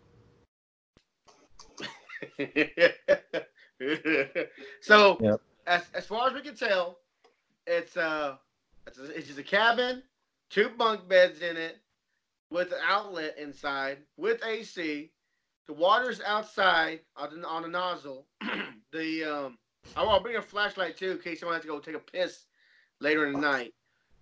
so 4.81 5.19
Yep. 5.21 5.41
as, 5.67 5.83
as 5.95 6.07
far 6.07 6.29
as 6.29 6.33
we 6.35 6.41
can 6.41 6.55
tell, 6.57 6.99
it's 7.67 7.97
uh 7.97 8.37
it's, 8.87 8.99
a, 8.99 9.05
it's 9.17 9.27
just 9.27 9.39
a 9.39 9.45
cabin, 9.45 10.03
two 10.51 10.71
bunk 10.71 11.09
beds 11.09 11.43
in 11.43 11.57
it, 11.57 11.79
with 12.51 12.73
an 12.73 12.79
outlet 12.87 13.37
inside, 13.39 13.99
with 14.17 14.45
AC. 14.45 15.11
The 15.67 15.73
water's 15.73 16.21
outside 16.21 17.01
on 17.17 17.41
the, 17.41 17.47
on 17.47 17.63
the 17.63 17.69
nozzle. 17.69 18.27
the 18.93 19.25
um 19.25 19.59
I 19.97 20.03
will 20.03 20.21
bring 20.21 20.37
a 20.37 20.43
flashlight 20.43 20.97
too 20.97 21.13
in 21.13 21.19
case 21.19 21.41
someone 21.41 21.55
has 21.55 21.63
to 21.63 21.69
go 21.69 21.79
take 21.79 21.95
a 21.95 21.99
piss 21.99 22.45
later 23.01 23.27
in 23.27 23.35
the 23.35 23.41
night. 23.41 23.75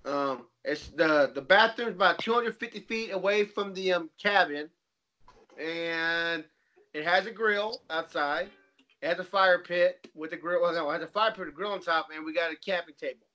Um, 0.05 0.47
it's 0.65 0.89
the 0.89 1.33
the 1.35 1.43
bathroom's 1.43 1.95
about 1.95 2.19
250 2.19 2.81
feet 2.81 3.11
away 3.11 3.45
from 3.45 3.75
the 3.75 3.93
um 3.93 4.11
cabin, 4.23 4.69
and 5.59 6.45
it 6.95 7.05
has 7.05 7.27
a 7.27 7.31
grill 7.31 7.83
outside. 7.91 8.49
It 9.01 9.09
has 9.09 9.19
a 9.19 9.25
fire 9.25 9.61
pit 9.61 10.09
with 10.15 10.33
a 10.33 10.37
grill. 10.37 10.63
Well, 10.63 10.73
no, 10.73 10.91
it 10.91 11.01
has 11.01 11.03
a 11.03 11.13
fire 11.13 11.33
pit 11.33 11.49
a 11.49 11.51
grill 11.51 11.73
on 11.73 11.81
top, 11.81 12.09
and 12.15 12.25
we 12.25 12.33
got 12.33 12.53
a 12.53 12.57
camping 12.57 12.95
table. 13.01 13.28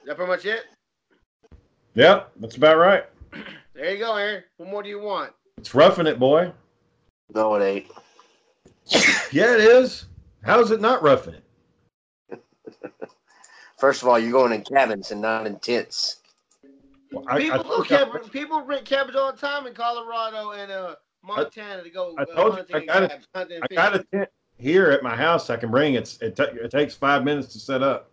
Is 0.00 0.06
that 0.06 0.16
pretty 0.16 0.30
much 0.30 0.44
it? 0.46 0.64
Yep, 1.94 2.32
that's 2.40 2.56
about 2.56 2.78
right. 2.78 3.04
There 3.72 3.92
you 3.94 3.98
go, 3.98 4.14
Aaron. 4.16 4.42
What 4.58 4.68
more 4.68 4.82
do 4.82 4.90
you 4.90 5.00
want? 5.00 5.32
It's 5.56 5.74
roughing 5.74 6.06
it, 6.06 6.18
boy. 6.18 6.52
No, 7.34 7.54
it 7.54 7.64
ain't. 7.64 7.86
Yeah, 9.32 9.54
it 9.54 9.60
is. 9.60 10.06
How 10.42 10.60
is 10.60 10.70
it 10.70 10.80
not 10.82 11.02
roughing 11.02 11.34
it? 11.34 12.44
First 13.78 14.02
of 14.02 14.08
all, 14.08 14.18
you're 14.18 14.32
going 14.32 14.52
in 14.52 14.62
cabins 14.62 15.12
and 15.12 15.22
not 15.22 15.46
in 15.46 15.58
tents. 15.60 16.16
Well, 17.12 17.24
I, 17.28 17.38
people 17.38 17.60
I, 17.60 17.62
go 17.62 17.82
cabin, 17.84 18.28
people 18.28 18.60
rent 18.62 18.84
cabins 18.84 19.16
all 19.16 19.32
the 19.32 19.38
time 19.38 19.66
in 19.66 19.72
Colorado 19.72 20.50
and 20.50 20.70
uh, 20.70 20.96
Montana 21.22 21.82
to 21.82 21.90
go. 21.90 22.14
I 22.18 22.22
uh, 22.22 22.26
told 22.26 22.52
you, 22.52 22.56
hunting 22.56 22.76
I 22.76 22.78
and 22.80 22.86
got 22.88 23.02
it. 23.04 23.08
cabin- 23.10 23.24
hunting 23.34 23.56
and 23.56 23.66
I 23.70 23.74
got 23.74 23.94
a 23.94 24.04
tent 24.12 24.28
here 24.58 24.90
at 24.90 25.02
my 25.02 25.16
house. 25.16 25.48
I 25.48 25.56
can 25.56 25.70
bring 25.70 25.94
it. 25.94 26.18
It, 26.20 26.36
ta- 26.36 26.48
it 26.52 26.70
takes 26.70 26.94
five 26.94 27.24
minutes 27.24 27.52
to 27.54 27.58
set 27.60 27.82
up. 27.82 28.09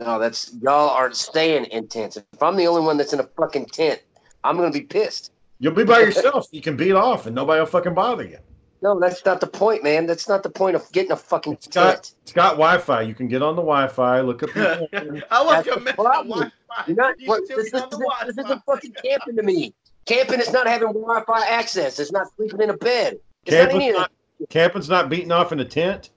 No, 0.00 0.18
that's 0.18 0.54
y'all 0.62 0.90
aren't 0.90 1.16
staying 1.16 1.64
in 1.66 1.88
tents. 1.88 2.16
If 2.16 2.42
I'm 2.42 2.56
the 2.56 2.66
only 2.66 2.82
one 2.82 2.96
that's 2.96 3.12
in 3.12 3.20
a 3.20 3.24
fucking 3.36 3.66
tent, 3.66 4.00
I'm 4.44 4.56
gonna 4.56 4.70
be 4.70 4.82
pissed. 4.82 5.32
You'll 5.58 5.74
be 5.74 5.84
by 5.84 5.98
yourself. 6.00 6.46
You 6.52 6.62
can 6.62 6.76
beat 6.76 6.92
off, 6.92 7.26
and 7.26 7.34
nobody 7.34 7.58
will 7.58 7.66
fucking 7.66 7.94
bother 7.94 8.24
you. 8.24 8.38
No, 8.80 8.98
that's 9.00 9.24
not 9.24 9.40
the 9.40 9.46
point, 9.48 9.82
man. 9.82 10.06
That's 10.06 10.28
not 10.28 10.44
the 10.44 10.50
point 10.50 10.76
of 10.76 10.90
getting 10.92 11.10
a 11.10 11.16
fucking 11.16 11.54
It's 11.54 11.66
got 11.66 11.94
tent. 11.94 12.14
it's 12.22 12.32
got 12.32 12.50
Wi-Fi. 12.52 13.02
You 13.02 13.14
can 13.14 13.26
get 13.26 13.42
on 13.42 13.56
the 13.56 13.62
Wi-Fi. 13.62 14.20
Look 14.20 14.44
up. 14.44 14.54
Your 14.54 14.86
I 15.32 15.42
want 15.42 15.64
That's 15.64 15.68
to 15.68 15.74
the 15.74 15.80
mess 15.80 15.96
the 15.96 16.02
problem. 16.04 16.28
Wi-Fi. 16.28 16.84
You're 16.86 16.96
not, 16.96 17.18
You 17.18 17.26
what, 17.26 17.44
still 17.44 17.56
this, 17.56 17.70
be 17.72 17.78
on 17.78 17.88
is, 17.92 17.98
the 17.98 18.32
this 18.36 18.44
isn't 18.44 18.62
fucking 18.64 18.94
camping 19.02 19.34
to 19.36 19.42
me. 19.42 19.74
Camping 20.06 20.38
is 20.38 20.52
not 20.52 20.68
having 20.68 20.88
Wi-Fi 20.92 21.46
access. 21.48 21.98
It's 21.98 22.12
not 22.12 22.28
sleeping 22.36 22.60
in 22.60 22.70
a 22.70 22.76
bed. 22.76 23.18
It's 23.46 23.56
not 23.56 23.70
any 23.70 23.80
Camping's 23.80 23.88
of 23.88 23.94
that. 23.94 24.10
not, 24.38 24.48
camping's 24.50 24.88
not 24.88 25.08
beating 25.08 25.32
off 25.32 25.50
in 25.50 25.58
a 25.58 25.64
tent. 25.64 26.10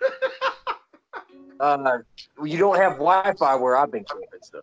Uh, 1.60 1.98
you 2.44 2.58
don't 2.58 2.76
have 2.76 2.92
Wi-Fi 2.92 3.54
where 3.56 3.76
I've 3.76 3.90
been 3.90 4.04
camping. 4.04 4.40
So 4.42 4.60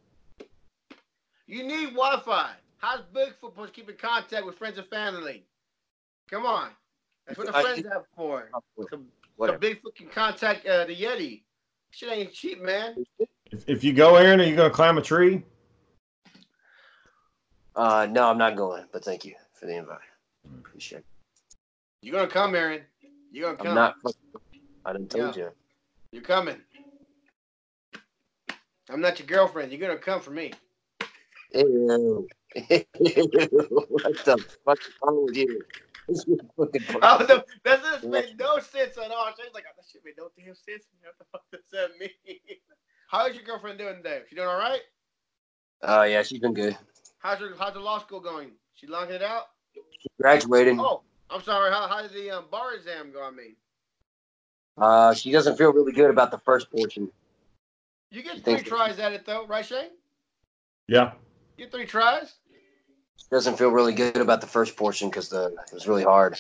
You 1.48 1.64
need 1.64 1.94
Wi-Fi. 1.94 2.52
How's 2.78 3.02
Bigfoot 3.14 3.39
supposed 3.39 3.74
to 3.74 3.80
keep 3.80 3.89
in 3.89 3.96
contact 3.96 4.46
with 4.46 4.58
friends 4.58 4.78
and 4.78 4.88
family? 4.88 5.46
Come 6.30 6.46
on. 6.46 6.70
That's 7.26 7.38
what 7.38 7.48
the 7.48 7.56
I- 7.56 7.62
friends 7.62 7.86
have 7.91 8.04
for. 8.16 8.50
So, 8.78 8.88
so 8.91 9.02
whatever. 9.38 9.60
Bigfoot 9.60 9.96
can 9.96 10.08
contact 10.08 10.66
uh, 10.66 10.86
the 10.86 10.96
Yeti. 10.96 11.41
Shit 11.91 12.12
ain't 12.12 12.34
cheap, 12.34 12.62
man. 12.62 13.06
If, 13.52 13.64
if 13.68 13.84
you 13.84 13.94
go, 13.94 14.16
Aaron, 14.16 14.41
are 14.41 14.44
you 14.44 14.56
going 14.56 14.70
to 14.70 14.76
climb 14.76 14.98
a 14.98 15.02
tree? 15.02 15.44
Uh, 17.76 18.08
no, 18.10 18.30
I'm 18.30 18.38
not 18.38 18.56
going. 18.56 18.86
But 18.91 19.04
thank 19.04 19.26
you 19.26 19.36
for 19.54 19.66
the 19.66 19.78
invite. 19.78 19.98
Appreciate 20.60 21.00
it. 21.00 21.06
You're 22.02 22.16
gonna 22.16 22.28
come, 22.28 22.54
Aaron. 22.54 22.82
You're 23.32 23.46
gonna 23.46 23.58
come. 23.58 23.68
I'm 23.70 23.76
not. 23.76 23.96
I 24.86 24.94
done 24.94 25.08
told 25.08 25.36
you. 25.38 25.50
You're 26.12 26.22
coming. 26.22 26.58
I'm 28.89 29.01
not 29.01 29.19
your 29.19 29.27
girlfriend. 29.27 29.71
You're 29.71 29.81
gonna 29.81 29.97
come 29.97 30.21
for 30.21 30.31
me. 30.31 30.51
Ew. 31.53 32.27
what 32.55 32.65
the 32.69 34.45
fuck 34.65 34.79
is 34.79 34.93
wrong 35.01 35.25
with 35.25 35.38
you? 35.38 35.61
This 36.07 36.19
is 36.27 36.39
fucking 36.57 36.81
Oh, 37.01 37.25
no, 37.27 37.43
that 37.63 37.81
just 37.81 38.03
made 38.03 38.38
no 38.38 38.59
sense 38.59 38.97
at 38.97 39.11
all. 39.11 39.27
She's 39.38 39.53
like, 39.53 39.63
that 39.63 39.86
shit 39.89 40.01
made 40.03 40.15
no 40.17 40.29
damn 40.38 40.53
sense. 40.53 40.86
What 41.01 41.17
the 41.17 41.25
fuck 41.31 41.43
does 41.51 41.61
that 41.71 41.91
mean? 41.99 42.09
How's 43.07 43.36
your 43.36 43.43
girlfriend 43.43 43.77
doing 43.77 43.97
today? 43.97 44.21
She 44.29 44.36
doing 44.36 44.47
all 44.47 44.57
right? 44.57 44.81
Oh 45.84 46.03
yeah, 46.03 46.23
she's 46.23 46.39
been 46.39 46.53
good. 46.53 46.77
How's 47.19 47.39
her 47.39 47.51
How's 47.57 47.73
the 47.73 47.79
law 47.79 47.99
school 47.99 48.19
going? 48.19 48.51
She 48.73 48.88
locking 48.88 49.15
it 49.15 49.23
out? 49.23 49.43
Graduated. 50.19 50.77
Oh, 50.79 51.01
I'm 51.29 51.41
sorry. 51.41 51.71
How 51.71 51.88
How 51.88 52.01
did 52.01 52.13
the 52.13 52.31
um, 52.31 52.45
bar 52.51 52.73
exam 52.73 53.11
go? 53.11 53.23
I 53.23 53.31
mean, 53.31 53.55
Uh, 54.77 55.13
she 55.13 55.31
doesn't 55.31 55.57
feel 55.57 55.71
really 55.71 55.91
good 55.93 56.09
about 56.09 56.31
the 56.31 56.39
first 56.39 56.71
portion. 56.71 57.09
You 58.18 58.24
get 58.24 58.43
Thank 58.43 58.59
three 58.61 58.70
tries 58.70 58.99
at 58.99 59.14
it 59.14 59.26
though, 59.26 59.45
right, 59.47 59.66
Shane? 59.66 59.89
Yeah. 60.88 61.14
You 61.57 61.66
get 61.66 61.72
three 61.72 61.86
tries. 61.86 62.36
Doesn't 63.32 63.57
feel 63.57 63.70
really 63.70 63.93
good 63.93 64.18
about 64.18 64.41
the 64.41 64.47
first 64.47 64.76
portion 64.76 65.09
because 65.09 65.30
the 65.30 65.47
it 65.68 65.74
was 65.74 65.88
really 65.88 66.03
hard. 66.03 66.38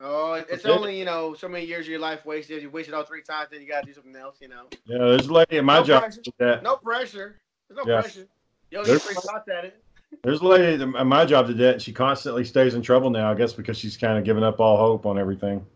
Oh, 0.00 0.34
it's 0.34 0.64
Okay. 0.64 0.70
only 0.74 0.98
you 0.98 1.04
know 1.04 1.34
so 1.34 1.48
many 1.48 1.64
years 1.64 1.86
of 1.86 1.90
your 1.90 1.98
life 2.00 2.24
wasted. 2.26 2.62
You 2.62 2.70
wasted 2.70 2.94
all 2.94 3.02
three 3.04 3.22
times, 3.22 3.48
then 3.50 3.60
you 3.62 3.66
gotta 3.68 3.86
do 3.86 3.94
something 3.94 4.14
else. 4.14 4.36
You 4.40 4.48
know, 4.48 4.66
Yeah, 4.84 4.98
there's 4.98 5.26
a 5.26 5.32
lady 5.32 5.56
at 5.58 5.64
my 5.64 5.78
No 5.78 5.84
job 5.84 6.02
pressure. 6.02 6.20
that 6.38 6.62
no 6.62 6.76
pressure. 6.76 7.40
There's 7.68 7.84
no 7.84 7.92
Yeah. 7.92 8.00
pressure. 8.02 8.26
You 8.70 8.78
only 8.78 8.90
get 8.90 9.02
There's- 9.02 9.02
three 9.04 9.14
shots 9.14 9.48
at 9.48 9.64
it. 9.64 9.82
There's 10.22 10.40
a 10.40 10.44
lady 10.46 10.82
at 10.82 11.06
my 11.06 11.24
job 11.24 11.46
that 11.48 11.54
did 11.54 11.62
that, 11.62 11.72
and 11.74 11.82
she 11.82 11.92
constantly 11.92 12.44
stays 12.44 12.74
in 12.74 12.82
trouble 12.82 13.10
now, 13.10 13.30
I 13.30 13.34
guess, 13.34 13.52
because 13.52 13.76
she's 13.76 13.96
kind 13.96 14.18
of 14.18 14.24
given 14.24 14.42
up 14.44 14.60
all 14.60 14.76
hope 14.76 15.04
on 15.06 15.18
everything. 15.18 15.66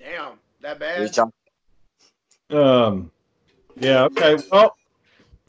Damn, 0.00 0.40
that 0.60 0.78
bad. 0.78 1.16
Um, 2.50 3.12
yeah, 3.78 4.04
okay. 4.04 4.36
Well, 4.50 4.76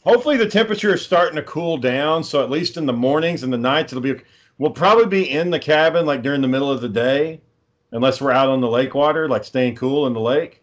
hopefully 0.02 0.36
the 0.36 0.48
temperature 0.48 0.94
is 0.94 1.02
starting 1.02 1.36
to 1.36 1.42
cool 1.42 1.76
down. 1.76 2.22
So 2.22 2.42
at 2.42 2.50
least 2.50 2.76
in 2.76 2.86
the 2.86 2.92
mornings 2.92 3.42
and 3.42 3.52
the 3.52 3.58
nights, 3.58 3.92
it'll 3.92 4.02
be. 4.02 4.16
We'll 4.58 4.72
probably 4.72 5.06
be 5.06 5.30
in 5.30 5.50
the 5.50 5.58
cabin 5.58 6.04
like 6.04 6.22
during 6.22 6.40
the 6.40 6.48
middle 6.48 6.70
of 6.70 6.80
the 6.80 6.88
day, 6.88 7.40
unless 7.92 8.20
we're 8.20 8.32
out 8.32 8.48
on 8.48 8.60
the 8.60 8.68
lake 8.68 8.92
water, 8.94 9.28
like 9.28 9.44
staying 9.44 9.76
cool 9.76 10.08
in 10.08 10.12
the 10.12 10.20
lake. 10.20 10.62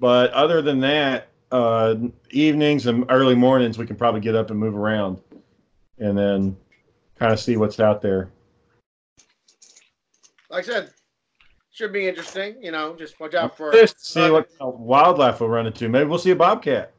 But 0.00 0.30
other 0.30 0.62
than 0.62 0.80
that, 0.80 1.28
uh, 1.52 1.94
evenings 2.30 2.86
and 2.86 3.04
early 3.10 3.34
mornings, 3.34 3.76
we 3.76 3.86
can 3.86 3.96
probably 3.96 4.22
get 4.22 4.34
up 4.34 4.50
and 4.50 4.58
move 4.58 4.74
around, 4.74 5.20
and 5.98 6.16
then 6.16 6.56
kind 7.18 7.32
of 7.32 7.38
see 7.38 7.58
what's 7.58 7.80
out 7.80 8.00
there. 8.00 8.30
Like 10.48 10.66
I 10.66 10.72
said, 10.72 10.90
should 11.70 11.92
be 11.92 12.08
interesting. 12.08 12.56
You 12.62 12.72
know, 12.72 12.96
just 12.96 13.20
watch 13.20 13.34
out 13.34 13.58
for. 13.58 13.72
Just 13.72 14.06
see 14.06 14.30
what 14.30 14.48
kind 14.48 14.72
of 14.72 14.80
wildlife 14.80 15.40
we'll 15.40 15.50
run 15.50 15.66
into. 15.66 15.88
Maybe 15.90 16.08
we'll 16.08 16.18
see 16.18 16.30
a 16.30 16.36
bobcat. 16.36 16.93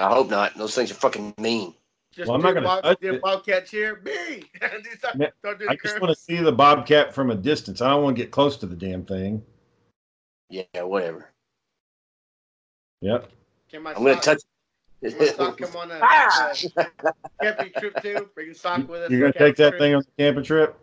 I 0.00 0.08
hope 0.08 0.30
not. 0.30 0.56
Those 0.56 0.74
things 0.74 0.90
are 0.90 0.94
fucking 0.94 1.34
mean. 1.38 1.74
Just 2.12 2.26
Well, 2.28 2.36
I'm 2.36 2.40
do 2.40 2.46
not 2.48 2.54
gonna 2.54 2.66
Bob, 2.66 2.82
touch 2.84 3.00
do. 3.00 3.20
Bobcat 3.20 3.66
cheer. 3.66 4.00
Me. 4.02 4.42
do 4.60 4.90
some, 5.00 5.18
Man, 5.18 5.30
don't 5.44 5.58
do 5.58 5.66
I 5.68 5.74
the 5.74 5.80
just 5.82 6.00
want 6.00 6.12
to 6.16 6.20
see 6.20 6.36
the 6.38 6.50
bobcat 6.50 7.14
from 7.14 7.30
a 7.30 7.34
distance. 7.34 7.80
I 7.82 7.90
don't 7.90 8.02
want 8.02 8.16
to 8.16 8.22
get 8.22 8.32
close 8.32 8.56
to 8.58 8.66
the 8.66 8.74
damn 8.74 9.04
thing. 9.04 9.42
Yeah, 10.48 10.64
whatever. 10.82 11.30
Yep. 13.02 13.30
Can 13.70 13.82
my 13.82 13.90
I'm 13.94 14.02
gonna 14.02 14.20
touch. 14.20 14.40
can 15.02 15.18
my 15.18 15.24
sock 15.26 15.58
come 15.58 15.76
on 15.76 15.90
a 15.90 16.00
Ah! 16.02 16.52
uh, 16.78 16.84
camping 17.40 17.72
trip 17.78 18.02
too? 18.02 18.28
Bring 18.34 18.50
a 18.50 18.54
sock 18.54 18.88
with 18.88 19.02
us. 19.02 19.10
You're 19.10 19.20
gonna 19.20 19.32
take 19.32 19.56
that 19.56 19.72
camping 19.72 19.78
thing 19.78 19.94
on 19.96 20.02
the 20.02 20.22
camping 20.24 20.44
trip. 20.44 20.76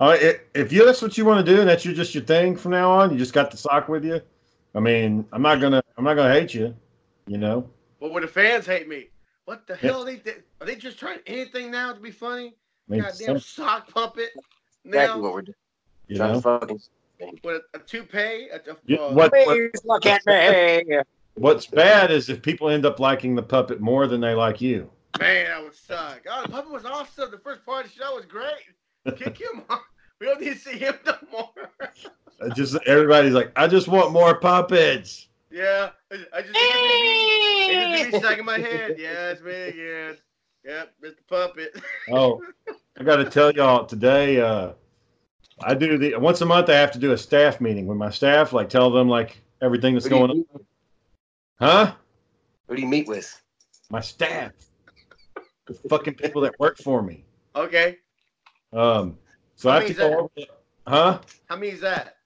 All 0.00 0.08
right, 0.10 0.22
i- 0.22 0.40
if 0.54 0.72
you 0.72 0.86
that's 0.86 1.02
what 1.02 1.18
you 1.18 1.24
want 1.24 1.44
to 1.44 1.52
do, 1.54 1.60
and 1.60 1.68
that's 1.68 1.84
your, 1.84 1.94
just 1.94 2.14
your 2.14 2.24
thing 2.24 2.56
from 2.56 2.70
now 2.72 2.90
on, 2.90 3.10
you 3.12 3.18
just 3.18 3.34
got 3.34 3.50
the 3.50 3.56
sock 3.56 3.88
with 3.88 4.04
you. 4.04 4.20
I 4.74 4.80
mean, 4.80 5.26
I'm 5.32 5.42
not 5.42 5.60
gonna, 5.60 5.82
I'm 5.98 6.04
not 6.04 6.14
gonna 6.14 6.32
hate 6.32 6.54
you. 6.54 6.74
You 7.26 7.38
know, 7.38 7.68
What 7.98 8.12
would 8.12 8.22
the 8.24 8.28
fans 8.28 8.66
hate 8.66 8.88
me? 8.88 9.08
What 9.44 9.66
the 9.66 9.74
Yeah. 9.74 9.90
hell? 9.90 10.02
Are 10.02 10.04
they, 10.12 10.20
are 10.60 10.66
they 10.66 10.74
just 10.76 10.98
trying 10.98 11.20
anything 11.26 11.70
now 11.70 11.92
to 11.92 12.00
be 12.00 12.10
funny? 12.10 12.54
I 12.88 12.92
mean, 12.92 13.00
Goddamn 13.02 13.26
some- 13.26 13.38
sock 13.38 13.88
puppet. 13.94 14.30
Exactly 14.84 14.90
Now 15.16 15.18
what 15.20 15.32
we're 15.32 15.42
doing. 15.42 15.54
you 16.08 16.16
Trying 16.16 16.30
to 16.30 16.34
know, 16.34 16.40
fucking. 16.58 16.80
with 17.44 17.62
a, 17.74 17.76
a 17.76 17.78
toupee. 17.80 18.48
A, 18.50 18.56
a, 18.56 18.76
You- 18.86 18.98
uh, 19.00 19.12
what, 19.12 19.30
what 19.32 19.70
look 19.84 20.06
at 20.06 20.26
me. 20.26 20.98
what's 21.34 21.66
bad 21.66 22.10
is 22.10 22.28
if 22.28 22.42
people 22.42 22.68
end 22.68 22.84
up 22.84 22.98
liking 22.98 23.34
the 23.36 23.42
puppet 23.42 23.80
more 23.80 24.06
than 24.08 24.20
they 24.20 24.34
like 24.34 24.60
you. 24.60 24.90
Man, 25.20 25.46
that 25.46 25.62
would 25.62 25.74
suck. 25.74 26.22
Oh, 26.28 26.42
the 26.42 26.48
puppet 26.48 26.72
was 26.72 26.84
awesome. 26.84 27.30
The 27.30 27.38
first 27.38 27.64
part 27.64 27.86
of 27.86 27.92
the 27.92 27.98
show 28.02 28.16
was 28.16 28.26
great. 28.26 29.16
Kick 29.16 29.38
him 29.40 29.62
off. 29.70 29.82
We 30.20 30.26
don't 30.26 30.40
need 30.40 30.54
to 30.54 30.58
see 30.58 30.78
him 30.78 30.94
no 31.06 31.14
more. 31.30 31.50
Just 32.56 32.76
everybody's 32.86 33.32
like, 33.34 33.52
I 33.56 33.66
just 33.68 33.86
want 33.88 34.12
more 34.12 34.38
puppets. 34.40 35.28
Yeah, 35.52 35.90
I 36.10 36.14
I 36.32 36.42
just 36.42 36.54
it 36.54 37.72
just 37.74 37.90
made 37.90 38.12
me 38.12 38.18
stuck 38.18 38.38
in 38.38 38.44
my 38.44 38.58
head. 38.58 38.96
Yeah, 38.98 39.30
it's 39.30 39.42
me 39.42 39.52
again. 39.52 40.16
Yep, 40.64 40.94
Mr. 41.04 41.14
Puppet. 41.28 41.82
Oh, 42.10 42.40
I 42.98 43.04
got 43.04 43.16
to 43.16 43.24
tell 43.24 43.52
y'all 43.52 43.86
today. 43.86 44.40
Uh, 44.40 44.72
I 45.62 45.74
do 45.74 45.96
the 45.98 46.16
once 46.16 46.40
a 46.40 46.46
month. 46.46 46.68
I 46.68 46.74
have 46.74 46.90
to 46.92 46.98
do 46.98 47.12
a 47.12 47.18
staff 47.18 47.60
meeting 47.60 47.86
with 47.86 47.96
my 47.98 48.10
staff, 48.10 48.52
like 48.52 48.68
tell 48.68 48.90
them 48.90 49.08
like 49.08 49.40
everything 49.60 49.94
that's 49.94 50.06
Who 50.06 50.10
do 50.10 50.16
you 50.16 50.20
going 50.20 50.30
on. 50.30 50.36
meet- 50.38 50.66
Huh? 51.60 51.94
Who 52.68 52.74
do 52.76 52.82
you 52.82 52.88
meet 52.88 53.06
with? 53.06 53.40
My 53.90 54.00
staff, 54.00 54.50
the 55.66 55.74
fucking 55.88 56.14
people 56.14 56.40
that 56.42 56.58
work 56.58 56.78
for 56.78 57.02
me. 57.02 57.24
Okay, 57.54 57.98
Um, 58.72 59.18
so 59.54 59.70
How 59.70 59.76
I 59.76 59.80
have 59.84 59.88
to 59.88 59.94
many's 59.94 60.14
go. 60.16 60.18
Over, 60.18 60.48
huh? 60.88 61.20
how 61.48 61.56
many 61.56 61.68
is 61.72 61.80
that? 61.82 62.16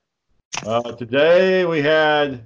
Uh, 0.64 0.92
today 0.92 1.64
we 1.66 1.82
had. 1.82 2.44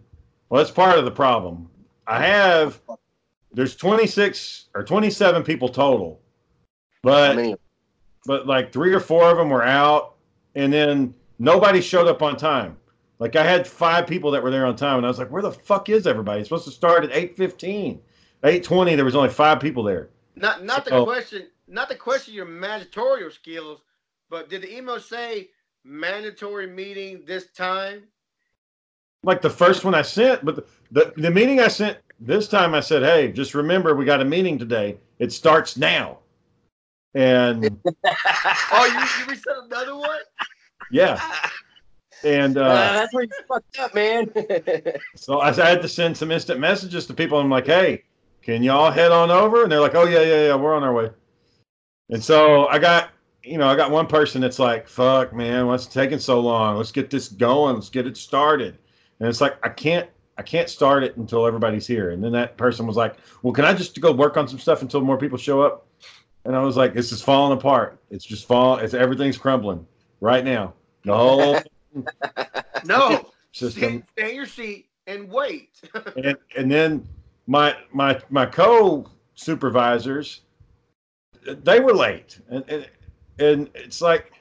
Well, 0.51 0.62
that's 0.62 0.72
part 0.72 0.98
of 0.98 1.05
the 1.05 1.11
problem. 1.11 1.70
I 2.07 2.22
have. 2.24 2.80
There's 3.53 3.76
26 3.76 4.66
or 4.74 4.84
27 4.84 5.42
people 5.42 5.68
total, 5.68 6.20
but 7.03 7.59
but 8.26 8.46
like 8.46 8.72
three 8.72 8.92
or 8.92 9.01
four 9.01 9.30
of 9.30 9.38
them 9.38 9.48
were 9.48 9.64
out, 9.64 10.16
and 10.55 10.72
then 10.72 11.14
nobody 11.38 11.80
showed 11.80 12.07
up 12.07 12.22
on 12.22 12.36
time. 12.36 12.76
Like 13.18 13.36
I 13.36 13.44
had 13.44 13.66
five 13.66 14.07
people 14.07 14.30
that 14.32 14.42
were 14.42 14.51
there 14.51 14.66
on 14.66 14.76
time, 14.76 14.98
and 14.98 15.07
I 15.07 15.09
was 15.09 15.18
like, 15.18 15.30
"Where 15.30 15.42
the 15.42 15.53
fuck 15.53 15.88
is 15.88 16.07
everybody?" 16.07 16.40
It's 16.40 16.48
supposed 16.48 16.64
to 16.66 16.70
start 16.70 17.05
at 17.05 17.12
eight 17.12 17.36
fifteen. 17.36 18.01
Eight 18.44 18.64
twenty, 18.64 18.94
there 18.94 19.05
was 19.05 19.16
only 19.16 19.30
five 19.30 19.61
people 19.61 19.82
there. 19.82 20.11
Not 20.36 20.64
not 20.64 20.84
the 20.84 21.05
question. 21.05 21.46
Not 21.68 21.88
the 21.88 21.96
question 21.96 22.34
your 22.34 22.46
mandatorial 22.46 23.32
skills, 23.32 23.82
but 24.28 24.48
did 24.48 24.62
the 24.62 24.76
email 24.76 24.98
say 24.98 25.51
mandatory 25.84 26.66
meeting 26.66 27.22
this 27.26 27.51
time? 27.53 28.05
Like 29.23 29.43
the 29.43 29.51
first 29.51 29.85
one 29.85 29.95
I 29.95 30.03
sent, 30.03 30.45
but 30.45 30.57
the, 30.57 30.64
the 30.93 31.12
the 31.16 31.31
meeting 31.31 31.61
I 31.61 31.68
sent 31.68 31.99
this 32.21 32.49
time, 32.49 32.75
I 32.75 32.81
said, 32.81 33.03
"Hey, 33.03 33.31
just 33.33 33.55
remember, 33.55 33.95
we 33.95 34.05
got 34.05 34.21
a 34.21 34.25
meeting 34.25 34.59
today. 34.59 34.99
It 35.18 35.33
starts 35.33 35.77
now." 35.77 36.18
And 37.14 37.64
Oh, 38.73 38.87
you, 38.87 39.01
you 39.25 39.31
reset 39.31 39.55
another 39.64 39.97
one? 39.97 40.21
yeah, 40.91 41.21
and 42.25 42.57
Uh, 42.57 42.62
uh, 42.62 42.93
that's 42.93 43.12
where 43.14 43.25
you 43.25 43.31
fucked 43.49 43.79
up, 43.79 43.95
man. 43.95 44.31
So 45.16 45.39
I, 45.41 45.49
I 45.49 45.68
had 45.68 45.83
to 45.83 45.89
send 45.89 46.16
some 46.16 46.31
instant 46.31 46.61
messages 46.61 47.07
to 47.07 47.14
people. 47.14 47.39
I'm 47.39 47.51
like, 47.51 47.66
hey, 47.66 48.05
can 48.43 48.62
y'all 48.62 48.91
head 48.91 49.12
on 49.12 49.31
over? 49.31 49.62
And 49.64 49.73
they're 49.73 49.81
like, 49.81 49.95
oh 49.95 50.07
yeah, 50.07 50.23
yeah, 50.23 50.47
yeah, 50.47 50.55
we're 50.55 50.75
on 50.75 50.83
our 50.83 50.95
way. 50.95 51.11
And 52.11 52.23
so 52.23 52.66
I 52.68 52.79
got, 52.79 53.11
you 53.43 53.59
know, 53.59 53.68
I 53.68 53.77
got 53.77 53.91
one 53.91 54.07
person 54.07 54.41
that's 54.41 54.59
like, 54.59 54.89
fuck, 54.89 55.33
man, 55.33 55.66
what's 55.66 55.87
taking 55.87 56.18
so 56.18 56.41
long? 56.41 56.77
Let's 56.77 56.93
get 56.93 57.11
this 57.11 57.29
going. 57.29 57.75
Let's 57.75 57.91
get 57.91 58.07
it 58.07 58.16
started. 58.16 58.79
And 59.21 59.29
it's 59.29 59.41
like, 59.41 59.57
I 59.62 59.68
can't, 59.68 60.09
I 60.39 60.43
can't 60.43 60.68
start 60.68 61.05
it 61.05 61.16
until 61.16 61.47
everybody's 61.47 61.87
here. 61.87 62.11
And 62.11 62.25
then 62.25 62.33
that 62.33 62.57
person 62.57 62.87
was 62.87 62.97
like, 62.97 63.16
well, 63.43 63.53
can 63.53 63.64
I 63.64 63.75
just 63.75 64.01
go 64.01 64.12
work 64.12 64.37
on 64.37 64.49
some 64.49 64.59
stuff 64.59 64.83
until 64.83 65.03
more 65.03 65.18
people 65.18 65.39
show 65.39 65.62
up? 65.62 65.87
And 66.45 66.57
I 66.57 66.62
was 66.62 66.77
like, 66.77 66.95
this 66.95 67.12
is 67.12 67.21
falling 67.23 67.57
apart. 67.57 68.01
It's 68.11 68.25
just 68.25 68.49
falling. 68.49 68.85
It's 68.85 68.95
everything's 68.95 69.37
crumbling 69.37 69.87
right 70.21 70.45
now. 70.45 70.73
The 71.05 71.14
whole 71.14 71.59
No. 72.85 73.31
system. 73.53 74.05
Stay, 74.12 74.23
stay 74.23 74.31
in 74.31 74.37
your 74.37 74.47
seat 74.47 74.89
and 75.07 75.31
wait. 75.31 75.81
and 76.16 76.37
and 76.57 76.71
then 76.71 77.07
my 77.47 77.77
my 77.93 78.18
my 78.31 78.47
co 78.47 79.11
supervisors 79.35 80.43
they 81.45 81.81
were 81.81 81.95
late, 81.95 82.39
and 82.49 82.64
and, 82.68 82.89
and 83.39 83.71
it's 83.75 84.01
like, 84.01 84.33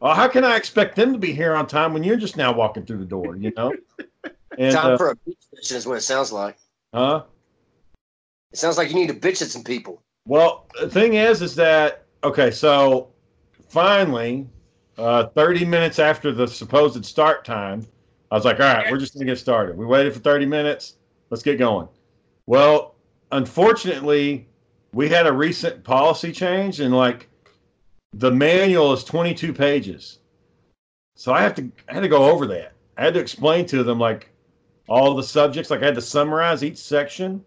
well, 0.00 0.14
how 0.14 0.28
can 0.28 0.44
I 0.44 0.56
expect 0.56 0.96
them 0.96 1.12
to 1.12 1.18
be 1.18 1.32
here 1.32 1.54
on 1.54 1.66
time 1.66 1.92
when 1.92 2.02
you're 2.02 2.16
just 2.16 2.36
now 2.36 2.52
walking 2.52 2.84
through 2.84 2.98
the 2.98 3.04
door? 3.04 3.36
You 3.36 3.52
know, 3.56 3.72
and 4.58 4.74
Time 4.74 4.92
uh, 4.92 4.96
for 4.96 5.10
a 5.10 5.16
bitch 5.16 5.36
session 5.54 5.76
is 5.76 5.86
what 5.86 5.98
it 5.98 6.02
sounds 6.02 6.32
like. 6.32 6.56
huh? 6.94 7.24
It 8.52 8.58
sounds 8.58 8.78
like 8.78 8.88
you 8.88 8.94
need 8.94 9.08
to 9.08 9.14
bitch 9.14 9.42
at 9.42 9.48
some 9.48 9.62
people. 9.62 10.02
Well, 10.26 10.66
the 10.80 10.88
thing 10.88 11.14
is, 11.14 11.40
is 11.42 11.54
that 11.56 12.04
okay? 12.24 12.50
So 12.50 13.08
finally, 13.68 14.48
uh, 14.98 15.26
30 15.28 15.64
minutes 15.64 15.98
after 15.98 16.32
the 16.32 16.46
supposed 16.46 17.04
start 17.04 17.44
time, 17.44 17.86
I 18.30 18.34
was 18.34 18.44
like, 18.44 18.60
all 18.60 18.74
right, 18.74 18.90
we're 18.90 18.98
just 18.98 19.14
gonna 19.14 19.26
get 19.26 19.38
started. 19.38 19.76
We 19.76 19.86
waited 19.86 20.12
for 20.12 20.20
30 20.20 20.46
minutes. 20.46 20.96
Let's 21.30 21.42
get 21.42 21.58
going. 21.58 21.88
Well, 22.46 22.96
unfortunately, 23.32 24.48
we 24.92 25.08
had 25.08 25.26
a 25.26 25.32
recent 25.32 25.84
policy 25.84 26.32
change, 26.32 26.80
and 26.80 26.94
like 26.94 27.28
the 28.14 28.30
manual 28.30 28.92
is 28.92 29.04
22 29.04 29.52
pages. 29.52 30.18
So 31.16 31.32
I 31.32 31.42
have 31.42 31.54
to 31.56 31.70
I 31.88 31.94
had 31.94 32.00
to 32.00 32.08
go 32.08 32.30
over 32.30 32.46
that. 32.48 32.72
I 32.96 33.04
had 33.04 33.14
to 33.14 33.20
explain 33.20 33.66
to 33.66 33.82
them 33.82 33.98
like 33.98 34.29
all 34.90 35.14
the 35.14 35.22
subjects. 35.22 35.70
Like 35.70 35.82
I 35.82 35.86
had 35.86 35.94
to 35.94 36.02
summarize 36.02 36.62
each 36.62 36.76
section 36.76 37.42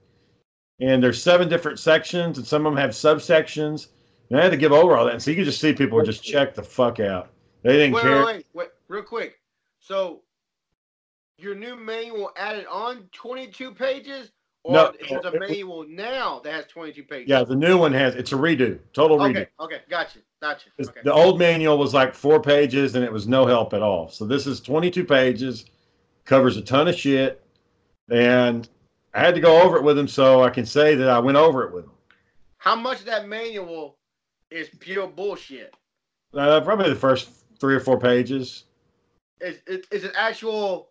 and 0.80 1.02
there's 1.02 1.22
seven 1.22 1.48
different 1.48 1.80
sections, 1.80 2.38
and 2.38 2.46
some 2.46 2.66
of 2.66 2.74
them 2.74 2.82
have 2.82 2.91
subsections. 2.91 3.88
And 4.30 4.39
I 4.39 4.44
had 4.44 4.52
to 4.52 4.58
give 4.58 4.72
over 4.72 4.98
all 4.98 5.06
that, 5.06 5.14
and 5.14 5.22
so 5.22 5.32
you 5.32 5.38
could 5.38 5.46
just 5.46 5.62
see 5.62 5.74
people 5.74 6.02
just 6.04 6.24
check 6.24 6.56
the 6.56 6.64
fuck 6.64 7.00
out. 7.00 7.30
They 7.62 7.74
didn't 7.74 7.94
Wait, 7.94 8.02
care. 8.02 8.26
wait, 8.26 8.36
wait, 8.36 8.46
wait, 8.54 8.70
real 8.88 9.04
quick. 9.04 9.39
So, 9.80 10.22
your 11.38 11.56
new 11.56 11.76
manual 11.76 12.32
added 12.36 12.66
on 12.70 13.08
22 13.12 13.74
pages, 13.74 14.32
or 14.64 14.74
No, 14.74 14.94
there's 15.08 15.26
a 15.26 15.39
manual 15.39 15.86
now 15.88 16.39
that 16.44 16.54
has 16.54 16.66
22 16.68 17.04
pages? 17.04 17.30
Yeah, 17.30 17.44
the 17.44 17.56
new 17.56 17.78
one 17.78 17.94
has 17.94 18.16
it's 18.16 18.32
a 18.32 18.36
redo, 18.36 18.80
total 18.94 19.20
redo. 19.20 19.30
Okay, 19.30 19.48
okay, 19.60 19.82
gotcha, 19.89 20.20
gotcha. 20.41 20.70
Okay. 20.82 21.02
The 21.04 21.14
old 21.14 21.38
manual 21.38 21.78
was 21.78 21.94
like 21.94 22.16
four 22.16 22.41
pages, 22.41 22.96
and 22.96 23.06
it 23.06 23.12
was 23.12 23.28
no 23.28 23.46
help 23.46 23.74
at 23.74 23.84
all. 23.84 24.10
So 24.10 24.26
this 24.26 24.48
is 24.48 24.60
22 24.62 25.06
pages, 25.06 25.66
covers 26.26 26.58
a 26.58 26.62
ton 26.62 26.88
of 26.88 26.96
shit, 26.96 27.44
and 28.10 28.68
I 29.14 29.20
had 29.20 29.36
to 29.36 29.42
go 29.42 29.62
over 29.62 29.78
it 29.78 29.84
with 29.84 29.98
him 29.98 30.08
so 30.08 30.44
I 30.44 30.50
can 30.50 30.66
say 30.66 30.96
that 30.96 31.10
I 31.10 31.20
went 31.20 31.38
over 31.38 31.64
it 31.64 31.74
with 31.74 31.86
him. 31.86 31.92
How 32.58 32.76
much 32.76 33.02
of 33.02 33.06
that 33.08 33.28
manual 33.28 33.98
is 34.50 34.70
pure 34.80 35.08
bullshit? 35.08 35.74
Uh, 36.34 36.62
probably 36.62 36.90
the 36.90 36.96
first 36.96 37.30
three 37.60 37.76
or 37.76 37.80
four 37.80 38.00
pages. 38.00 38.66
Is, 39.42 39.58
is, 39.68 39.86
is 39.92 40.04
it 40.04 40.14
actual 40.18 40.90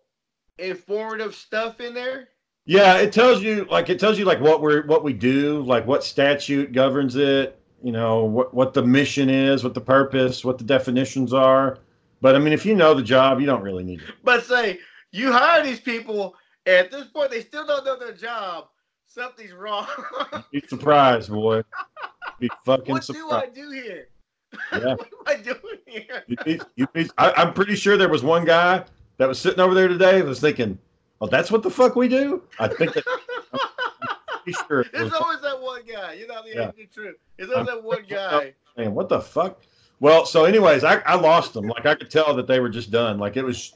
informative 0.57 1.35
stuff 1.35 1.81
in 1.81 1.93
there? 1.93 2.29
Yeah, 2.65 2.97
it 2.97 3.11
tells 3.11 3.41
you 3.41 3.65
like 3.69 3.89
it 3.89 3.99
tells 3.99 4.17
you 4.17 4.23
like 4.23 4.39
what 4.39 4.61
we're 4.61 4.85
what 4.85 5.03
we 5.03 5.11
do, 5.11 5.61
like 5.63 5.85
what 5.85 6.03
statute 6.03 6.71
governs 6.71 7.15
it, 7.17 7.59
you 7.81 7.91
know, 7.91 8.23
what 8.23 8.53
what 8.53 8.73
the 8.73 8.83
mission 8.83 9.29
is, 9.29 9.63
what 9.63 9.73
the 9.73 9.81
purpose, 9.81 10.45
what 10.45 10.57
the 10.57 10.63
definitions 10.63 11.33
are. 11.33 11.79
But 12.21 12.35
I 12.35 12.39
mean, 12.39 12.53
if 12.53 12.65
you 12.65 12.73
know 12.73 12.93
the 12.93 13.03
job, 13.03 13.41
you 13.41 13.45
don't 13.45 13.61
really 13.61 13.83
need 13.83 14.01
it. 14.01 14.15
But 14.23 14.45
say 14.45 14.79
you 15.13 15.31
hire 15.31 15.63
these 15.63 15.79
people, 15.79 16.35
and 16.65 16.75
at 16.77 16.91
this 16.91 17.05
point 17.05 17.31
they 17.31 17.39
still 17.41 17.65
don't 17.65 17.85
know 17.85 17.97
their 17.97 18.13
job. 18.13 18.67
Something's 19.07 19.53
wrong. 19.53 19.87
Be 20.51 20.61
surprised, 20.67 21.29
boy. 21.31 21.63
Be 22.39 22.49
fucking 22.65 22.99
surprised. 23.01 23.27
what 23.27 23.53
do 23.55 23.61
I 23.61 23.65
do 23.65 23.71
here? 23.71 24.07
Yeah. 24.71 24.95
what 24.95 25.07
am 25.07 25.07
I 25.27 25.35
doing 25.41 25.57
here? 25.87 26.23
You'd 26.27 26.43
be- 26.43 26.61
you'd 26.75 26.93
be- 26.93 27.09
I, 27.17 27.31
I'm 27.37 27.53
pretty 27.53 27.75
sure 27.75 27.97
there 27.97 28.09
was 28.09 28.21
one 28.23 28.45
guy 28.45 28.83
that 29.17 29.27
was 29.27 29.39
sitting 29.39 29.59
over 29.59 29.73
there 29.73 29.87
today 29.87 30.21
was 30.21 30.39
thinking, 30.39 30.77
"Oh, 31.21 31.27
that's 31.27 31.49
what 31.51 31.63
the 31.63 31.71
fuck 31.71 31.95
we 31.95 32.07
do." 32.07 32.43
I 32.59 32.67
think 32.67 32.93
that 32.93 33.03
sure 34.67 34.85
There's 34.91 35.05
was 35.11 35.13
always 35.13 35.41
that 35.41 35.59
one 35.61 35.81
guy. 35.91 36.13
You 36.13 36.27
know 36.27 36.41
the, 36.43 36.49
Yeah. 36.53 36.71
the 36.75 36.85
truth. 36.85 37.15
There's 37.37 37.49
always 37.49 37.67
that 37.67 37.83
one 37.83 38.03
guy. 38.07 38.53
Man, 38.77 38.93
what 38.93 39.09
the 39.09 39.21
fuck? 39.21 39.61
Well, 39.99 40.25
so 40.25 40.45
anyways, 40.45 40.83
I, 40.83 40.97
I 41.05 41.15
lost 41.15 41.53
them. 41.53 41.65
Like 41.67 41.85
I 41.85 41.95
could 41.95 42.09
tell 42.11 42.33
that 42.35 42.45
they 42.47 42.59
were 42.59 42.69
just 42.69 42.91
done. 42.91 43.17
Like 43.19 43.37
it 43.37 43.43
was, 43.43 43.73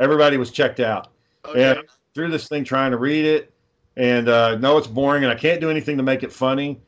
everybody 0.00 0.36
was 0.36 0.50
checked 0.50 0.80
out. 0.80 1.08
Okay. 1.44 1.60
Yeah. 1.60 1.82
Through 2.14 2.30
this 2.32 2.48
thing 2.48 2.64
trying 2.64 2.90
to 2.90 2.96
read 2.96 3.24
it, 3.24 3.52
and 3.96 4.28
uh, 4.28 4.56
no, 4.56 4.76
it's 4.78 4.88
boring, 4.88 5.22
and 5.22 5.32
I 5.32 5.36
can't 5.36 5.60
do 5.60 5.70
anything 5.70 5.96
to 5.96 6.02
make 6.02 6.24
it 6.24 6.32
funny. 6.32 6.80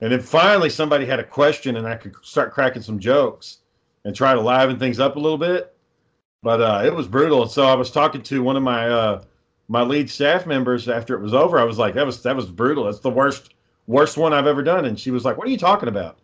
And 0.00 0.12
then 0.12 0.20
finally, 0.20 0.70
somebody 0.70 1.04
had 1.04 1.18
a 1.18 1.24
question, 1.24 1.76
and 1.76 1.88
I 1.88 1.96
could 1.96 2.14
start 2.22 2.52
cracking 2.52 2.82
some 2.82 3.00
jokes 3.00 3.58
and 4.04 4.14
try 4.14 4.34
to 4.34 4.40
liven 4.40 4.78
things 4.78 5.00
up 5.00 5.16
a 5.16 5.18
little 5.18 5.38
bit. 5.38 5.74
But 6.42 6.60
uh, 6.60 6.82
it 6.84 6.94
was 6.94 7.08
brutal. 7.08 7.42
And 7.42 7.50
so 7.50 7.66
I 7.66 7.74
was 7.74 7.90
talking 7.90 8.22
to 8.22 8.42
one 8.42 8.56
of 8.56 8.62
my 8.62 8.88
uh, 8.88 9.22
my 9.66 9.82
lead 9.82 10.08
staff 10.08 10.46
members 10.46 10.88
after 10.88 11.16
it 11.16 11.20
was 11.20 11.34
over. 11.34 11.58
I 11.58 11.64
was 11.64 11.78
like, 11.78 11.94
"That 11.94 12.06
was 12.06 12.22
that 12.22 12.36
was 12.36 12.46
brutal. 12.46 12.84
That's 12.84 13.00
the 13.00 13.10
worst 13.10 13.54
worst 13.88 14.16
one 14.16 14.32
I've 14.32 14.46
ever 14.46 14.62
done." 14.62 14.84
And 14.84 14.98
she 14.98 15.10
was 15.10 15.24
like, 15.24 15.36
"What 15.36 15.48
are 15.48 15.50
you 15.50 15.58
talking 15.58 15.88
about?" 15.88 16.18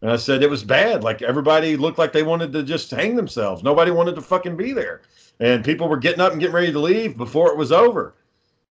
And 0.00 0.10
I 0.10 0.16
said, 0.16 0.42
"It 0.42 0.50
was 0.50 0.62
bad. 0.62 1.02
Like 1.02 1.22
everybody 1.22 1.76
looked 1.76 1.98
like 1.98 2.12
they 2.12 2.22
wanted 2.22 2.52
to 2.52 2.62
just 2.62 2.90
hang 2.90 3.16
themselves. 3.16 3.62
Nobody 3.62 3.90
wanted 3.90 4.14
to 4.14 4.20
fucking 4.20 4.56
be 4.56 4.72
there, 4.72 5.02
and 5.40 5.64
people 5.64 5.88
were 5.88 5.96
getting 5.96 6.20
up 6.20 6.32
and 6.32 6.40
getting 6.40 6.54
ready 6.54 6.72
to 6.72 6.78
leave 6.78 7.16
before 7.16 7.50
it 7.50 7.56
was 7.56 7.72
over." 7.72 8.14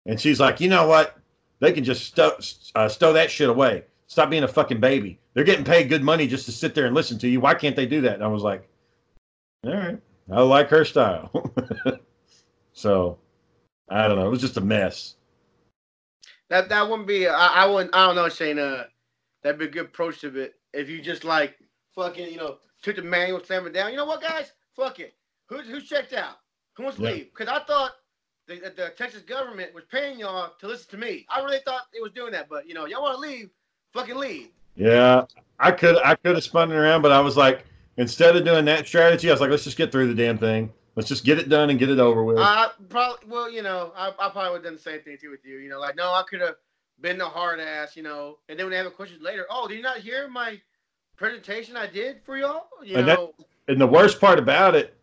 And 0.07 0.21
she's 0.21 0.39
like, 0.39 0.61
"You 0.61 0.69
know 0.69 0.87
what? 0.87 1.19
They 1.59 1.73
can 1.73 1.85
just 1.85 2.05
stow, 2.05 2.39
uh, 2.75 2.89
stow 2.89 3.13
that 3.13 3.31
shit 3.31 3.49
away. 3.49 3.85
Stop 4.07 4.31
being 4.31 4.45
a 4.45 4.49
fucking 4.49 4.79
baby. 4.79 5.19
They're 5.35 5.43
getting 5.43 5.65
paid 5.65 5.89
good 5.89 6.03
money 6.03 6.29
just 6.29 6.45
to 6.47 6.53
sit 6.53 6.75
there 6.75 6.87
and 6.87 6.95
listen 6.95 7.19
to 7.19 7.29
you. 7.29 7.41
Why 7.41 7.55
can't 7.55 7.75
they 7.75 7.87
do 7.87 8.01
that?" 8.03 8.15
And 8.15 8.25
I 8.25 8.29
was 8.29 8.43
like, 8.43 8.69
"All 9.65 9.75
right, 9.75 9.99
I 10.31 10.43
like 10.43 10.69
her 10.69 10.85
style." 10.85 11.31
so 12.73 13.19
I 13.89 14.07
don't 14.07 14.17
know. 14.17 14.27
It 14.27 14.31
was 14.31 14.41
just 14.41 14.59
a 14.59 14.61
mess. 14.61 15.17
That 16.51 16.69
that 16.69 16.89
wouldn't 16.89 17.09
be. 17.09 17.27
I, 17.27 17.65
I 17.65 17.67
wouldn't. 17.67 17.95
I 17.95 18.07
don't 18.07 18.17
know, 18.17 18.27
Shayna. 18.27 18.87
That'd 19.43 19.59
be 19.59 19.67
a 19.67 19.69
good 19.69 19.87
approach 19.87 20.21
to 20.21 20.29
it. 20.39 20.55
If 20.77 20.89
you 20.89 21.01
just 21.01 21.25
like 21.25 21.57
fucking, 21.95 22.31
you 22.31 22.37
know, 22.37 22.59
took 22.83 22.97
the 22.97 23.03
manual, 23.03 23.43
slammed 23.43 23.67
it 23.67 23.73
down. 23.73 23.91
You 23.91 23.97
know 23.97 24.05
what, 24.07 24.23
guys? 24.23 24.53
Fuck 24.75 25.01
it. 25.01 25.15
Who's 25.49 25.67
who's 25.67 25.89
checked 25.89 26.13
out? 26.13 26.37
Who 26.75 26.83
wants 26.83 26.99
to 26.99 27.05
Yeah. 27.05 27.11
leave? 27.13 27.31
Because 27.37 27.49
I 27.49 27.65
thought 27.65 27.93
the, 28.47 28.57
the, 28.57 28.71
the 28.71 28.93
Texas 28.97 29.23
government 29.23 29.75
was 29.75 29.85
paying 29.91 30.19
y'all 30.19 30.53
to 30.61 30.67
listen 30.67 30.91
to 30.91 30.99
me. 30.99 31.27
I 31.29 31.41
really 31.41 31.61
thought 31.65 31.83
it 31.93 32.03
was 32.03 32.13
doing 32.13 32.33
that. 32.33 32.49
But 32.49 32.69
you 32.69 32.75
know, 32.75 32.87
y'all 32.87 33.03
want 33.03 33.15
to 33.15 33.21
leave? 33.21 33.51
Fucking 33.93 34.17
leave. 34.17 34.49
Yeah, 34.77 35.25
I 35.59 35.73
could 35.73 35.97
I 36.05 36.15
could 36.17 36.35
have 36.35 36.45
spun 36.45 36.71
it 36.71 36.75
around, 36.75 37.03
but 37.03 37.13
I 37.13 37.21
was 37.21 37.37
like, 37.37 37.65
instead 37.97 38.37
of 38.37 38.45
doing 38.45 38.65
that 38.67 38.87
strategy, 38.87 39.31
I 39.31 39.33
was 39.33 39.41
like, 39.41 39.51
let's 39.51 39.65
just 39.65 39.79
get 39.79 39.91
through 39.91 40.09
the 40.09 40.15
damn 40.15 40.37
thing. 40.37 40.73
Let's 40.97 41.09
just 41.09 41.25
get 41.25 41.39
it 41.39 41.49
done 41.49 41.71
and 41.71 41.79
get 41.79 41.91
it 41.91 41.99
over 41.99 42.25
with. 42.25 42.39
I 42.39 42.71
probably, 42.89 43.29
well, 43.29 43.51
you 43.51 43.63
know, 43.63 43.93
I, 43.97 44.09
I 44.09 44.31
probably 44.31 44.51
would 44.51 44.57
have 44.57 44.65
done 44.65 44.75
the 44.75 44.81
same 44.81 45.01
thing 45.01 45.19
too 45.21 45.31
with 45.31 45.45
you. 45.45 45.59
You 45.59 45.69
know, 45.69 45.79
like, 45.81 45.97
no, 45.97 46.13
I 46.13 46.23
could 46.29 46.41
have 46.41 46.57
been 47.01 47.19
the 47.19 47.27
hard 47.27 47.61
ass, 47.61 47.97
you 47.97 48.03
know, 48.03 48.39
and 48.49 48.59
then 48.59 48.67
when 48.67 48.71
they 48.71 48.79
have 48.79 48.87
a 48.87 48.91
question 48.91 49.19
later, 49.21 49.47
oh, 49.51 49.69
did 49.69 49.77
you 49.77 49.83
not 49.83 49.99
hear 49.99 50.29
my 50.29 50.61
presentation 51.17 51.77
I 51.77 51.87
did 51.87 52.21
for 52.25 52.37
y'all? 52.37 52.67
You 52.85 52.97
And 52.97 53.09
that- 53.09 53.19
know, 53.19 53.35
and 53.69 53.81
the 53.81 53.87
worst 53.87 54.21
part 54.21 54.39
about 54.39 54.75
it, 54.75 54.95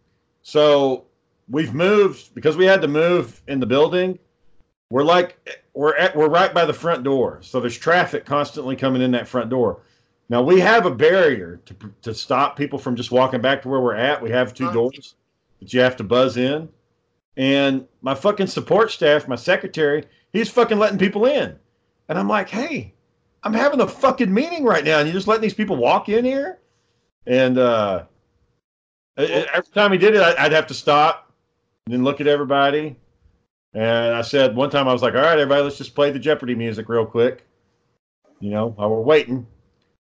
so 0.41 1.05
we've 1.49 1.73
moved 1.73 2.33
because 2.33 2.55
we 2.55 2.65
had 2.65 2.81
to 2.81 2.87
move 2.87 3.41
in 3.47 3.59
the 3.59 3.65
building. 3.65 4.17
We're 4.89 5.03
like 5.03 5.37
we're 5.73 5.95
at 5.95 6.15
we're 6.15 6.29
right 6.29 6.53
by 6.53 6.65
the 6.65 6.73
front 6.73 7.03
door, 7.03 7.39
so 7.41 7.59
there's 7.59 7.77
traffic 7.77 8.25
constantly 8.25 8.75
coming 8.75 9.01
in 9.01 9.11
that 9.11 9.27
front 9.27 9.49
door. 9.49 9.81
Now 10.29 10.41
we 10.41 10.59
have 10.59 10.85
a 10.85 10.91
barrier 10.93 11.59
to 11.65 11.75
to 12.03 12.13
stop 12.13 12.55
people 12.55 12.77
from 12.79 12.95
just 12.95 13.11
walking 13.11 13.41
back 13.41 13.61
to 13.63 13.69
where 13.69 13.81
we're 13.81 13.95
at. 13.95 14.21
We 14.21 14.29
have 14.29 14.53
two 14.53 14.71
doors 14.71 15.15
that 15.59 15.73
you 15.73 15.79
have 15.81 15.95
to 15.97 16.03
buzz 16.03 16.37
in, 16.37 16.69
and 17.37 17.87
my 18.01 18.13
fucking 18.13 18.47
support 18.47 18.91
staff, 18.91 19.27
my 19.27 19.35
secretary, 19.35 20.05
he's 20.31 20.49
fucking 20.49 20.77
letting 20.77 20.99
people 20.99 21.25
in, 21.25 21.57
and 22.07 22.19
I'm 22.19 22.27
like, 22.27 22.49
hey, 22.49 22.92
I'm 23.43 23.53
having 23.53 23.81
a 23.81 23.87
fucking 23.87 24.33
meeting 24.33 24.63
right 24.63 24.83
now, 24.83 24.99
and 24.99 25.07
you're 25.07 25.13
just 25.13 25.27
letting 25.27 25.41
these 25.41 25.53
people 25.53 25.75
walk 25.75 26.07
in 26.09 26.23
here, 26.23 26.59
and 27.27 27.57
uh, 27.57 28.03
every 29.17 29.69
time 29.73 29.91
he 29.91 29.97
did 29.97 30.15
it, 30.15 30.21
I- 30.21 30.45
I'd 30.45 30.51
have 30.53 30.67
to 30.67 30.73
stop 30.73 31.31
and 31.85 31.93
then 31.93 32.03
look 32.03 32.21
at 32.21 32.27
everybody. 32.27 32.95
And 33.73 34.15
I 34.15 34.21
said 34.21 34.55
one 34.55 34.69
time 34.69 34.87
I 34.87 34.93
was 34.93 35.01
like, 35.01 35.15
"All 35.15 35.21
right, 35.21 35.37
everybody, 35.39 35.63
let's 35.63 35.77
just 35.77 35.95
play 35.95 36.11
the 36.11 36.19
Jeopardy 36.19 36.55
music 36.55 36.87
real 36.89 37.05
quick." 37.05 37.45
You 38.39 38.51
know, 38.51 38.69
while 38.69 38.89
we're 38.89 39.01
waiting, 39.01 39.47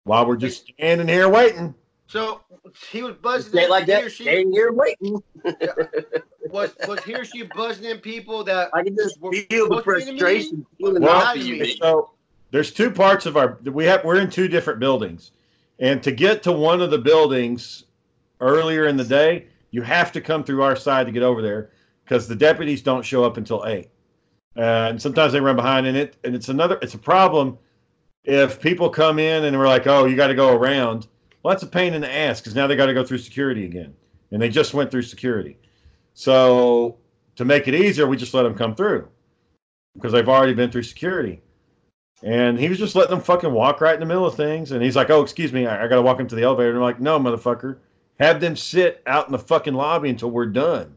while 0.05 0.26
we're 0.26 0.37
just 0.37 0.66
standing 0.68 1.09
here 1.09 1.29
waiting. 1.29 1.74
so 2.07 2.41
he 2.91 3.03
was 3.03 3.16
buzzing 3.16 3.53
Stay 3.53 3.64
in, 3.64 3.70
like 3.70 3.87
he 3.87 3.93
or 3.95 4.03
that. 4.03 4.12
she, 4.12 4.22
Staying 4.24 4.53
here 4.53 4.72
waiting. 4.72 5.22
was 6.51 6.74
was 6.87 7.03
he 7.05 7.14
or 7.14 7.24
she 7.24 7.43
buzzing 7.43 7.85
in 7.87 7.99
people 7.99 8.45
that 8.45 8.70
I 8.72 8.83
can 8.85 8.97
just 8.97 9.20
We're 9.20 9.33
feel 9.33 9.68
the 9.68 9.79
supposed 9.81 10.07
to 10.07 10.12
be 10.12 10.12
in 10.12 10.16
a 10.16 10.18
frustration. 10.20 10.66
Well, 10.79 10.93
the 10.95 11.07
how 11.07 11.12
opposite. 11.31 11.41
do 11.43 11.49
you 11.49 11.62
mean? 11.62 11.76
So 11.79 12.11
there's 12.51 12.72
two 12.72 12.90
parts 12.90 13.26
of 13.26 13.36
our 13.36 13.59
we 13.64 13.84
have 13.84 14.05
we're 14.05 14.20
in 14.20 14.30
two 14.30 14.49
different 14.49 14.80
buildings, 14.80 15.32
and 15.78 16.03
to 16.03 16.12
get 16.12 16.42
to 16.44 16.53
one 16.53 16.80
of 16.80 16.90
the 16.90 16.99
buildings 16.99 17.84
earlier 18.40 18.86
in 18.86 18.96
the 18.96 19.05
day, 19.05 19.46
you 19.70 19.82
have 19.82 20.12
to 20.12 20.20
come 20.20 20.44
through 20.44 20.62
our 20.62 20.76
side 20.76 21.07
to 21.07 21.12
get 21.12 21.22
over 21.22 21.42
there 21.42 21.70
because 22.05 22.26
the 22.26 22.36
deputies 22.36 22.82
don't 22.82 23.05
show 23.05 23.24
up 23.24 23.36
until 23.36 23.66
eight, 23.66 23.90
and 24.57 25.01
sometimes 25.01 25.32
they 25.32 25.40
run 25.40 25.57
behind. 25.57 25.86
And 25.86 25.96
it 25.96 26.16
and 26.24 26.34
it's 26.34 26.49
another 26.49 26.78
it's 26.82 26.94
a 26.94 26.99
problem 26.99 27.59
if 28.24 28.61
people 28.61 28.88
come 28.88 29.18
in 29.18 29.44
and 29.44 29.59
we're 29.59 29.68
like, 29.68 29.86
oh, 29.86 30.07
you 30.07 30.16
got 30.16 30.28
to 30.28 30.34
go 30.34 30.55
around. 30.55 31.07
Well, 31.42 31.55
that's 31.55 31.62
a 31.62 31.68
pain 31.68 31.94
in 31.94 32.01
the 32.01 32.12
ass 32.12 32.40
because 32.40 32.55
now 32.55 32.66
they 32.66 32.76
got 32.76 32.86
to 32.86 32.94
go 32.94 33.05
through 33.05 33.18
security 33.18 33.64
again, 33.64 33.94
and 34.30 34.40
they 34.40 34.49
just 34.49 34.74
went 34.74 34.90
through 34.90 35.03
security. 35.03 35.59
So 36.14 36.96
to 37.36 37.44
make 37.44 37.68
it 37.68 37.74
easier, 37.74 38.07
we 38.07 38.16
just 38.16 38.34
let 38.34 38.42
them 38.42 38.55
come 38.55 38.74
through 38.74 39.09
because 39.94 40.12
they've 40.12 40.28
already 40.28 40.55
been 40.55 40.70
through 40.70 40.82
security. 40.82 41.40
And 42.23 42.59
he 42.59 42.69
was 42.69 42.79
just 42.79 42.97
letting 42.97 43.12
them 43.12 43.21
fucking 43.21 43.53
walk 43.53 43.81
right 43.81 43.95
in 43.95 44.01
the 44.01 44.07
middle 44.07 44.27
of 44.27 44.35
things. 44.35 44.73
And 44.73 44.83
he's 44.83 44.97
like, 44.97 45.11
"Oh, 45.11 45.23
excuse 45.23 45.53
me, 45.53 45.66
I, 45.66 45.85
I 45.85 45.89
got 45.89 45.97
to 45.97 46.03
walk 46.03 46.19
him 46.19 46.27
to 46.29 46.35
the 46.35 46.43
elevator." 46.43 46.71
And 46.71 46.79
I'm 46.79 46.83
like, 46.83 47.01
"No, 47.01 47.19
motherfucker, 47.19 47.77
have 48.19 48.41
them 48.41 48.57
sit 48.57 49.03
out 49.07 49.27
in 49.27 49.33
the 49.33 49.39
fucking 49.39 49.75
lobby 49.75 50.11
until 50.11 50.31
we're 50.31 50.47
done." 50.47 50.97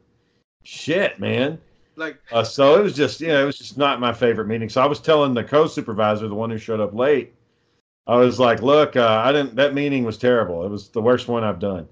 Shit, 0.64 1.20
man. 1.20 1.60
Like, 1.96 2.18
Uh, 2.32 2.44
so 2.44 2.80
it 2.80 2.84
was 2.84 2.96
just, 2.96 3.22
you 3.22 3.28
know, 3.28 3.44
it 3.44 3.46
was 3.46 3.58
just 3.58 3.78
not 3.78 4.00
my 4.00 4.14
favorite 4.14 4.48
meeting. 4.48 4.70
So 4.70 4.82
I 4.82 4.88
was 4.88 5.00
telling 5.00 5.34
the 5.34 5.44
co-supervisor, 5.44 6.28
the 6.28 6.36
one 6.36 6.50
who 6.50 6.58
showed 6.58 6.80
up 6.80 6.94
late, 6.94 7.34
I 8.08 8.16
was 8.16 8.40
like, 8.40 8.62
"Look, 8.62 8.96
uh, 8.96 9.22
I 9.24 9.32
didn't. 9.32 9.56
That 9.56 9.74
meeting 9.76 10.04
was 10.04 10.18
terrible. 10.18 10.66
It 10.66 10.70
was 10.70 10.90
the 10.90 11.02
worst 11.02 11.28
one 11.28 11.44
I've 11.44 11.60
done." 11.60 11.88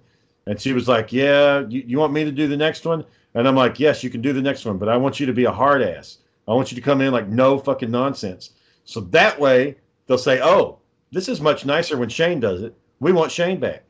And 0.48 0.60
she 0.60 0.74
was 0.74 0.88
like, 0.88 1.14
"Yeah, 1.14 1.66
you, 1.68 1.84
you 1.86 2.00
want 2.00 2.14
me 2.14 2.24
to 2.26 2.32
do 2.32 2.48
the 2.48 2.58
next 2.58 2.86
one?" 2.86 3.06
And 3.36 3.48
I'm 3.48 3.56
like, 3.56 3.80
"Yes, 3.80 4.04
you 4.04 4.10
can 4.10 4.22
do 4.22 4.34
the 4.34 4.42
next 4.42 4.66
one, 4.66 4.78
but 4.80 4.90
I 4.90 4.98
want 4.98 5.20
you 5.20 5.28
to 5.28 5.34
be 5.34 5.46
a 5.46 5.52
hard 5.52 5.84
ass. 5.84 6.18
I 6.48 6.54
want 6.54 6.72
you 6.72 6.76
to 6.76 6.82
come 6.82 7.02
in 7.02 7.14
like 7.14 7.28
no 7.28 7.60
fucking 7.60 7.92
nonsense. 7.92 8.52
So 8.90 9.02
that 9.02 9.40
way 9.40 9.76
they'll 10.08 10.18
say, 10.18 10.42
"Oh, 10.42 10.80
this 11.12 11.30
is 11.30 11.40
much 11.40 11.64
nicer 11.64 11.96
when 11.96 12.10
Shane 12.10 12.40
does 12.40 12.64
it. 12.64 12.76
We 13.00 13.12
want 13.12 13.32
Shane 13.32 13.60
back." 13.60 13.84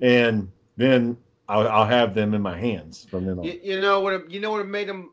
And 0.00 0.50
then 0.78 1.18
I'll, 1.50 1.68
I'll 1.68 1.86
have 1.86 2.14
them 2.14 2.32
in 2.32 2.40
my 2.40 2.58
hands 2.58 3.06
from 3.10 3.26
then 3.26 3.38
on. 3.38 3.44
you, 3.44 3.60
you 3.62 3.80
know 3.82 4.00
what? 4.00 4.30
You 4.30 4.40
know 4.40 4.52
what 4.52 4.66
made 4.66 4.88
them 4.88 5.12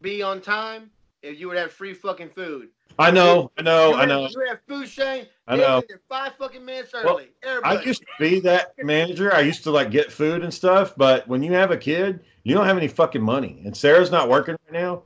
be 0.00 0.20
on 0.20 0.40
time? 0.40 0.90
If 1.22 1.38
you 1.38 1.46
would 1.46 1.56
have 1.56 1.70
free 1.70 1.94
fucking 1.94 2.30
food. 2.30 2.70
I 2.98 3.12
know, 3.12 3.52
I 3.56 3.62
know, 3.62 3.94
I 3.94 4.04
know. 4.04 4.26
You 4.28 4.46
have 4.48 4.58
food, 4.66 4.88
Shane. 4.88 5.26
I 5.46 5.54
know. 5.54 5.80
Five 6.08 6.34
fucking 6.34 6.64
minutes 6.64 6.90
early. 6.92 7.28
Well. 7.44 7.60
I 7.62 7.80
used 7.82 8.00
to 8.00 8.06
be 8.18 8.40
that 8.40 8.74
manager. 8.82 9.32
I 9.32 9.42
used 9.42 9.62
to 9.62 9.70
like 9.70 9.92
get 9.92 10.10
food 10.10 10.42
and 10.42 10.52
stuff, 10.52 10.94
but 10.96 11.28
when 11.28 11.40
you 11.44 11.52
have 11.52 11.70
a 11.70 11.76
kid, 11.76 12.24
you 12.42 12.52
don't 12.52 12.66
have 12.66 12.76
any 12.76 12.88
fucking 12.88 13.22
money. 13.22 13.62
And 13.64 13.76
Sarah's 13.76 14.10
not 14.10 14.28
working 14.28 14.56
right 14.64 14.82
now, 14.82 15.04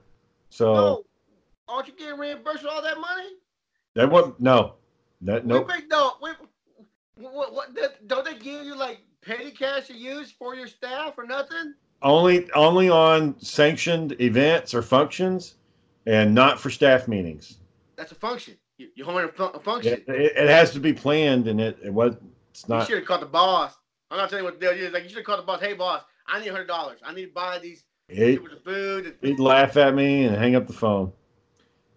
so 0.48 0.74
No. 0.74 1.02
Aren't 1.68 1.88
you 1.88 1.94
getting 1.94 2.18
reimbursed 2.18 2.62
for 2.62 2.68
all 2.68 2.80
that 2.80 2.98
money? 2.98 3.28
That 3.96 4.08
wasn't 4.10 4.38
no, 4.40 4.74
that 5.22 5.44
nope. 5.46 5.66
Wait, 5.68 5.78
wait, 5.78 5.84
no. 5.90 6.12
Wait, 6.22 6.34
what, 7.16 7.52
what, 7.52 7.74
that- 7.74 8.06
don't 8.06 8.24
they 8.24 8.34
give 8.34 8.64
you 8.64 8.76
like 8.76 9.00
petty 9.22 9.50
cash 9.50 9.88
to 9.88 9.94
use 9.94 10.30
for 10.30 10.54
your 10.54 10.68
staff 10.68 11.14
or 11.18 11.26
nothing? 11.26 11.74
Only 12.02 12.48
only 12.52 12.90
on 12.90 13.34
sanctioned 13.40 14.14
events 14.20 14.74
or 14.74 14.82
functions, 14.82 15.54
and 16.04 16.34
not 16.34 16.60
for 16.60 16.68
staff 16.70 17.08
meetings. 17.08 17.56
That's 17.96 18.12
a 18.12 18.16
function. 18.16 18.54
You, 18.76 18.88
you're 18.94 19.06
holding 19.06 19.24
a, 19.24 19.32
fun- 19.32 19.52
a 19.54 19.58
function. 19.58 19.94
it, 20.06 20.32
it 20.36 20.48
has 20.48 20.70
to 20.72 20.80
be 20.80 20.92
planned, 20.92 21.48
and 21.48 21.58
it, 21.58 21.78
it 21.82 21.92
was 21.92 22.14
it's 22.50 22.64
you 22.68 22.74
not. 22.74 22.86
should 22.86 22.98
have 22.98 23.06
called 23.06 23.22
the 23.22 23.26
boss. 23.26 23.74
I'm 24.10 24.18
not 24.18 24.28
telling 24.28 24.44
you 24.44 24.50
what 24.50 24.60
the 24.60 24.66
deal 24.66 24.86
is. 24.86 24.92
Like 24.92 25.04
you 25.04 25.08
should 25.08 25.18
have 25.18 25.24
called 25.24 25.38
the 25.40 25.44
boss. 25.44 25.60
Hey, 25.60 25.72
boss, 25.72 26.02
I 26.28 26.38
need 26.38 26.48
hundred 26.48 26.68
dollars. 26.68 27.00
I 27.02 27.14
need 27.14 27.26
to 27.26 27.32
buy 27.32 27.58
these 27.58 27.82
He, 28.08 28.36
the 28.36 28.60
food. 28.62 29.14
he'd 29.22 29.40
laugh 29.40 29.78
at 29.78 29.94
me 29.94 30.24
and 30.24 30.36
hang 30.36 30.54
up 30.54 30.66
the 30.66 30.74
phone. 30.74 31.10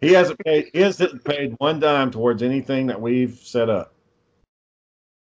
He 0.01 0.13
hasn't 0.13 0.39
paid. 0.39 0.69
He 0.73 0.81
hasn't 0.81 1.23
paid 1.23 1.55
one 1.57 1.79
dime 1.79 2.11
towards 2.11 2.41
anything 2.41 2.87
that 2.87 2.99
we've 2.99 3.35
set 3.35 3.69
up. 3.69 3.93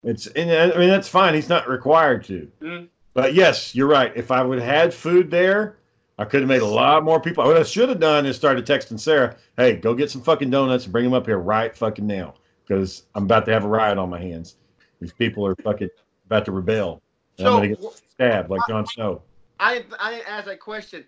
It's 0.03 0.27
and 0.29 0.51
I 0.51 0.77
mean 0.79 0.89
that's 0.89 1.09
fine. 1.09 1.35
He's 1.35 1.49
not 1.49 1.69
required 1.69 2.25
to. 2.25 2.51
Mhm. 2.61 2.89
But 3.15 3.35
yes, 3.35 3.75
you're 3.75 3.89
right. 3.89 4.13
If 4.17 4.31
I 4.31 4.43
would 4.43 4.59
have 4.59 4.69
had 4.69 4.95
food 4.95 5.31
there, 5.31 5.79
I 6.19 6.25
could 6.25 6.41
have 6.41 6.49
made 6.49 6.63
a 6.63 6.67
lot 6.67 7.05
more 7.05 7.21
people. 7.21 7.45
What 7.45 7.57
I 7.57 7.63
should 7.63 7.89
have 7.89 8.01
done 8.01 8.27
is 8.27 8.37
started 8.37 8.67
texting 8.67 8.99
Sarah, 8.99 9.37
"Hey, 9.57 9.77
go 9.77 9.95
get 9.95 10.11
some 10.11 10.23
fucking 10.23 10.51
donuts 10.51 10.85
and 10.85 10.93
bring 10.93 11.05
them 11.05 11.15
up 11.15 11.27
here 11.27 11.39
right 11.39 11.77
fucking 11.77 12.07
now, 12.07 12.35
because 12.67 13.05
I'm 13.15 13.25
about 13.25 13.45
to 13.47 13.53
have 13.53 13.65
a 13.65 13.69
riot 13.69 13.99
on 13.99 14.09
my 14.11 14.21
hands. 14.21 14.57
These 15.01 15.13
people 15.13 15.47
are 15.47 15.55
fucking 15.57 15.91
about 16.27 16.47
to 16.47 16.53
rebel. 16.53 17.03
And 17.39 17.47
I'm 17.47 17.53
So 17.53 17.57
gonna 17.59 17.69
get 17.69 18.03
stabbed 18.11 18.51
like 18.51 18.63
Jon 18.69 18.87
Snow." 18.87 19.23
I 19.61 19.85
I 20.01 20.13
didn't 20.13 20.29
ask 20.29 20.47
that 20.47 20.61
question. 20.61 21.05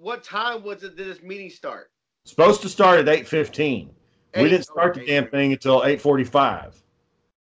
What 0.00 0.22
time 0.22 0.62
was 0.62 0.82
it? 0.84 0.96
Did 0.96 1.06
this 1.08 1.22
meeting 1.22 1.50
start? 1.50 1.90
Supposed 2.24 2.62
to 2.62 2.68
start 2.68 3.00
at 3.00 3.08
eight 3.08 3.26
fifteen. 3.26 3.90
We 4.36 4.44
didn't 4.44 4.64
start 4.64 4.94
the 4.94 5.02
okay. 5.02 5.12
damn 5.12 5.28
thing 5.28 5.52
until 5.52 5.84
eight 5.84 6.00
forty-five. 6.00 6.80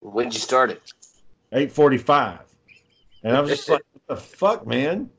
When 0.02 0.26
did 0.26 0.34
you 0.34 0.40
start 0.42 0.72
it? 0.72 0.94
Eight 1.54 1.72
forty-five, 1.72 2.42
and 3.24 3.38
I 3.38 3.40
was 3.40 3.52
just 3.52 3.70
like, 3.70 3.84
"What 3.94 4.16
the 4.16 4.22
fuck, 4.22 4.68
man?" 4.68 5.10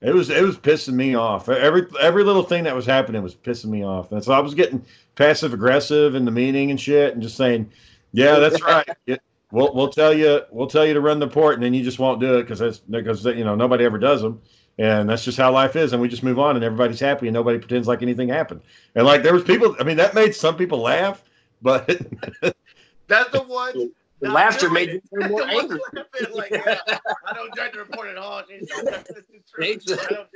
It 0.00 0.14
was 0.14 0.30
it 0.30 0.42
was 0.42 0.56
pissing 0.56 0.94
me 0.94 1.14
off. 1.14 1.48
Every 1.48 1.86
every 2.00 2.24
little 2.24 2.42
thing 2.42 2.64
that 2.64 2.74
was 2.74 2.86
happening 2.86 3.22
was 3.22 3.34
pissing 3.34 3.66
me 3.66 3.84
off, 3.84 4.12
and 4.12 4.24
so 4.24 4.32
I 4.32 4.38
was 4.38 4.54
getting 4.54 4.82
passive 5.14 5.52
aggressive 5.52 6.14
in 6.14 6.24
the 6.24 6.30
meeting 6.30 6.70
and 6.70 6.80
shit, 6.80 7.12
and 7.12 7.22
just 7.22 7.36
saying, 7.36 7.70
"Yeah, 8.12 8.38
that's 8.38 8.62
right. 8.64 8.88
Yeah, 9.04 9.16
we'll 9.52 9.74
we'll 9.74 9.90
tell 9.90 10.14
you 10.14 10.40
we'll 10.50 10.68
tell 10.68 10.86
you 10.86 10.94
to 10.94 11.02
run 11.02 11.18
the 11.18 11.28
port, 11.28 11.54
and 11.54 11.62
then 11.62 11.74
you 11.74 11.84
just 11.84 11.98
won't 11.98 12.18
do 12.18 12.38
it 12.38 12.44
because 12.44 12.60
that's 12.60 12.78
because 12.78 13.26
you 13.26 13.44
know 13.44 13.54
nobody 13.54 13.84
ever 13.84 13.98
does 13.98 14.22
them." 14.22 14.40
And 14.80 15.08
that's 15.10 15.22
just 15.24 15.36
how 15.36 15.52
life 15.52 15.76
is, 15.76 15.92
and 15.92 16.00
we 16.00 16.08
just 16.08 16.22
move 16.22 16.38
on, 16.38 16.56
and 16.56 16.64
everybody's 16.64 16.98
happy, 17.00 17.26
and 17.28 17.34
nobody 17.34 17.58
pretends 17.58 17.86
like 17.86 18.00
anything 18.00 18.28
happened. 18.30 18.62
And 18.94 19.04
like 19.06 19.22
there 19.22 19.34
was 19.34 19.44
people, 19.44 19.76
I 19.78 19.84
mean, 19.84 19.98
that 19.98 20.14
made 20.14 20.34
some 20.34 20.56
people 20.56 20.78
laugh, 20.78 21.22
but 21.60 21.86
That's 23.06 23.30
the 23.30 23.42
one. 23.42 23.92
The 24.20 24.30
laughter 24.30 24.70
made 24.70 25.02
me 25.12 25.28
more 25.28 25.42
angry. 25.42 25.80
like, 26.34 26.50
yeah, 26.50 26.78
I 27.26 27.32
don't 27.34 27.54
judge 27.56 27.72
the 27.72 27.78
report 27.80 28.08
at 28.08 28.16
all. 28.18 28.42
He's, 28.48 28.70
I 28.72 28.82
don't 28.82 29.06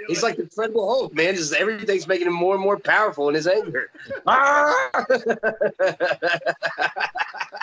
he's 0.09 0.19
it. 0.19 0.23
like 0.23 0.37
the 0.37 0.43
Incredible 0.43 0.89
Hulk, 0.89 1.15
man. 1.15 1.35
Just 1.37 1.53
everything's 1.55 2.07
making 2.09 2.27
him 2.27 2.33
more 2.35 2.55
and 2.55 2.63
more 2.63 2.79
powerful 2.79 3.29
in 3.31 3.35
his 3.35 3.47
anger. 3.47 3.91
Ah! 4.27 5.05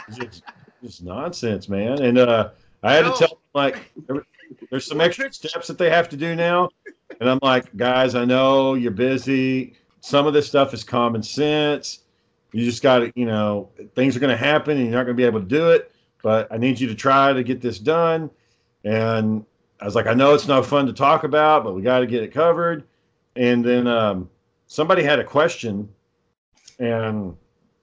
It's 0.08 0.18
just, 0.18 0.44
just 0.84 1.04
nonsense, 1.04 1.70
man. 1.70 2.02
And 2.02 2.18
uh, 2.18 2.50
I 2.84 2.94
had 2.94 3.06
No. 3.06 3.14
to 3.14 3.18
tell 3.28 3.38
like 3.54 3.92
there- 4.08 4.26
there's 4.70 4.86
some 4.86 5.02
extra 5.02 5.32
steps 5.32 5.68
that 5.68 5.78
they 5.78 5.90
have 5.90 6.10
to 6.10 6.18
do 6.18 6.36
now, 6.36 6.70
and 7.20 7.30
I'm 7.30 7.40
like, 7.42 7.76
guys, 7.78 8.16
I 8.16 8.26
know 8.26 8.74
you're 8.74 8.92
busy. 8.92 9.76
Some 10.02 10.28
of 10.28 10.34
this 10.34 10.48
stuff 10.48 10.74
is 10.74 10.84
common 10.84 11.24
sense. 11.24 12.00
You 12.52 12.66
just 12.66 12.84
got 12.84 13.00
to, 13.00 13.12
you 13.16 13.26
know, 13.26 13.70
things 13.96 14.16
are 14.18 14.20
going 14.20 14.32
to 14.32 14.44
happen, 14.44 14.78
and 14.78 14.88
you're 14.88 14.96
not 14.96 15.06
going 15.06 15.16
to 15.16 15.22
be 15.22 15.26
able 15.26 15.40
to 15.40 15.46
do 15.46 15.70
it. 15.70 15.92
But 16.24 16.52
I 16.52 16.58
need 16.58 16.80
you 16.80 16.88
to 16.88 16.96
try 16.96 17.34
to 17.34 17.44
get 17.44 17.62
this 17.62 17.80
done. 17.80 18.30
And 18.84 19.46
I 19.80 19.86
was 19.86 19.96
like, 19.96 20.08
I 20.08 20.14
know 20.14 20.34
it's 20.34 20.48
not 20.48 20.66
fun 20.66 20.86
to 20.88 20.94
talk 20.94 21.24
about, 21.24 21.64
but 21.64 21.74
we 21.74 21.82
got 21.82 22.00
to 22.00 22.08
get 22.08 22.24
it 22.24 22.34
covered. 22.34 22.84
And 23.36 23.64
then 23.64 23.88
um, 23.88 24.30
somebody 24.68 25.04
had 25.04 25.20
a 25.20 25.24
question, 25.24 25.88
and 26.80 27.36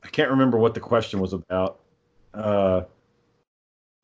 I 0.05 0.09
can't 0.09 0.31
remember 0.31 0.59
what 0.59 0.75
the 0.75 0.81
question 0.81 1.21
was 1.21 1.33
about. 1.33 1.81
Uh, 2.35 2.83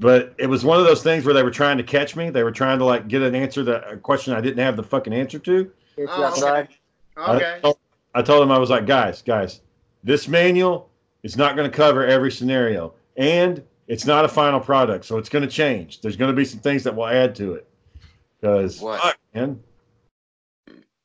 but 0.00 0.34
it 0.38 0.46
was 0.46 0.64
one 0.64 0.78
of 0.78 0.86
those 0.86 1.02
things 1.02 1.24
where 1.24 1.34
they 1.34 1.42
were 1.42 1.50
trying 1.50 1.76
to 1.78 1.84
catch 1.84 2.16
me. 2.16 2.30
They 2.30 2.42
were 2.42 2.50
trying 2.52 2.78
to 2.78 2.84
like 2.84 3.08
get 3.08 3.22
an 3.22 3.34
answer 3.34 3.64
to 3.64 3.88
a 3.88 3.96
question 3.96 4.34
I 4.34 4.40
didn't 4.40 4.58
have 4.58 4.76
the 4.76 4.82
fucking 4.82 5.12
answer 5.12 5.38
to. 5.38 5.70
Oh, 5.98 6.24
outside. 6.24 6.68
Okay. 7.16 7.54
I, 7.56 7.60
told, 7.60 7.78
I 8.14 8.22
told 8.22 8.42
them 8.42 8.50
I 8.50 8.58
was 8.58 8.70
like, 8.70 8.86
guys, 8.86 9.22
guys, 9.22 9.60
this 10.02 10.26
manual 10.26 10.90
is 11.22 11.36
not 11.36 11.56
going 11.56 11.70
to 11.70 11.76
cover 11.76 12.04
every 12.04 12.30
scenario, 12.32 12.92
and 13.16 13.62
it's 13.86 14.04
not 14.04 14.24
a 14.24 14.28
final 14.28 14.60
product, 14.60 15.04
so 15.04 15.16
it's 15.18 15.28
going 15.28 15.44
to 15.44 15.50
change. 15.50 16.00
There's 16.00 16.16
going 16.16 16.30
to 16.30 16.36
be 16.36 16.44
some 16.44 16.60
things 16.60 16.82
that 16.84 16.94
will 16.94 17.06
add 17.06 17.34
to 17.36 17.54
it. 17.54 17.68
Because 18.40 18.80
What? 18.80 19.00
fuck, 19.00 19.16
man, 19.34 19.60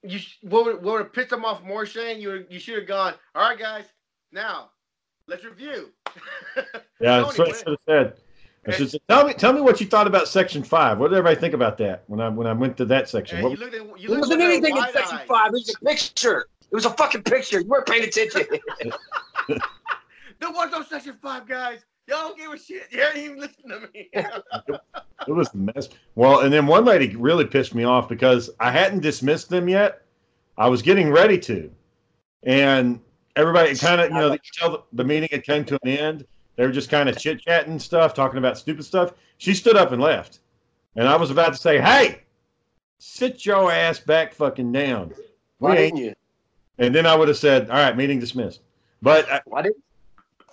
You 0.03 0.17
sh- 0.17 0.39
what 0.41 0.65
would, 0.65 0.75
what 0.77 0.93
would 0.93 1.01
have 1.03 1.13
pissed 1.13 1.29
them 1.29 1.45
off 1.45 1.63
more, 1.63 1.85
Shane? 1.85 2.19
You 2.19 2.45
you 2.49 2.59
should 2.59 2.75
have 2.79 2.87
gone. 2.87 3.13
All 3.35 3.47
right, 3.49 3.57
guys. 3.57 3.85
Now 4.31 4.71
let's 5.27 5.45
review. 5.45 5.91
yeah, 6.99 7.21
that's 7.21 7.37
what 7.37 7.49
I 7.49 7.57
should 7.57 7.67
have 7.67 7.77
said. 7.87 8.13
I 8.67 8.71
should 8.71 8.91
say, 8.91 8.99
tell 9.07 9.25
me, 9.25 9.33
tell 9.33 9.53
me 9.53 9.61
what 9.61 9.79
you 9.79 9.87
thought 9.87 10.05
about 10.07 10.27
Section 10.27 10.63
Five. 10.63 10.99
What 10.99 11.09
did 11.09 11.17
everybody 11.17 11.39
think 11.39 11.53
about 11.53 11.77
that 11.79 12.03
when 12.07 12.19
I 12.19 12.29
when 12.29 12.45
I 12.45 12.53
went 12.53 12.77
to 12.77 12.85
that 12.85 13.09
section? 13.09 13.37
And 13.37 13.43
What 13.49 13.57
you 13.57 13.65
looked 13.65 13.75
at 13.75 13.81
you 13.81 13.93
It 13.93 14.09
looked 14.09 14.21
wasn't 14.21 14.41
anything 14.41 14.75
in 14.77 14.83
section 14.91 15.17
eyed. 15.19 15.27
five. 15.27 15.47
It 15.47 15.51
was 15.53 15.75
a 15.81 15.85
picture. 15.85 16.45
It 16.71 16.75
was 16.75 16.85
a 16.85 16.91
fucking 16.91 17.23
picture. 17.23 17.61
You 17.61 17.67
weren't 17.67 17.87
paying 17.87 18.03
attention. 18.03 18.43
There 20.39 20.51
was 20.51 20.71
no 20.71 20.83
section 20.83 21.17
five, 21.21 21.47
guys. 21.47 21.83
Y'all 22.07 22.29
don't 22.29 22.37
give 22.37 22.51
a 22.51 22.57
shit. 22.57 22.83
You 22.91 23.03
ain't 23.03 23.17
even 23.17 23.39
listen 23.39 23.69
to 23.69 23.89
me. 23.93 24.09
It 25.27 25.31
was 25.33 25.49
a 25.53 25.57
mess. 25.57 25.89
Well, 26.15 26.39
and 26.41 26.53
then 26.53 26.65
one 26.65 26.85
lady 26.85 27.13
really 27.17 27.43
pissed 27.45 27.75
me 27.75 27.83
off 27.83 28.07
because 28.07 28.49
I 28.59 28.71
hadn't 28.71 29.01
dismissed 29.01 29.49
them 29.49 29.67
yet. 29.67 30.03
I 30.57 30.69
was 30.69 30.81
getting 30.81 31.11
ready 31.11 31.37
to, 31.39 31.69
and 32.43 33.01
everybody 33.35 33.75
kind 33.75 33.99
of, 33.99 34.07
you 34.09 34.13
know, 34.15 34.31
you 34.31 34.39
tell 34.53 34.71
the, 34.71 34.83
the 34.93 35.03
meeting 35.03 35.27
had 35.29 35.43
came 35.43 35.65
to 35.65 35.77
an 35.83 35.89
end. 35.89 36.25
They 36.59 36.65
were 36.65 36.73
just 36.73 36.89
kind 36.89 37.07
of 37.07 37.17
chit 37.17 37.39
chatting 37.39 37.79
stuff, 37.79 38.13
talking 38.13 38.37
about 38.37 38.57
stupid 38.57 38.83
stuff. 38.83 39.13
She 39.37 39.53
stood 39.53 39.77
up 39.77 39.93
and 39.93 40.01
left, 40.01 40.39
and 40.97 41.07
I 41.07 41.15
was 41.15 41.31
about 41.31 41.53
to 41.53 41.57
say, 41.57 41.79
"Hey, 41.79 42.23
sit 42.97 43.45
your 43.45 43.71
ass 43.71 44.01
back, 44.01 44.33
fucking 44.33 44.69
down." 44.73 45.13
Why 45.59 45.69
We 45.69 45.75
didn't 45.77 45.97
you? 45.99 46.15
And 46.77 46.93
then 46.93 47.05
I 47.05 47.15
would 47.15 47.29
have 47.29 47.37
said, 47.37 47.69
"All 47.69 47.77
right, 47.77 47.95
meeting 47.95 48.19
dismissed," 48.19 48.59
but 49.01 49.31
I, 49.31 49.39
Why 49.45 49.61
didn't, 49.61 49.81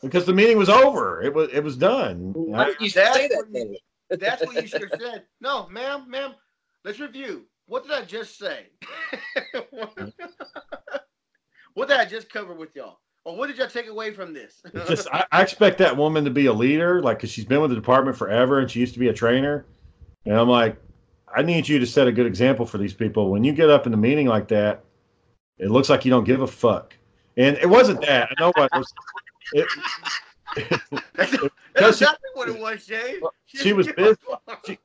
because 0.01 0.25
the 0.27 0.33
meeting 0.33 0.57
was 0.57 0.69
over, 0.69 1.23
it 1.23 1.35
was 1.35 1.49
it 1.53 1.65
was 1.65 1.77
done. 1.77 2.33
why 2.35 2.67
didn't 2.67 2.83
you 2.83 2.91
That's 2.93 3.17
say 3.17 3.27
that? 3.27 3.37
what 3.51 3.69
you- 3.69 3.79
That's 4.11 4.47
what 4.47 4.55
you 4.55 4.69
should 4.69 4.83
have 4.83 5.01
said. 5.01 5.25
No, 5.41 5.67
ma'am, 5.71 6.09
ma'am. 6.09 6.37
Let's 6.85 7.01
review. 7.01 7.47
What 7.67 7.83
did 7.83 7.91
I 7.91 8.05
just 8.05 8.39
say? 8.39 8.67
what 11.75 11.89
did 11.89 11.97
I 11.97 12.05
just 12.05 12.31
cover 12.33 12.55
with 12.55 12.77
y'all? 12.77 13.01
Or 13.27 13.35
what 13.35 13.49
did 13.49 13.59
y'all 13.59 13.67
take 13.67 13.89
away 13.89 14.13
from 14.13 14.33
this? 14.33 14.63
Just 14.87 15.09
I, 15.13 15.25
I 15.33 15.43
expect 15.43 15.79
that 15.79 15.97
woman 15.97 16.25
to 16.25 16.31
be 16.31 16.47
a 16.47 16.53
leader, 16.53 17.03
like 17.03 17.19
because 17.19 17.31
she's 17.31 17.45
been 17.45 17.61
with 17.61 17.71
the 17.71 17.75
department 17.75 18.17
forever 18.17 18.61
and 18.61 18.71
she 18.71 18.79
used 18.79 18.95
to 18.95 19.01
be 19.01 19.09
a 19.09 19.13
trainer. 19.13 19.67
And 20.27 20.37
I'm 20.37 20.49
like, 20.49 20.77
I 21.37 21.43
need 21.43 21.69
you 21.69 21.81
to 21.81 21.87
set 21.87 22.07
a 22.07 22.13
good 22.13 22.27
example 22.27 22.65
for 22.65 22.79
these 22.79 22.95
people. 22.95 23.33
When 23.33 23.43
you 23.43 23.53
get 23.53 23.69
up 23.69 23.85
in 23.85 23.93
a 23.93 23.97
meeting 23.97 24.29
like 24.29 24.47
that, 24.49 24.85
it 25.59 25.73
looks 25.73 25.89
like 25.89 26.05
you 26.05 26.11
don't 26.13 26.23
give 26.23 26.43
a 26.43 26.47
fuck. 26.47 26.97
And 27.37 27.57
it 27.59 27.69
wasn't 27.69 28.01
that. 28.03 28.29
I 28.31 28.41
know 28.41 28.53
what 28.55 28.71
it 28.73 28.79
was. 28.79 28.95
it, 29.53 29.69
That's 31.75 31.99
she- 31.99 32.05
exactly 32.05 32.31
what 32.35 32.49
it 32.49 32.61
was, 32.61 32.85
Shane. 32.85 33.21
she 33.45 33.73
was 33.73 33.89
busy. 33.97 34.17
She- 34.69 34.79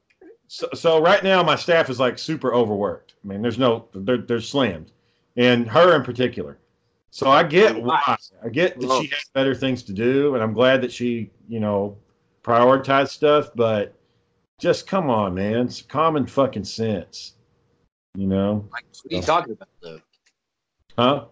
so, 0.47 0.67
so 0.73 0.99
right 0.99 1.23
now 1.23 1.43
my 1.43 1.55
staff 1.55 1.91
is 1.91 1.99
like 1.99 2.17
super 2.17 2.55
overworked. 2.55 3.13
I 3.23 3.27
mean, 3.27 3.43
there's 3.43 3.59
no 3.59 3.85
they're 3.93 4.17
they're 4.17 4.41
slammed, 4.41 4.91
and 5.37 5.67
her 5.69 5.95
in 5.95 6.03
particular. 6.03 6.57
So 7.11 7.29
I 7.29 7.43
get 7.43 7.81
why. 7.81 8.17
I 8.43 8.49
get 8.49 8.79
that 8.79 8.89
she 8.89 9.07
has 9.07 9.29
better 9.33 9.53
things 9.53 9.83
to 9.83 9.93
do, 9.93 10.33
and 10.33 10.43
I'm 10.43 10.53
glad 10.53 10.81
that 10.81 10.91
she 10.91 11.29
you 11.47 11.59
know 11.59 11.97
prioritized 12.43 13.09
stuff. 13.09 13.49
But 13.53 13.93
just 14.59 14.87
come 14.87 15.09
on, 15.09 15.35
man, 15.35 15.67
it's 15.67 15.81
common 15.81 16.25
fucking 16.25 16.63
sense. 16.63 17.35
You 18.15 18.27
know, 18.27 18.67
Like, 18.71 18.85
what 19.03 19.13
are 19.13 19.15
you 19.15 19.21
talking 19.21 19.53
about, 19.53 19.69
though? 19.81 20.01
huh? 20.97 21.25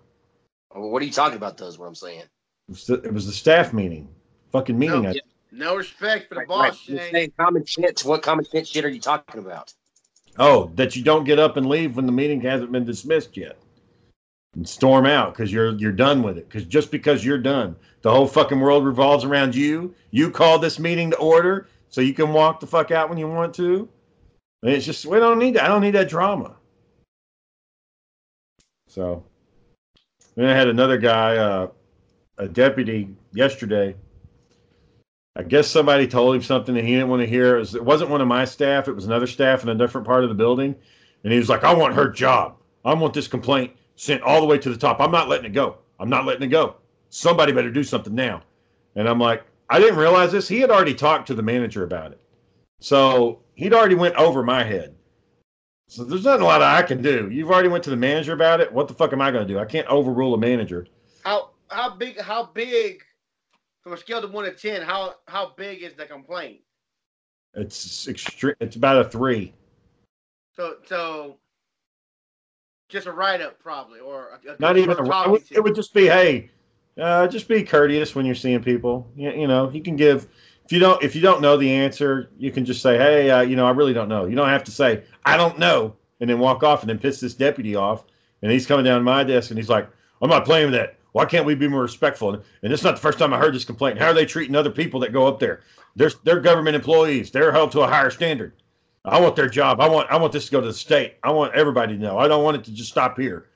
What 0.73 1.01
are 1.01 1.05
you 1.05 1.11
talking 1.11 1.35
about, 1.35 1.57
though, 1.57 1.67
is 1.67 1.77
what 1.77 1.87
I'm 1.87 1.95
saying. 1.95 2.21
It 2.21 2.27
was 2.69 2.85
the, 2.85 2.93
it 3.01 3.13
was 3.13 3.25
the 3.25 3.33
staff 3.33 3.73
meeting, 3.73 4.07
fucking 4.51 4.77
meeting. 4.77 5.03
No, 5.03 5.09
I, 5.09 5.13
yeah. 5.13 5.21
No 5.51 5.75
respect 5.75 6.29
for 6.29 6.35
the 6.35 6.39
Right, 6.41 6.47
boss, 6.47 6.87
right. 6.87 6.89
You're 6.89 7.11
saying 7.11 7.33
common 7.37 7.65
sense. 7.65 8.05
What 8.05 8.21
common 8.21 8.45
sense 8.45 8.69
shit 8.69 8.85
are 8.85 8.89
you 8.89 8.99
talking 8.99 9.41
about? 9.41 9.73
Oh, 10.37 10.71
that 10.75 10.95
you 10.95 11.03
don't 11.03 11.23
get 11.23 11.39
up 11.39 11.57
and 11.57 11.67
leave 11.67 11.95
when 11.95 12.05
the 12.05 12.11
meeting 12.11 12.39
hasn't 12.41 12.71
been 12.71 12.85
dismissed 12.85 13.35
yet. 13.35 13.57
And 14.55 14.67
storm 14.67 15.05
out 15.05 15.33
because 15.33 15.53
you're 15.53 15.73
you're 15.73 15.91
done 15.91 16.23
with 16.23 16.37
it. 16.37 16.49
Because 16.49 16.65
just 16.65 16.89
because 16.89 17.23
you're 17.23 17.37
done, 17.37 17.75
the 18.01 18.11
whole 18.11 18.27
fucking 18.27 18.59
world 18.59 18.85
revolves 18.85 19.23
around 19.23 19.53
you. 19.53 19.93
You 20.11 20.31
called 20.31 20.63
this 20.63 20.79
meeting 20.79 21.11
to 21.11 21.17
order 21.17 21.67
so 21.89 22.01
you 22.01 22.13
can 22.13 22.33
walk 22.33 22.59
the 22.59 22.67
fuck 22.67 22.91
out 22.91 23.09
when 23.09 23.17
you 23.17 23.27
want 23.27 23.53
to. 23.55 23.87
And 24.63 24.71
it's 24.71 24.85
just 24.85 25.05
we 25.05 25.19
don't 25.19 25.39
need 25.39 25.55
that. 25.55 25.65
I 25.65 25.67
don't 25.67 25.81
need 25.81 25.95
that 25.95 26.09
drama. 26.09 26.55
So 28.87 29.23
then 30.35 30.45
I 30.45 30.55
had 30.55 30.67
another 30.67 30.97
guy, 30.97 31.37
uh, 31.37 31.67
a 32.37 32.47
deputy 32.47 33.09
yesterday. 33.33 33.95
I 35.35 35.43
guess 35.43 35.67
somebody 35.67 36.07
told 36.07 36.35
him 36.35 36.41
something 36.41 36.73
that 36.75 36.83
he 36.83 36.93
didn't 36.93 37.09
want 37.09 37.21
to 37.21 37.27
hear. 37.27 37.55
It, 37.57 37.59
was, 37.59 37.75
it 37.75 37.85
wasn't 37.85 38.09
one 38.09 38.19
of 38.19 38.27
my 38.27 38.45
staff. 38.45 38.87
It 38.87 38.93
was 38.93 39.05
another 39.05 39.27
staff 39.27 39.63
in 39.63 39.69
a 39.69 39.75
different 39.75 40.07
part 40.07 40.23
of 40.23 40.29
the 40.29 40.35
building. 40.35 40.75
And 41.23 41.31
he 41.31 41.39
was 41.39 41.49
like, 41.49 41.63
I 41.63 41.73
want 41.73 41.93
her 41.93 42.09
job. 42.09 42.55
I 42.83 42.93
want 42.93 43.13
this 43.13 43.27
complaint 43.27 43.71
sent 43.99 44.23
all 44.23 44.39
the 44.39 44.47
way 44.47 44.57
to 44.57 44.69
the 44.69 44.77
top. 44.77 45.01
I'm 45.01 45.11
not 45.11 45.27
letting 45.27 45.45
it 45.45 45.53
go. 45.53 45.77
I'm 45.99 46.09
not 46.09 46.25
letting 46.25 46.43
it 46.43 46.47
go. 46.47 46.77
Somebody 47.09 47.51
better 47.51 47.69
do 47.69 47.83
something 47.83 48.15
now. 48.15 48.41
And 48.95 49.09
I'm 49.09 49.19
like, 49.19 49.43
I 49.69 49.77
didn't 49.77 49.99
realize 49.99 50.31
this. 50.31 50.47
He 50.47 50.61
had 50.61 50.71
already 50.71 50.93
talked 50.93 51.27
to 51.27 51.33
the 51.33 51.43
manager 51.43 51.83
about 51.83 52.13
it. 52.13 52.21
So 52.79 53.41
he'd 53.55 53.73
already 53.73 53.95
went 53.95 54.15
over 54.15 54.41
my 54.41 54.63
head. 54.63 54.95
So 55.89 56.05
there's 56.05 56.23
not 56.23 56.39
a 56.39 56.45
lot 56.45 56.61
I 56.61 56.81
can 56.81 57.01
do. 57.01 57.29
You've 57.29 57.51
already 57.51 57.67
went 57.67 57.83
to 57.83 57.89
the 57.89 57.97
manager 57.97 58.31
about 58.31 58.61
it. 58.61 58.71
What 58.71 58.87
the 58.87 58.93
fuck 58.93 59.11
am 59.11 59.21
I 59.21 59.31
going 59.31 59.45
to 59.45 59.53
do? 59.53 59.59
I 59.59 59.65
can't 59.65 59.87
overrule 59.87 60.33
a 60.33 60.37
manager. 60.37 60.87
How 61.25 61.49
how 61.67 61.95
big 61.95 62.21
how 62.21 62.45
big 62.53 63.01
from 63.81 63.93
a 63.93 63.97
scale 63.97 64.23
of 64.23 64.31
one 64.31 64.45
to 64.45 64.53
ten, 64.53 64.81
how 64.81 65.15
how 65.27 65.53
big 65.57 65.83
is 65.83 65.93
the 65.95 66.05
complaint? 66.05 66.61
It's 67.53 68.07
extreme. 68.07 68.55
It's 68.61 68.77
about 68.77 69.05
a 69.05 69.09
three. 69.09 69.53
So 70.55 70.75
so 70.85 71.39
just 72.89 73.07
a 73.07 73.11
write 73.11 73.41
up 73.41 73.59
probably 73.59 73.99
or 73.99 74.39
a, 74.45 74.51
a 74.51 74.55
Not 74.59 74.77
even 74.77 74.97
a. 74.97 75.23
It 75.23 75.29
would, 75.29 75.43
it 75.51 75.63
would 75.63 75.75
just 75.75 75.93
be, 75.93 76.07
hey, 76.07 76.49
uh, 76.99 77.27
just 77.27 77.47
be 77.47 77.63
courteous 77.63 78.15
when 78.15 78.25
you're 78.25 78.35
seeing 78.35 78.61
people. 78.61 79.09
You, 79.15 79.31
you 79.31 79.47
know, 79.47 79.69
you 79.69 79.81
can 79.81 79.95
give. 79.95 80.27
If 80.65 80.73
you 80.73 80.79
don't, 80.79 81.01
if 81.01 81.15
you 81.15 81.21
don't 81.21 81.41
know 81.41 81.57
the 81.57 81.71
answer, 81.71 82.29
you 82.37 82.51
can 82.51 82.65
just 82.65 82.81
say, 82.81 82.97
hey, 82.97 83.31
uh, 83.31 83.41
you 83.41 83.55
know, 83.55 83.65
I 83.65 83.71
really 83.71 83.93
don't 83.93 84.09
know. 84.09 84.25
You 84.25 84.35
don't 84.35 84.49
have 84.49 84.63
to 84.65 84.71
say, 84.71 85.03
I 85.25 85.35
don't 85.37 85.57
know, 85.57 85.95
and 86.19 86.29
then 86.29 86.37
walk 86.37 86.63
off 86.63 86.81
and 86.81 86.89
then 86.89 86.99
piss 86.99 87.19
this 87.19 87.33
deputy 87.33 87.75
off. 87.75 88.03
And 88.41 88.51
he's 88.51 88.67
coming 88.67 88.85
down 88.85 89.03
my 89.03 89.23
desk 89.23 89.49
and 89.49 89.57
he's 89.57 89.69
like, 89.69 89.89
I'm 90.21 90.29
not 90.29 90.45
playing 90.45 90.71
with 90.71 90.75
that. 90.75 90.97
Why 91.13 91.25
can't 91.25 91.45
we 91.45 91.55
be 91.55 91.67
more 91.67 91.81
respectful? 91.81 92.33
And, 92.33 92.43
and 92.61 92.71
it's 92.71 92.83
not 92.83 92.95
the 92.95 93.01
first 93.01 93.17
time 93.17 93.33
I 93.33 93.39
heard 93.39 93.55
this 93.55 93.65
complaint. 93.65 93.97
How 93.97 94.07
are 94.07 94.13
they 94.13 94.25
treating 94.25 94.55
other 94.55 94.69
people 94.69 94.99
that 94.99 95.11
go 95.11 95.25
up 95.27 95.39
there? 95.39 95.61
They're 95.95 96.11
they're 96.23 96.39
government 96.39 96.75
employees. 96.75 97.31
They're 97.31 97.51
held 97.51 97.71
to 97.71 97.81
a 97.81 97.87
higher 97.87 98.11
standard. 98.11 98.53
I 99.09 99.19
want 99.19 99.35
their 99.35 99.49
job. 99.49 99.79
I 99.81 99.87
want 99.89 100.09
I 100.11 100.17
want 100.17 100.33
this 100.33 100.45
to 100.45 100.51
go 100.51 100.61
to 100.61 100.67
the 100.67 100.73
state. 100.73 101.15
I 101.23 101.31
want 101.31 101.53
everybody 101.55 101.95
to 101.95 102.01
know. 102.01 102.17
I 102.17 102.27
don't 102.27 102.43
want 102.43 102.57
it 102.57 102.63
to 102.65 102.71
just 102.71 102.89
stop 102.91 103.17
here. 103.19 103.47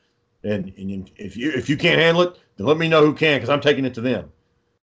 And, 0.43 0.73
and 0.77 1.09
if 1.17 1.37
you 1.37 1.51
if 1.51 1.69
you 1.69 1.77
can't 1.77 1.99
handle 2.01 2.23
it, 2.23 2.37
then 2.57 2.67
let 2.67 2.77
me 2.77 2.87
know 2.87 3.05
who 3.05 3.13
can 3.13 3.37
because 3.37 3.49
I'm 3.49 3.61
taking 3.61 3.85
it 3.85 3.93
to 3.95 4.01
them. 4.01 4.31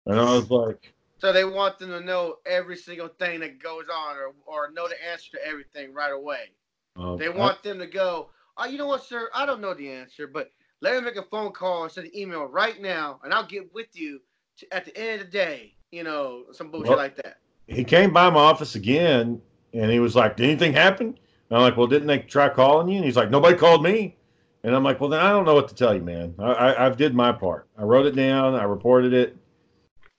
And 0.05 0.19
I 0.19 0.23
was 0.35 0.49
like, 0.49 0.93
So 1.19 1.31
they 1.31 1.45
want 1.45 1.79
them 1.79 1.89
to 1.89 2.01
know 2.01 2.37
every 2.45 2.75
single 2.75 3.07
thing 3.07 3.39
that 3.41 3.61
goes 3.61 3.85
on 3.93 4.15
or, 4.17 4.33
or 4.45 4.71
know 4.71 4.87
the 4.87 4.95
answer 5.11 5.31
to 5.37 5.47
everything 5.47 5.93
right 5.93 6.11
away. 6.11 6.51
um, 6.97 7.17
They 7.17 7.29
want 7.29 7.61
them 7.63 7.79
to 7.79 7.87
go, 7.87 8.29
oh, 8.57 8.65
you 8.65 8.77
know 8.77 8.87
what, 8.87 9.03
sir? 9.03 9.29
I 9.33 9.45
don't 9.45 9.61
know 9.61 9.73
the 9.73 9.89
answer, 9.89 10.27
but 10.27 10.51
let 10.81 10.95
me 10.95 11.01
make 11.01 11.15
a 11.15 11.23
phone 11.23 11.51
call 11.53 11.83
and 11.83 11.91
send 11.91 12.07
an 12.07 12.17
email 12.17 12.43
right 12.45 12.81
now, 12.81 13.21
and 13.23 13.33
I'll 13.33 13.45
get 13.45 13.73
with 13.73 13.87
you 13.93 14.19
to, 14.57 14.73
at 14.73 14.83
the 14.85 14.97
end 14.97 15.21
of 15.21 15.27
the 15.27 15.31
day. 15.31 15.75
You 15.91 16.03
know, 16.03 16.45
some 16.51 16.69
bullshit 16.71 16.89
Well- 16.89 16.97
like 16.97 17.15
that. 17.17 17.37
he 17.67 17.83
came 17.85 18.11
by 18.11 18.29
my 18.29 18.39
office 18.41 18.75
again 18.75 19.39
and 19.73 19.91
he 19.91 19.99
was 19.99 20.15
like, 20.15 20.37
Did 20.37 20.45
anything 20.49 20.73
happen? 20.73 21.07
And 21.07 21.57
I'm 21.57 21.61
like, 21.61 21.77
Well, 21.77 21.87
didn't 21.87 22.07
they 22.07 22.19
try 22.19 22.49
calling 22.49 22.87
you? 22.89 22.97
And 22.97 23.05
he's 23.05 23.15
like, 23.17 23.29
Nobody 23.29 23.57
called 23.57 23.83
me. 23.83 24.15
And 24.63 24.75
I'm 24.75 24.83
like, 24.83 24.99
Well, 24.99 25.09
then 25.09 25.19
I 25.19 25.29
don't 25.29 25.45
know 25.45 25.55
what 25.55 25.67
to 25.69 25.75
tell 25.75 25.93
you, 25.93 26.01
man. 26.01 26.33
I, 26.39 26.43
I, 26.51 26.85
I've 26.85 26.97
did 26.97 27.13
my 27.13 27.31
part. 27.31 27.67
I 27.77 27.83
wrote 27.83 28.05
it 28.05 28.15
down. 28.15 28.55
I 28.55 28.63
reported 28.63 29.13
it. 29.13 29.35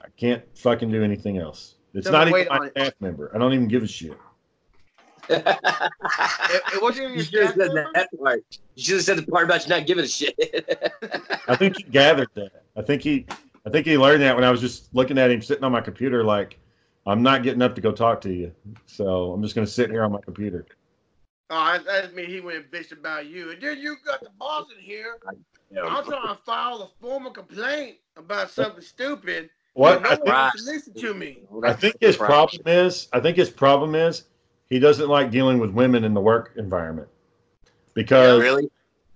I 0.02 0.08
can't 0.16 0.42
fucking 0.58 0.90
do 0.90 1.02
anything 1.02 1.38
else. 1.38 1.76
It's 1.94 2.06
So 2.06 2.12
not 2.12 2.28
even 2.28 2.48
on 2.48 2.58
my 2.58 2.66
it. 2.66 2.70
staff 2.72 2.92
member. 3.00 3.30
I 3.34 3.38
don't 3.38 3.52
even 3.52 3.68
give 3.68 3.82
a 3.82 3.86
shit. 3.86 4.18
It, 5.30 6.62
it 6.74 6.82
wasn't 6.82 7.04
even 7.04 7.12
You 7.12 7.14
your 7.16 7.24
should 7.24 7.40
have 7.40 7.50
staff 7.52 7.56
said 7.56 7.74
member? 7.74 7.90
that 7.94 8.08
part. 8.18 8.44
You 8.74 8.82
should 8.84 8.94
have 8.96 9.04
said 9.04 9.18
the 9.18 9.22
part 9.26 9.44
about 9.44 9.62
you 9.64 9.70
not 9.70 9.86
giving 9.86 10.04
a 10.04 10.08
shit. 10.08 10.34
I 11.48 11.56
think 11.56 11.76
he 11.78 11.82
gathered 11.84 12.28
that. 12.34 12.50
I 12.76 12.82
think 12.82 13.02
he 13.02 13.26
I 13.66 13.70
think 13.70 13.86
he 13.86 13.96
learned 13.96 14.22
that 14.22 14.34
when 14.34 14.44
I 14.44 14.50
was 14.50 14.60
just 14.60 14.94
looking 14.94 15.16
at 15.16 15.30
him 15.30 15.40
sitting 15.40 15.64
on 15.64 15.72
my 15.72 15.80
computer 15.80 16.22
like 16.22 16.58
I'm 17.06 17.22
not 17.22 17.42
getting 17.42 17.62
up 17.62 17.74
to 17.74 17.80
go 17.80 17.92
talk 17.92 18.20
to 18.22 18.32
you. 18.32 18.52
So 18.86 19.32
I'm 19.32 19.42
just 19.42 19.54
gonna 19.54 19.66
sit 19.66 19.90
here 19.90 20.04
on 20.04 20.12
my 20.12 20.20
computer. 20.20 20.66
Oh, 21.50 21.56
I, 21.56 21.78
that 21.78 22.14
mean 22.14 22.26
he 22.26 22.40
went 22.40 22.56
and 22.56 22.70
bitched 22.70 22.92
about 22.92 23.26
you. 23.26 23.50
And 23.50 23.60
then 23.60 23.78
you 23.78 23.96
got 24.04 24.20
the 24.22 24.30
boss 24.38 24.66
in 24.74 24.82
here. 24.82 25.18
I'm 25.26 26.04
trying 26.04 26.28
to 26.28 26.38
file 26.44 26.82
a 26.82 26.88
formal 27.00 27.30
complaint 27.30 27.96
about 28.16 28.50
something 28.50 28.80
stupid. 28.80 29.50
What 29.74 30.02
No 30.02 30.08
I 30.08 30.10
one 30.10 30.16
think, 30.18 30.28
wants 30.28 30.64
to 30.64 30.70
listen 30.70 30.94
to 30.94 31.14
me. 31.14 31.38
I 31.64 31.72
think 31.72 31.96
his 32.00 32.16
problem 32.16 32.62
is 32.66 33.08
I 33.12 33.20
think 33.20 33.36
his 33.36 33.50
problem 33.50 33.94
is 33.94 34.24
he 34.70 34.78
doesn't 34.78 35.08
like 35.08 35.30
dealing 35.30 35.58
with 35.58 35.70
women 35.70 36.04
in 36.04 36.14
the 36.14 36.20
work 36.20 36.52
environment. 36.56 37.08
Because 37.92 38.40
really? 38.40 38.70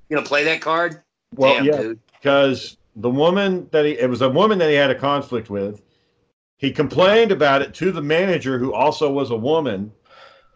You 0.09 0.17
gonna 0.17 0.27
play 0.27 0.45
that 0.45 0.61
card? 0.61 1.03
well 1.35 1.55
Damn, 1.55 1.65
yeah, 1.65 1.83
dude. 1.83 2.01
because 2.21 2.77
the 2.97 3.11
woman 3.11 3.69
that 3.71 3.85
he 3.85 3.93
it 3.93 4.11
was 4.11 4.21
a 4.21 4.29
woman 4.29 4.59
that 4.59 4.69
he 4.69 4.75
had 4.77 4.91
a 4.91 4.95
conflict 4.95 5.49
with. 5.49 5.83
He 6.59 6.73
complained 6.73 7.33
about 7.33 7.63
it 7.63 7.73
to 7.75 7.93
the 7.93 8.03
manager 8.03 8.59
who 8.59 8.75
also 8.75 9.11
was 9.11 9.31
a 9.31 9.37
woman 9.37 9.93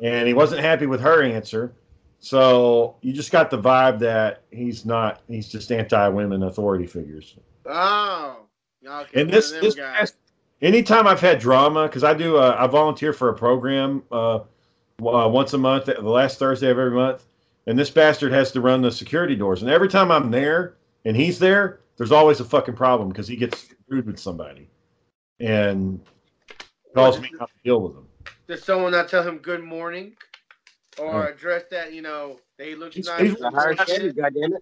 and 0.02 0.26
he 0.26 0.34
wasn't 0.34 0.60
happy 0.60 0.86
with 0.86 1.00
her 1.00 1.22
answer. 1.22 1.72
So 2.18 2.96
you 3.00 3.12
just 3.12 3.30
got 3.30 3.50
the 3.50 3.58
vibe 3.58 4.00
that 4.00 4.42
he's 4.50 4.84
not 4.84 5.22
he's 5.28 5.48
just 5.48 5.72
anti-women 5.72 6.42
authority 6.42 6.86
figures. 6.86 7.36
Oh. 7.66 8.40
And 9.14 9.30
this 9.30 9.52
this 9.52 9.76
past, 9.76 10.16
anytime 10.60 11.06
I've 11.06 11.20
had 11.20 11.38
drama 11.38 11.86
because 11.86 12.02
I 12.04 12.14
do 12.14 12.36
uh, 12.36 12.56
I 12.58 12.66
volunteer 12.66 13.12
for 13.12 13.28
a 13.28 13.34
program 13.34 14.02
uh, 14.10 14.36
uh, 14.36 15.28
once 15.28 15.52
a 15.52 15.58
month, 15.58 15.86
the 15.86 16.00
last 16.02 16.38
Thursday 16.38 16.70
of 16.70 16.78
every 16.78 16.90
month, 16.90 17.26
and 17.66 17.78
this 17.78 17.90
bastard 17.90 18.32
has 18.32 18.50
to 18.52 18.60
run 18.60 18.82
the 18.82 18.90
security 18.90 19.36
doors. 19.36 19.62
And 19.62 19.70
every 19.70 19.88
time 19.88 20.10
I'm 20.10 20.32
there 20.32 20.74
and 21.04 21.16
he's 21.16 21.38
there, 21.38 21.80
there's 21.96 22.12
always 22.12 22.40
a 22.40 22.44
fucking 22.44 22.74
problem 22.74 23.08
because 23.08 23.28
he 23.28 23.36
gets 23.36 23.68
rude 23.88 24.06
with 24.06 24.18
somebody 24.18 24.68
and 25.42 26.00
tells 26.94 27.20
me 27.20 27.30
how 27.38 27.46
to 27.46 27.52
deal 27.64 27.80
with 27.80 27.94
them. 27.94 28.06
Does 28.46 28.62
someone 28.64 28.92
not 28.92 29.08
tell 29.08 29.22
him 29.26 29.38
good 29.38 29.62
morning? 29.62 30.14
Or 30.98 31.26
Oh. 31.26 31.32
address 31.32 31.64
that, 31.70 31.92
you 31.94 32.02
know, 32.02 32.38
that 32.58 32.66
he 32.66 32.74
looks 32.74 32.94
He's- 32.96 33.06
nice. 33.06 33.20
he's- 33.22 33.38
The 33.38 33.50
higher 33.50 33.74
standard, 33.76 34.14
goddammit. 34.16 34.58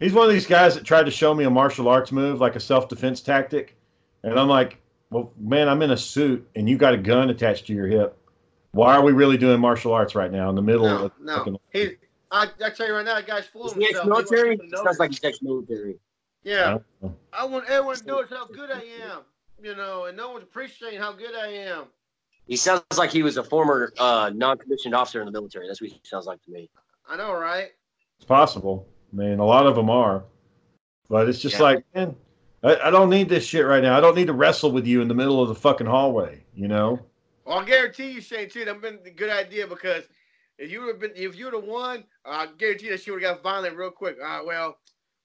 He's 0.00 0.12
one 0.12 0.26
of 0.26 0.32
these 0.32 0.46
guys 0.46 0.74
that 0.74 0.84
tried 0.84 1.04
to 1.04 1.10
show 1.10 1.34
me 1.34 1.44
a 1.44 1.50
martial 1.50 1.88
arts 1.88 2.10
move, 2.12 2.40
like 2.40 2.56
a 2.56 2.60
self 2.60 2.88
defense 2.88 3.20
tactic, 3.20 3.76
and 4.24 4.38
I'm 4.38 4.48
like, 4.48 4.78
well, 5.10 5.32
man, 5.38 5.68
I'm 5.68 5.80
in 5.82 5.90
a 5.92 5.96
suit 5.96 6.46
and 6.56 6.68
you 6.68 6.76
got 6.76 6.94
a 6.94 6.98
gun 6.98 7.30
attached 7.30 7.66
to 7.68 7.72
your 7.74 7.86
hip. 7.86 8.16
Why 8.72 8.94
are 8.96 9.02
we 9.02 9.12
really 9.12 9.38
doing 9.38 9.60
martial 9.60 9.92
arts 9.92 10.14
right 10.14 10.30
now 10.30 10.48
in 10.50 10.54
the 10.56 10.62
middle 10.62 10.84
No, 10.86 11.04
of 11.06 11.12
no. 11.20 11.36
fucking- 11.36 11.58
He, 11.72 11.96
I, 12.30 12.48
I 12.62 12.70
tell 12.70 12.86
you 12.88 12.94
right 12.94 13.04
now, 13.04 13.14
that 13.14 13.26
guy's 13.26 13.46
full 13.46 13.66
Is 13.66 13.72
of 13.72 13.78
he 13.78 13.84
himself. 13.86 14.04
He 14.04 14.10
wants 14.10 14.32
ex-military? 14.32 14.58
people 14.58 14.84
Sounds 14.84 14.98
like 14.98 15.10
he's 15.10 15.24
ex-military. 15.24 15.98
Yeah, 16.42 16.78
don't. 17.00 17.16
I 17.32 17.44
want 17.44 17.68
everyone 17.70 17.96
to 17.96 18.06
know 18.06 18.24
how 18.28 18.46
good 18.46 18.70
I 18.70 18.82
am, 19.02 19.20
you 19.62 19.74
know, 19.74 20.06
and 20.06 20.16
no 20.16 20.30
one's 20.30 20.44
appreciating 20.44 21.00
how 21.00 21.12
good 21.12 21.34
I 21.34 21.48
am. 21.48 21.84
He 22.46 22.56
sounds 22.56 22.82
like 22.96 23.10
he 23.10 23.22
was 23.22 23.36
a 23.36 23.44
former 23.44 23.92
uh, 23.98 24.30
non-commissioned 24.34 24.94
officer 24.94 25.20
in 25.20 25.26
the 25.26 25.32
military. 25.32 25.66
That's 25.66 25.80
what 25.80 25.90
he 25.90 26.00
sounds 26.04 26.26
like 26.26 26.42
to 26.44 26.50
me. 26.50 26.70
I 27.06 27.16
know, 27.16 27.34
right? 27.34 27.68
It's 28.16 28.24
possible. 28.26 28.86
I 29.12 29.16
mean, 29.16 29.38
a 29.38 29.44
lot 29.44 29.66
of 29.66 29.74
them 29.74 29.90
are, 29.90 30.24
but 31.08 31.28
it's 31.28 31.40
just 31.40 31.56
Yeah. 31.56 31.62
like, 31.62 31.84
man, 31.94 32.16
I, 32.62 32.76
I 32.76 32.90
don't 32.90 33.10
need 33.10 33.28
this 33.28 33.44
shit 33.44 33.66
right 33.66 33.82
now. 33.82 33.96
I 33.96 34.00
don't 34.00 34.14
need 34.14 34.26
to 34.28 34.32
wrestle 34.32 34.72
with 34.72 34.86
you 34.86 35.02
in 35.02 35.08
the 35.08 35.14
middle 35.14 35.42
of 35.42 35.48
the 35.48 35.54
fucking 35.54 35.86
hallway. 35.86 36.42
You 36.54 36.68
know? 36.68 37.00
Well, 37.44 37.58
I 37.58 37.64
guarantee 37.64 38.10
you, 38.12 38.20
Shane, 38.20 38.48
too, 38.48 38.64
that'd 38.64 38.82
been 38.82 38.98
a 39.04 39.10
good 39.10 39.30
idea 39.30 39.66
because 39.66 40.04
if 40.58 40.70
you 40.70 40.80
would 40.80 40.88
have 40.88 41.00
been, 41.00 41.12
if 41.14 41.36
you 41.36 41.46
would 41.46 41.54
have 41.54 41.64
won, 41.64 42.04
I 42.24 42.48
guarantee 42.58 42.90
that 42.90 43.00
she 43.00 43.10
would 43.10 43.22
have 43.22 43.36
got 43.36 43.42
violent 43.42 43.76
real 43.76 43.90
quick. 43.90 44.16
Uh, 44.22 44.40
well, 44.44 44.78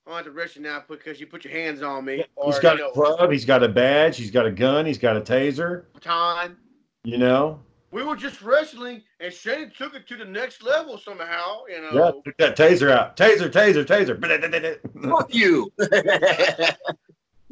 I 0.06 0.18
have 0.18 0.26
to 0.26 0.32
arrest 0.32 0.58
you 0.58 0.62
now 0.62 0.84
because 0.88 1.20
you 1.20 1.28
put 1.28 1.46
your 1.46 1.54
hands 1.54 1.82
on 1.82 2.04
me. 2.06 2.24
Or, 2.36 2.52
He's 2.52 2.60
got 2.60 2.78
you 2.78 2.86
a 2.86 2.88
know, 2.88 2.94
club. 2.94 3.32
He's 3.32 3.46
got 3.46 3.64
a 3.64 3.70
badge. 3.70 4.18
He's 4.18 4.32
got 4.32 4.46
a 4.46 4.52
gun. 4.52 4.86
He's 4.86 4.98
got 4.98 5.16
a 5.16 5.22
taser. 5.22 5.86
time. 6.02 6.58
You 7.04 7.18
know. 7.18 7.60
We 7.92 8.04
were 8.04 8.16
just 8.16 8.42
wrestling, 8.42 9.04
and 9.20 9.32
Shane 9.32 9.72
took 9.78 9.94
it 9.94 10.08
to 10.08 10.18
the 10.18 10.26
next 10.26 10.64
level 10.64 10.98
somehow. 10.98 11.64
You 11.70 11.82
know. 11.82 11.90
Yeah. 11.94 12.12
Took 12.26 12.38
that 12.38 12.58
taser 12.58 12.92
out. 12.92 13.16
Taser. 13.16 13.50
Taser. 13.50 13.86
Taser. 13.86 15.10
Fuck 15.10 15.34
you. 15.34 15.72
you 15.78 15.88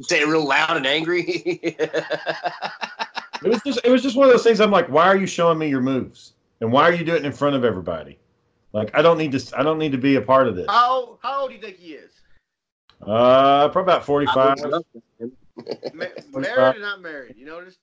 say 0.04 0.20
it 0.20 0.26
real 0.26 0.46
loud 0.46 0.76
and 0.76 0.86
angry. 0.86 1.76
It 3.44 3.48
was 3.48 3.60
just. 3.66 3.80
It 3.82 3.90
was 3.90 4.02
just 4.04 4.14
one 4.16 4.28
of 4.28 4.32
those 4.32 4.44
things. 4.44 4.60
I'm 4.60 4.70
like, 4.70 4.88
why 4.88 5.06
are 5.06 5.16
you 5.16 5.26
showing 5.26 5.58
me 5.58 5.68
your 5.68 5.80
moves? 5.80 6.34
And 6.60 6.70
why 6.70 6.84
are 6.84 6.92
you 6.92 7.04
doing 7.04 7.24
it 7.24 7.26
in 7.26 7.32
front 7.32 7.56
of 7.56 7.64
everybody? 7.64 8.20
Like, 8.72 8.96
I 8.96 9.02
don't 9.02 9.18
need 9.18 9.32
to. 9.32 9.58
I 9.58 9.64
don't 9.64 9.78
need 9.78 9.90
to 9.90 9.98
be 9.98 10.14
a 10.14 10.20
part 10.20 10.46
of 10.46 10.54
this. 10.54 10.66
How 10.68 11.18
how 11.22 11.40
old 11.40 11.50
do 11.50 11.56
you 11.56 11.60
think 11.60 11.76
he 11.76 11.94
is? 11.94 12.12
Uh, 13.06 13.68
probably 13.70 13.92
about 13.92 14.04
45. 14.04 14.58
Ma- 15.94 16.06
married 16.40 16.76
or 16.76 16.80
not 16.80 17.00
married? 17.02 17.36
You 17.36 17.46
notice? 17.46 17.76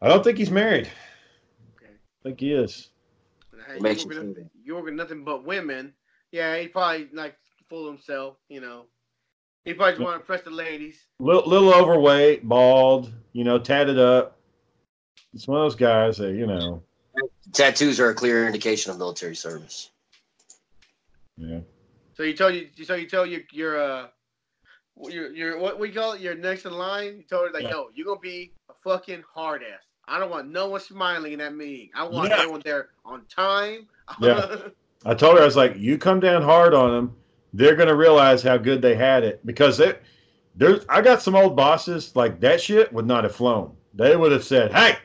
I 0.00 0.08
don't 0.08 0.22
think 0.22 0.38
he's 0.38 0.50
married. 0.50 0.88
Okay. 1.76 1.92
I 1.92 2.22
think 2.22 2.40
he 2.40 2.52
is. 2.52 2.90
Hey, 3.66 3.78
Makes 3.80 4.04
you 4.04 4.10
you 4.12 4.16
work 4.18 4.26
with- 4.26 4.36
think. 4.36 4.50
you 4.62 4.74
work 4.74 4.84
with 4.84 4.94
nothing 4.94 5.24
but 5.24 5.44
women. 5.44 5.94
Yeah, 6.32 6.56
he 6.58 6.68
probably 6.68 7.08
like 7.12 7.36
full 7.68 7.86
of 7.88 7.94
himself. 7.94 8.36
You 8.48 8.60
know, 8.60 8.84
he 9.64 9.72
probably 9.74 9.92
just 9.92 10.02
want 10.02 10.14
to 10.16 10.20
impress 10.20 10.42
the 10.42 10.50
ladies. 10.50 10.98
Little, 11.18 11.48
little 11.48 11.72
overweight, 11.74 12.46
bald. 12.46 13.12
You 13.32 13.44
know, 13.44 13.58
tatted 13.58 13.98
up. 13.98 14.38
It's 15.32 15.48
one 15.48 15.58
of 15.58 15.64
those 15.64 15.76
guys 15.76 16.18
that 16.18 16.34
you 16.34 16.46
know. 16.46 16.82
Tattoos 17.52 18.00
are 18.00 18.10
a 18.10 18.14
clear 18.14 18.46
indication 18.46 18.90
of 18.90 18.98
military 18.98 19.36
service. 19.36 19.90
Yeah. 21.36 21.60
So 22.16 22.22
you 22.22 22.34
told 22.34 22.54
you 22.54 22.68
so 22.84 22.94
you 22.94 23.06
tell 23.08 23.26
your 23.26 23.40
your 23.52 23.80
uh 23.80 24.06
your 25.02 25.32
your 25.32 25.58
what 25.58 25.78
we 25.78 25.90
call 25.90 26.12
it 26.12 26.20
your 26.20 26.34
next 26.34 26.64
in 26.64 26.72
line. 26.72 27.16
You 27.18 27.22
told 27.22 27.48
her 27.48 27.52
like, 27.52 27.64
Yeah. 27.64 27.70
yo, 27.70 27.90
you're 27.94 28.06
gonna 28.06 28.20
be 28.20 28.52
a 28.70 28.74
fucking 28.84 29.24
hard 29.32 29.62
ass. 29.62 29.80
I 30.06 30.18
don't 30.18 30.30
want 30.30 30.48
no 30.48 30.68
one 30.68 30.80
smiling 30.80 31.32
in 31.32 31.38
that 31.40 31.54
meeting. 31.54 31.90
I 31.94 32.04
want 32.04 32.28
Yeah. 32.30 32.36
everyone 32.36 32.62
there 32.64 32.90
on 33.04 33.24
time. 33.26 33.88
Yeah. 34.20 34.56
I 35.06 35.14
told 35.14 35.36
her 35.36 35.42
I 35.42 35.44
was 35.44 35.56
like, 35.56 35.76
you 35.76 35.98
come 35.98 36.20
down 36.20 36.40
hard 36.42 36.72
on 36.72 36.90
them, 36.90 37.16
they're 37.52 37.74
gonna 37.76 37.94
realize 37.94 38.42
how 38.42 38.56
good 38.56 38.80
they 38.80 38.94
had 38.94 39.24
it 39.24 39.44
because 39.44 39.80
it. 39.80 40.02
There's, 40.56 40.86
I 40.88 41.02
got 41.02 41.20
some 41.20 41.34
old 41.34 41.56
bosses 41.56 42.14
like 42.14 42.38
that 42.40 42.60
shit 42.60 42.92
would 42.92 43.06
not 43.06 43.24
have 43.24 43.34
flown. 43.34 43.74
They 43.92 44.14
would 44.14 44.30
have 44.30 44.44
said, 44.44 44.72
"Hey, 44.72 44.96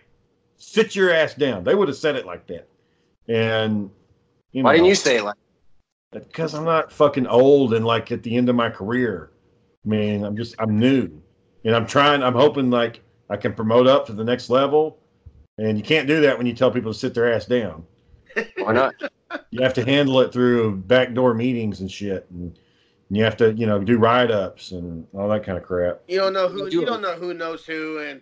sit 0.57 0.95
your 0.95 1.11
ass 1.11 1.33
down." 1.33 1.63
They 1.63 1.73
would 1.73 1.87
have 1.87 1.97
said 1.97 2.15
it 2.15 2.25
like 2.27 2.45
that, 2.47 2.67
and 3.27 3.89
you 4.51 4.61
know, 4.61 4.69
Why 4.69 4.75
didn't 4.75 4.87
you 4.89 4.95
say 4.95 5.17
it 5.17 5.23
like 5.23 5.35
because 6.11 6.53
I'm 6.53 6.65
not 6.65 6.91
fucking 6.91 7.27
old 7.27 7.73
and 7.73 7.85
like 7.85 8.11
at 8.11 8.23
the 8.23 8.35
end 8.35 8.49
of 8.49 8.55
my 8.55 8.69
career. 8.69 9.31
I 9.85 9.89
mean, 9.89 10.23
I'm 10.23 10.35
just 10.35 10.55
I'm 10.59 10.79
new, 10.79 11.21
and 11.63 11.75
I'm 11.75 11.85
trying. 11.85 12.23
I'm 12.23 12.33
hoping 12.33 12.69
like 12.69 13.01
I 13.29 13.37
can 13.37 13.53
promote 13.53 13.87
up 13.87 14.05
to 14.07 14.13
the 14.13 14.23
next 14.23 14.49
level, 14.49 14.99
and 15.57 15.77
you 15.77 15.83
can't 15.83 16.07
do 16.07 16.21
that 16.21 16.37
when 16.37 16.47
you 16.47 16.53
tell 16.53 16.71
people 16.71 16.91
to 16.93 16.99
sit 16.99 17.13
their 17.13 17.31
ass 17.31 17.45
down. 17.45 17.85
why 18.57 18.73
not? 18.73 18.95
You 19.51 19.61
have 19.61 19.75
to 19.75 19.85
handle 19.85 20.21
it 20.21 20.33
through 20.33 20.77
backdoor 20.77 21.35
meetings 21.35 21.81
and 21.81 21.91
shit, 21.91 22.25
and 22.31 22.57
you 23.11 23.23
have 23.23 23.37
to 23.37 23.53
you 23.53 23.67
know 23.67 23.77
do 23.77 23.99
write 23.99 24.31
ups 24.31 24.71
and 24.71 25.05
all 25.13 25.29
that 25.29 25.43
kind 25.43 25.55
of 25.55 25.63
crap. 25.63 26.01
You 26.07 26.17
don't 26.17 26.33
know 26.33 26.47
who 26.47 26.65
You 26.65 26.81
you 26.81 26.85
don't 26.85 27.01
know 27.01 27.13
who 27.13 27.35
knows 27.35 27.63
who, 27.63 27.99
and 27.99 28.21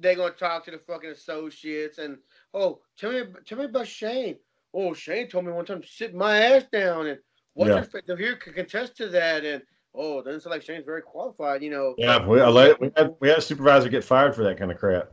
they're 0.00 0.14
gonna 0.14 0.30
talk 0.30 0.64
to 0.64 0.70
the 0.70 0.78
fucking 0.78 1.10
associates 1.10 1.98
and 1.98 2.18
oh, 2.54 2.80
tell 2.96 3.10
me 3.10 3.24
tell 3.44 3.58
me 3.58 3.64
about 3.64 3.88
Shane. 3.88 4.36
Oh, 4.78 4.92
Shane 4.92 5.26
told 5.26 5.46
me 5.46 5.52
one 5.52 5.64
time 5.64 5.80
to 5.80 5.88
sit 5.88 6.14
my 6.14 6.38
ass 6.38 6.64
down 6.70 7.06
and 7.06 7.18
what's 7.54 7.70
Yeah. 7.70 7.76
your 7.76 7.84
fa- 7.84 8.02
the 8.06 8.14
here 8.14 8.36
can 8.36 8.52
contest 8.52 8.94
to 8.98 9.08
that 9.08 9.42
and 9.42 9.62
oh, 9.94 10.22
doesn't 10.22 10.42
sound 10.42 10.50
like 10.50 10.62
Shane's 10.62 10.84
very 10.84 11.00
qualified, 11.00 11.62
you 11.62 11.70
know. 11.70 11.94
Yeah, 11.96 12.24
we, 12.26 12.42
let, 12.42 12.78
we 12.78 12.92
had 12.94 13.14
we 13.18 13.28
had 13.28 13.38
a 13.38 13.40
supervisor 13.40 13.88
get 13.88 14.04
fired 14.04 14.34
for 14.34 14.44
that 14.44 14.58
kind 14.58 14.70
of 14.70 14.76
crap. 14.78 15.12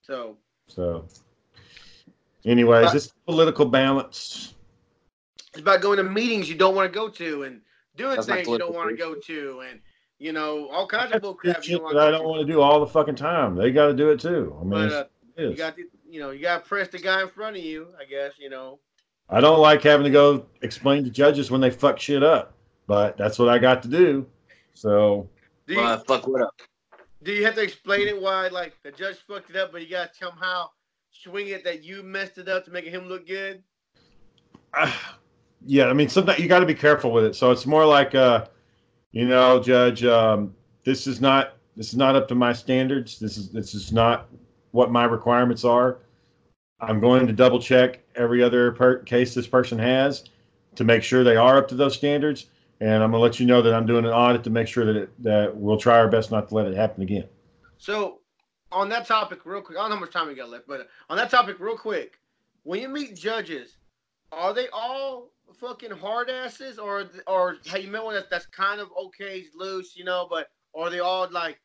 So 0.00 0.38
So, 0.66 1.06
anyways, 2.46 2.94
it's 2.94 3.12
political 3.26 3.66
balance. 3.66 4.54
it's 5.50 5.60
about 5.60 5.82
going 5.82 5.98
to 5.98 6.02
meetings 6.04 6.48
you 6.48 6.56
don't 6.56 6.74
want 6.74 6.90
to 6.90 6.98
go 6.98 7.10
to 7.10 7.42
and 7.42 7.60
doing 7.96 8.16
That's 8.16 8.26
things 8.26 8.48
you 8.48 8.56
don't 8.56 8.74
want 8.74 8.88
to 8.88 8.96
go 8.96 9.14
to 9.14 9.60
and 9.68 9.80
you 10.18 10.32
know 10.32 10.68
all 10.68 10.86
kinds 10.86 11.12
of 11.12 11.20
bull 11.20 11.34
crap 11.34 11.66
you 11.66 11.76
don't 11.76 11.84
want 11.84 11.98
I 11.98 12.06
to 12.06 12.12
don't 12.12 12.24
want 12.26 12.46
to 12.46 12.50
do 12.50 12.62
all 12.62 12.80
the 12.80 12.86
fucking 12.86 13.16
time. 13.16 13.56
They 13.56 13.70
got 13.72 13.88
to 13.88 13.94
do 13.94 14.08
it 14.08 14.20
too. 14.20 14.56
I 14.58 14.62
mean, 14.62 14.70
But 14.70 14.92
uh, 14.92 15.04
it 15.36 15.50
you 15.50 15.56
got 15.56 15.76
to, 15.76 15.84
you 16.16 16.22
know 16.22 16.30
you 16.30 16.40
got 16.40 16.64
to 16.64 16.68
press 16.68 16.88
the 16.88 16.98
guy 16.98 17.20
in 17.20 17.28
front 17.28 17.58
of 17.58 17.62
you. 17.62 17.88
I 18.00 18.06
guess 18.06 18.32
you 18.38 18.48
know. 18.48 18.78
I 19.28 19.42
don't 19.42 19.60
like 19.60 19.82
having 19.82 20.04
to 20.04 20.10
go 20.10 20.46
explain 20.62 21.04
to 21.04 21.10
judges 21.10 21.50
when 21.50 21.60
they 21.60 21.70
fuck 21.70 22.00
shit 22.00 22.22
up, 22.22 22.54
but 22.86 23.18
that's 23.18 23.38
what 23.38 23.50
I 23.50 23.58
got 23.58 23.82
to 23.82 23.88
do. 23.88 24.24
So 24.72 25.28
Do 25.66 25.74
you, 25.74 25.80
Uh, 25.80 25.98
fuck 25.98 26.26
what 26.26 26.40
up? 26.40 26.54
Do 27.22 27.32
you 27.32 27.44
have 27.44 27.54
to 27.56 27.62
explain 27.62 28.08
it 28.08 28.18
why, 28.18 28.48
like, 28.48 28.74
the 28.82 28.92
judge 28.92 29.16
fucked 29.28 29.50
it 29.50 29.56
up, 29.56 29.72
but 29.72 29.82
you 29.82 29.90
got 29.90 30.12
to 30.12 30.18
somehow 30.24 30.70
swing 31.10 31.48
it 31.48 31.64
that 31.64 31.82
you 31.82 32.02
messed 32.02 32.38
it 32.38 32.48
up 32.48 32.64
to 32.64 32.70
make 32.70 32.86
him 32.86 33.08
look 33.08 33.26
good? 33.26 33.62
ah, 34.72 35.18
yeah, 35.66 35.88
I 35.88 35.92
mean, 35.92 36.08
sometimes 36.08 36.38
you 36.38 36.48
got 36.48 36.60
to 36.60 36.66
be 36.66 36.74
careful 36.74 37.12
with 37.12 37.24
it. 37.24 37.34
So 37.34 37.50
it's 37.50 37.66
more 37.66 37.84
like, 37.84 38.14
uh, 38.14 38.46
you 39.12 39.26
know, 39.26 39.60
Judge, 39.60 40.02
um, 40.04 40.54
this 40.84 41.06
is 41.06 41.20
not 41.20 41.56
this 41.76 41.88
is 41.88 41.96
not 41.96 42.16
up 42.16 42.26
to 42.28 42.34
my 42.34 42.54
standards. 42.54 43.18
This 43.18 43.36
is 43.36 43.50
this 43.50 43.74
is 43.74 43.92
not 43.92 44.28
what 44.70 44.90
my 44.90 45.04
requirements 45.04 45.64
are. 45.64 45.98
I'm 46.80 47.00
going 47.00 47.26
to 47.26 47.32
double 47.32 47.60
check 47.60 48.00
every 48.14 48.42
other 48.42 48.72
per- 48.72 48.98
case 48.98 49.34
this 49.34 49.46
person 49.46 49.78
has 49.78 50.24
to 50.74 50.84
make 50.84 51.02
sure 51.02 51.24
they 51.24 51.36
are 51.36 51.56
up 51.56 51.68
to 51.68 51.74
those 51.74 51.94
standards. 51.94 52.46
And 52.80 53.02
I'm 53.02 53.10
gonna 53.10 53.22
let 53.22 53.40
you 53.40 53.46
know 53.46 53.62
that 53.62 53.72
I'm 53.72 53.86
doing 53.86 54.04
an 54.04 54.12
audit 54.12 54.44
to 54.44 54.50
make 54.50 54.68
sure 54.68 54.84
that 54.84 54.96
it, 54.96 55.22
that 55.22 55.56
we'll 55.56 55.78
try 55.78 55.96
our 55.96 56.08
best 56.08 56.30
not 56.30 56.48
to 56.48 56.54
let 56.54 56.66
it 56.66 56.74
happen 56.74 57.02
again. 57.02 57.24
So, 57.78 58.20
on 58.70 58.90
that 58.90 59.06
topic, 59.06 59.46
real 59.46 59.62
quick, 59.62 59.78
I 59.78 59.82
don't 59.82 59.90
know 59.90 59.96
how 59.96 60.00
much 60.02 60.12
time 60.12 60.28
we 60.28 60.34
got 60.34 60.50
left, 60.50 60.66
but 60.66 60.88
on 61.08 61.16
that 61.16 61.30
topic, 61.30 61.58
real 61.58 61.78
quick, 61.78 62.18
when 62.64 62.80
you 62.80 62.88
meet 62.88 63.16
judges, 63.16 63.78
are 64.30 64.52
they 64.52 64.68
all 64.74 65.30
fucking 65.58 65.92
hard 65.92 66.28
asses, 66.28 66.78
or 66.78 67.06
or 67.26 67.56
you 67.78 67.88
met 67.88 68.04
one 68.04 68.22
that's, 68.30 68.46
kind 68.46 68.80
of 68.80 68.88
okay, 69.06 69.46
loose, 69.54 69.96
you 69.96 70.04
know, 70.04 70.26
but 70.28 70.48
are 70.74 70.90
they 70.90 71.00
all 71.00 71.26
like 71.30 71.58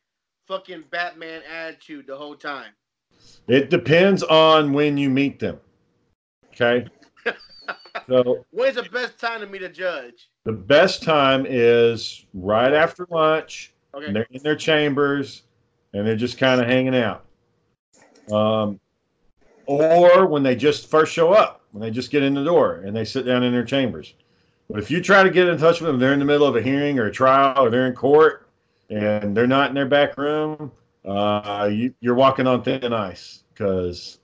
fucking 0.48 0.84
Batman 0.90 1.42
attitude 1.42 2.06
the 2.06 2.16
whole 2.16 2.36
time? 2.36 2.72
It 3.48 3.70
depends 3.70 4.22
on 4.22 4.72
when 4.72 4.96
you 4.96 5.10
meet 5.10 5.38
them. 5.38 5.58
Okay. 6.48 6.86
so 8.08 8.44
When's 8.50 8.76
the 8.76 8.82
best 8.84 9.18
time 9.18 9.40
to 9.40 9.46
meet 9.46 9.62
a 9.62 9.68
judge? 9.68 10.28
the 10.44 10.52
best 10.52 11.02
time 11.02 11.46
is 11.48 12.26
right 12.34 12.72
after 12.72 13.06
lunch. 13.10 13.72
Okay. 13.94 14.06
And 14.06 14.16
they're 14.16 14.26
in 14.30 14.42
their 14.42 14.56
chambers 14.56 15.42
and 15.92 16.06
they're 16.06 16.16
just 16.16 16.38
kind 16.38 16.60
of 16.60 16.66
hanging 16.66 16.96
out. 16.96 17.24
Um, 18.30 18.80
or 19.66 20.26
when 20.26 20.42
they 20.42 20.56
just 20.56 20.90
first 20.90 21.12
show 21.12 21.32
up, 21.32 21.62
when 21.72 21.82
they 21.82 21.90
just 21.90 22.10
get 22.10 22.22
in 22.22 22.34
the 22.34 22.44
door 22.44 22.82
and 22.84 22.96
they 22.96 23.04
sit 23.04 23.24
down 23.24 23.42
in 23.42 23.52
their 23.52 23.64
chambers. 23.64 24.14
But 24.68 24.80
if 24.80 24.90
you 24.90 25.02
try 25.02 25.22
to 25.22 25.30
get 25.30 25.48
in 25.48 25.58
touch 25.58 25.80
with 25.80 25.88
them, 25.88 25.98
they're 25.98 26.12
in 26.12 26.18
the 26.18 26.24
middle 26.24 26.46
of 26.46 26.56
a 26.56 26.62
hearing 26.62 26.98
or 26.98 27.06
a 27.06 27.12
trial 27.12 27.64
or 27.64 27.70
they're 27.70 27.86
in 27.86 27.94
court 27.94 28.48
and 28.90 29.36
they're 29.36 29.46
not 29.46 29.68
in 29.68 29.74
their 29.74 29.86
back 29.86 30.16
room, 30.16 30.72
uh, 31.04 31.68
you, 31.72 31.94
you're 32.00 32.14
walking 32.14 32.46
on 32.46 32.62
thin 32.62 32.92
ice 32.92 33.44
because 33.52 34.18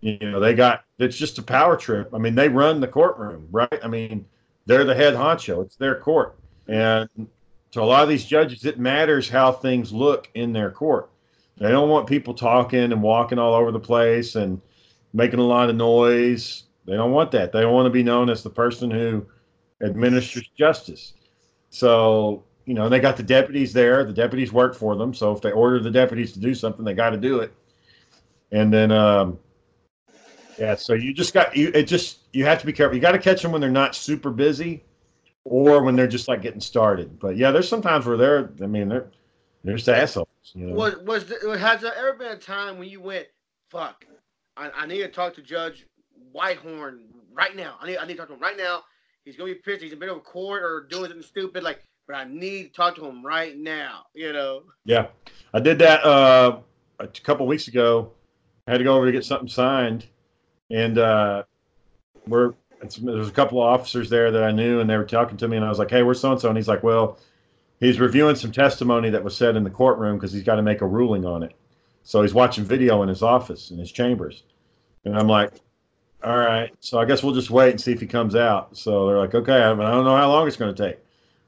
you 0.00 0.18
know 0.20 0.40
they 0.40 0.54
got 0.54 0.84
it's 0.98 1.16
just 1.16 1.38
a 1.38 1.42
power 1.42 1.76
trip. 1.76 2.10
I 2.12 2.18
mean, 2.18 2.34
they 2.34 2.48
run 2.48 2.80
the 2.80 2.88
courtroom, 2.88 3.48
right? 3.50 3.80
I 3.82 3.88
mean, 3.88 4.26
they're 4.66 4.84
the 4.84 4.94
head 4.94 5.14
honcho. 5.14 5.64
It's 5.64 5.76
their 5.76 5.96
court, 5.96 6.36
and 6.68 7.08
to 7.72 7.82
a 7.82 7.84
lot 7.84 8.02
of 8.02 8.08
these 8.08 8.24
judges, 8.24 8.64
it 8.64 8.78
matters 8.78 9.28
how 9.28 9.50
things 9.50 9.92
look 9.92 10.30
in 10.34 10.52
their 10.52 10.70
court. 10.70 11.10
They 11.56 11.70
don't 11.70 11.88
want 11.88 12.06
people 12.06 12.34
talking 12.34 12.92
and 12.92 13.02
walking 13.02 13.38
all 13.38 13.54
over 13.54 13.72
the 13.72 13.80
place 13.80 14.34
and 14.34 14.60
making 15.12 15.38
a 15.38 15.44
lot 15.44 15.70
of 15.70 15.76
noise. 15.76 16.64
They 16.86 16.94
don't 16.94 17.12
want 17.12 17.30
that. 17.32 17.52
They 17.52 17.64
want 17.64 17.86
to 17.86 17.90
be 17.90 18.02
known 18.02 18.28
as 18.28 18.42
the 18.42 18.50
person 18.50 18.90
who 18.90 19.26
administers 19.82 20.48
justice. 20.56 21.14
So, 21.70 22.44
you 22.66 22.74
know, 22.74 22.88
they 22.88 23.00
got 23.00 23.16
the 23.16 23.22
deputies 23.22 23.72
there. 23.72 24.04
The 24.04 24.12
deputies 24.12 24.52
work 24.52 24.74
for 24.74 24.96
them. 24.96 25.12
So 25.14 25.32
if 25.32 25.40
they 25.40 25.52
order 25.52 25.80
the 25.80 25.90
deputies 25.90 26.32
to 26.32 26.40
do 26.40 26.54
something, 26.54 26.84
they 26.84 26.94
got 26.94 27.10
to 27.10 27.16
do 27.16 27.40
it. 27.40 27.52
And 28.52 28.72
then, 28.72 28.90
um, 28.90 29.38
yeah, 30.58 30.74
so 30.76 30.94
you 30.94 31.12
just 31.12 31.34
got 31.34 31.56
you. 31.56 31.70
It 31.74 31.84
just 31.84 32.20
you 32.32 32.44
have 32.44 32.60
to 32.60 32.66
be 32.66 32.72
careful. 32.72 32.94
You 32.94 33.00
got 33.02 33.12
to 33.12 33.18
catch 33.18 33.42
them 33.42 33.52
when 33.52 33.60
they're 33.60 33.70
not 33.70 33.94
super 33.94 34.30
busy, 34.30 34.84
or 35.44 35.82
when 35.82 35.96
they're 35.96 36.06
just 36.06 36.28
like 36.28 36.42
getting 36.42 36.60
started. 36.60 37.18
But 37.18 37.36
yeah, 37.36 37.50
there's 37.50 37.68
sometimes 37.68 38.06
where 38.06 38.16
they're. 38.16 38.50
I 38.62 38.66
mean, 38.66 38.88
they're 38.88 39.08
they're 39.64 39.76
just 39.76 39.88
assholes. 39.88 40.28
You 40.52 40.66
know? 40.66 40.74
Was 40.74 40.96
was 40.98 41.24
the, 41.24 41.58
has 41.58 41.80
there 41.80 41.94
ever 41.96 42.14
been 42.14 42.32
a 42.32 42.36
time 42.36 42.78
when 42.78 42.88
you 42.88 43.00
went, 43.00 43.26
fuck, 43.70 44.06
I, 44.56 44.70
I 44.70 44.86
need 44.86 44.98
to 44.98 45.08
talk 45.08 45.34
to 45.34 45.42
Judge 45.42 45.86
Whitehorn 46.32 47.00
right 47.32 47.56
now. 47.56 47.76
I 47.80 47.88
need 47.88 47.96
I 47.98 48.06
need 48.06 48.14
to 48.14 48.18
talk 48.18 48.28
to 48.28 48.34
him 48.34 48.40
right 48.40 48.56
now. 48.56 48.84
He's 49.24 49.36
gonna 49.36 49.52
be 49.52 49.58
pissed. 49.58 49.82
He's 49.82 49.94
been 49.94 50.08
over 50.08 50.20
court 50.20 50.62
or 50.62 50.86
doing 50.88 51.06
something 51.06 51.22
stupid. 51.22 51.62
Like, 51.62 51.82
but 52.06 52.16
I 52.16 52.24
need 52.24 52.64
to 52.64 52.72
talk 52.72 52.96
to 52.96 53.06
him 53.06 53.24
right 53.24 53.56
now. 53.56 54.06
You 54.14 54.32
know. 54.32 54.62
Yeah, 54.84 55.08
I 55.52 55.60
did 55.60 55.78
that 55.78 56.04
uh, 56.04 56.58
a 56.98 57.06
couple 57.06 57.46
weeks 57.46 57.68
ago. 57.68 58.12
I 58.66 58.72
had 58.72 58.78
to 58.78 58.84
go 58.84 58.96
over 58.96 59.06
to 59.06 59.12
get 59.12 59.24
something 59.24 59.48
signed, 59.48 60.06
and 60.70 60.98
uh, 60.98 61.44
we're 62.26 62.54
there's 62.80 63.28
a 63.28 63.32
couple 63.32 63.62
of 63.62 63.68
officers 63.68 64.10
there 64.10 64.30
that 64.30 64.42
I 64.42 64.50
knew, 64.50 64.80
and 64.80 64.88
they 64.88 64.96
were 64.96 65.04
talking 65.04 65.36
to 65.38 65.48
me, 65.48 65.56
and 65.56 65.64
I 65.64 65.68
was 65.68 65.78
like, 65.78 65.90
"Hey, 65.90 66.02
where's 66.02 66.20
so 66.20 66.32
and 66.32 66.40
so?" 66.40 66.48
And 66.48 66.56
he's 66.56 66.68
like, 66.68 66.82
"Well, 66.82 67.18
he's 67.80 68.00
reviewing 68.00 68.36
some 68.36 68.52
testimony 68.52 69.10
that 69.10 69.24
was 69.24 69.36
said 69.36 69.56
in 69.56 69.64
the 69.64 69.70
courtroom 69.70 70.16
because 70.16 70.32
he's 70.32 70.42
got 70.42 70.56
to 70.56 70.62
make 70.62 70.80
a 70.80 70.86
ruling 70.86 71.24
on 71.24 71.42
it. 71.42 71.54
So 72.02 72.22
he's 72.22 72.34
watching 72.34 72.64
video 72.64 73.02
in 73.02 73.08
his 73.08 73.22
office 73.22 73.70
in 73.70 73.78
his 73.78 73.92
chambers." 73.92 74.44
And 75.04 75.16
I'm 75.16 75.28
like, 75.28 75.52
"All 76.22 76.36
right, 76.36 76.72
so 76.80 76.98
I 76.98 77.04
guess 77.04 77.22
we'll 77.22 77.34
just 77.34 77.50
wait 77.50 77.70
and 77.70 77.80
see 77.80 77.92
if 77.92 78.00
he 78.00 78.06
comes 78.06 78.34
out." 78.34 78.76
So 78.76 79.06
they're 79.06 79.18
like, 79.18 79.34
"Okay, 79.34 79.62
I 79.62 79.74
don't 79.74 79.78
know 79.78 80.16
how 80.16 80.30
long 80.30 80.46
it's 80.46 80.56
going 80.56 80.74
to 80.74 80.88
take." 80.88 80.98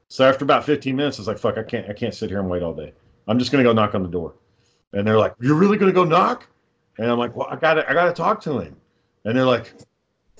So 0.09 0.27
after 0.27 0.45
about 0.45 0.65
15 0.65 0.95
minutes, 0.95 1.17
I 1.17 1.21
was 1.21 1.27
like, 1.27 1.37
"Fuck, 1.37 1.57
I 1.57 1.63
can't, 1.63 1.89
I 1.89 1.93
can't 1.93 2.13
sit 2.13 2.29
here 2.29 2.39
and 2.39 2.49
wait 2.49 2.63
all 2.63 2.73
day. 2.73 2.93
I'm 3.27 3.37
just 3.39 3.51
going 3.51 3.63
to 3.63 3.69
go 3.69 3.73
knock 3.73 3.93
on 3.93 4.03
the 4.03 4.09
door." 4.09 4.35
And 4.93 5.05
they're 5.05 5.17
like, 5.17 5.33
"You're 5.39 5.55
really 5.55 5.77
going 5.77 5.91
to 5.91 5.95
go 5.95 6.05
knock?" 6.05 6.47
And 6.97 7.11
I'm 7.11 7.17
like, 7.17 7.35
"Well, 7.35 7.47
I 7.49 7.55
got 7.55 7.75
to, 7.75 7.89
I 7.89 7.93
got 7.93 8.05
to 8.05 8.13
talk 8.13 8.41
to 8.41 8.59
him." 8.59 8.75
And 9.25 9.37
they're 9.37 9.45
like, 9.45 9.73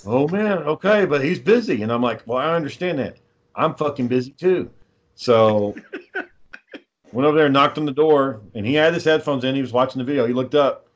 "Oh 0.06 0.28
man, 0.30 0.60
okay, 0.60 1.06
but 1.06 1.24
he's 1.24 1.40
busy." 1.40 1.82
And 1.82 1.92
I'm 1.92 2.02
like, 2.02 2.26
"Well, 2.26 2.38
I 2.38 2.56
understand 2.56 3.00
that. 3.00 3.18
I'm 3.56 3.76
fucking 3.76 4.08
busy 4.08 4.32
too." 4.32 4.70
So 5.16 5.76
went 7.12 7.28
over 7.28 7.36
there 7.36 7.48
and 7.48 7.54
knocked 7.54 7.78
on 7.78 7.86
the 7.86 7.92
door, 7.92 8.42
and 8.56 8.66
he 8.66 8.74
had 8.74 8.94
his 8.94 9.04
headphones 9.04 9.44
in. 9.44 9.54
He 9.54 9.62
was 9.62 9.74
watching 9.74 10.00
the 10.00 10.06
video. 10.06 10.26
He 10.26 10.34
looked 10.34 10.56
up, 10.56 10.88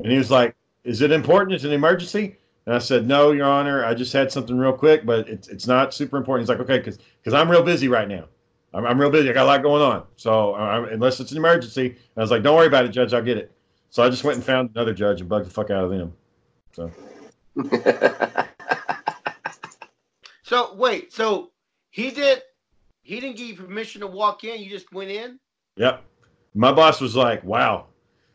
and 0.00 0.10
he 0.10 0.18
was 0.18 0.30
like, 0.30 0.56
"Is 0.82 1.02
it 1.02 1.12
important? 1.12 1.54
Is 1.54 1.64
it 1.64 1.68
an 1.68 1.74
emergency?" 1.74 2.36
And 2.68 2.74
I 2.76 2.80
said, 2.80 3.06
"No, 3.06 3.32
Your 3.32 3.46
Honor. 3.46 3.82
I 3.82 3.94
just 3.94 4.12
had 4.12 4.30
something 4.30 4.58
real 4.58 4.74
quick, 4.74 5.06
but 5.06 5.26
it's 5.26 5.48
it's 5.48 5.66
not 5.66 5.94
super 5.94 6.18
important." 6.18 6.42
He's 6.42 6.50
like, 6.50 6.60
"Okay, 6.60 6.76
because 6.76 6.98
because 7.18 7.32
I'm 7.32 7.50
real 7.50 7.62
busy 7.62 7.88
right 7.88 8.06
now. 8.06 8.26
I'm, 8.74 8.84
I'm 8.84 9.00
real 9.00 9.08
busy. 9.08 9.30
I 9.30 9.32
got 9.32 9.44
a 9.44 9.46
lot 9.46 9.62
going 9.62 9.80
on. 9.80 10.04
So 10.16 10.52
uh, 10.52 10.86
unless 10.90 11.18
it's 11.18 11.32
an 11.32 11.38
emergency," 11.38 11.86
and 11.86 11.96
I 12.18 12.20
was 12.20 12.30
like, 12.30 12.42
"Don't 12.42 12.54
worry 12.54 12.66
about 12.66 12.84
it, 12.84 12.90
Judge. 12.90 13.14
I'll 13.14 13.22
get 13.22 13.38
it." 13.38 13.50
So 13.88 14.02
I 14.02 14.10
just 14.10 14.22
went 14.22 14.36
and 14.36 14.44
found 14.44 14.68
another 14.74 14.92
judge 14.92 15.22
and 15.22 15.30
bugged 15.30 15.46
the 15.46 15.50
fuck 15.50 15.70
out 15.70 15.82
of 15.82 15.90
them. 15.90 16.12
So 16.72 16.92
So 20.42 20.74
wait, 20.74 21.10
so 21.10 21.52
he 21.88 22.10
did 22.10 22.42
he 23.00 23.18
didn't 23.18 23.38
give 23.38 23.46
you 23.46 23.56
permission 23.56 24.02
to 24.02 24.06
walk 24.06 24.44
in, 24.44 24.60
you 24.60 24.68
just 24.68 24.92
went 24.92 25.10
in? 25.10 25.40
Yep. 25.76 26.04
My 26.54 26.72
boss 26.72 27.00
was 27.00 27.16
like, 27.16 27.42
"Wow." 27.44 27.86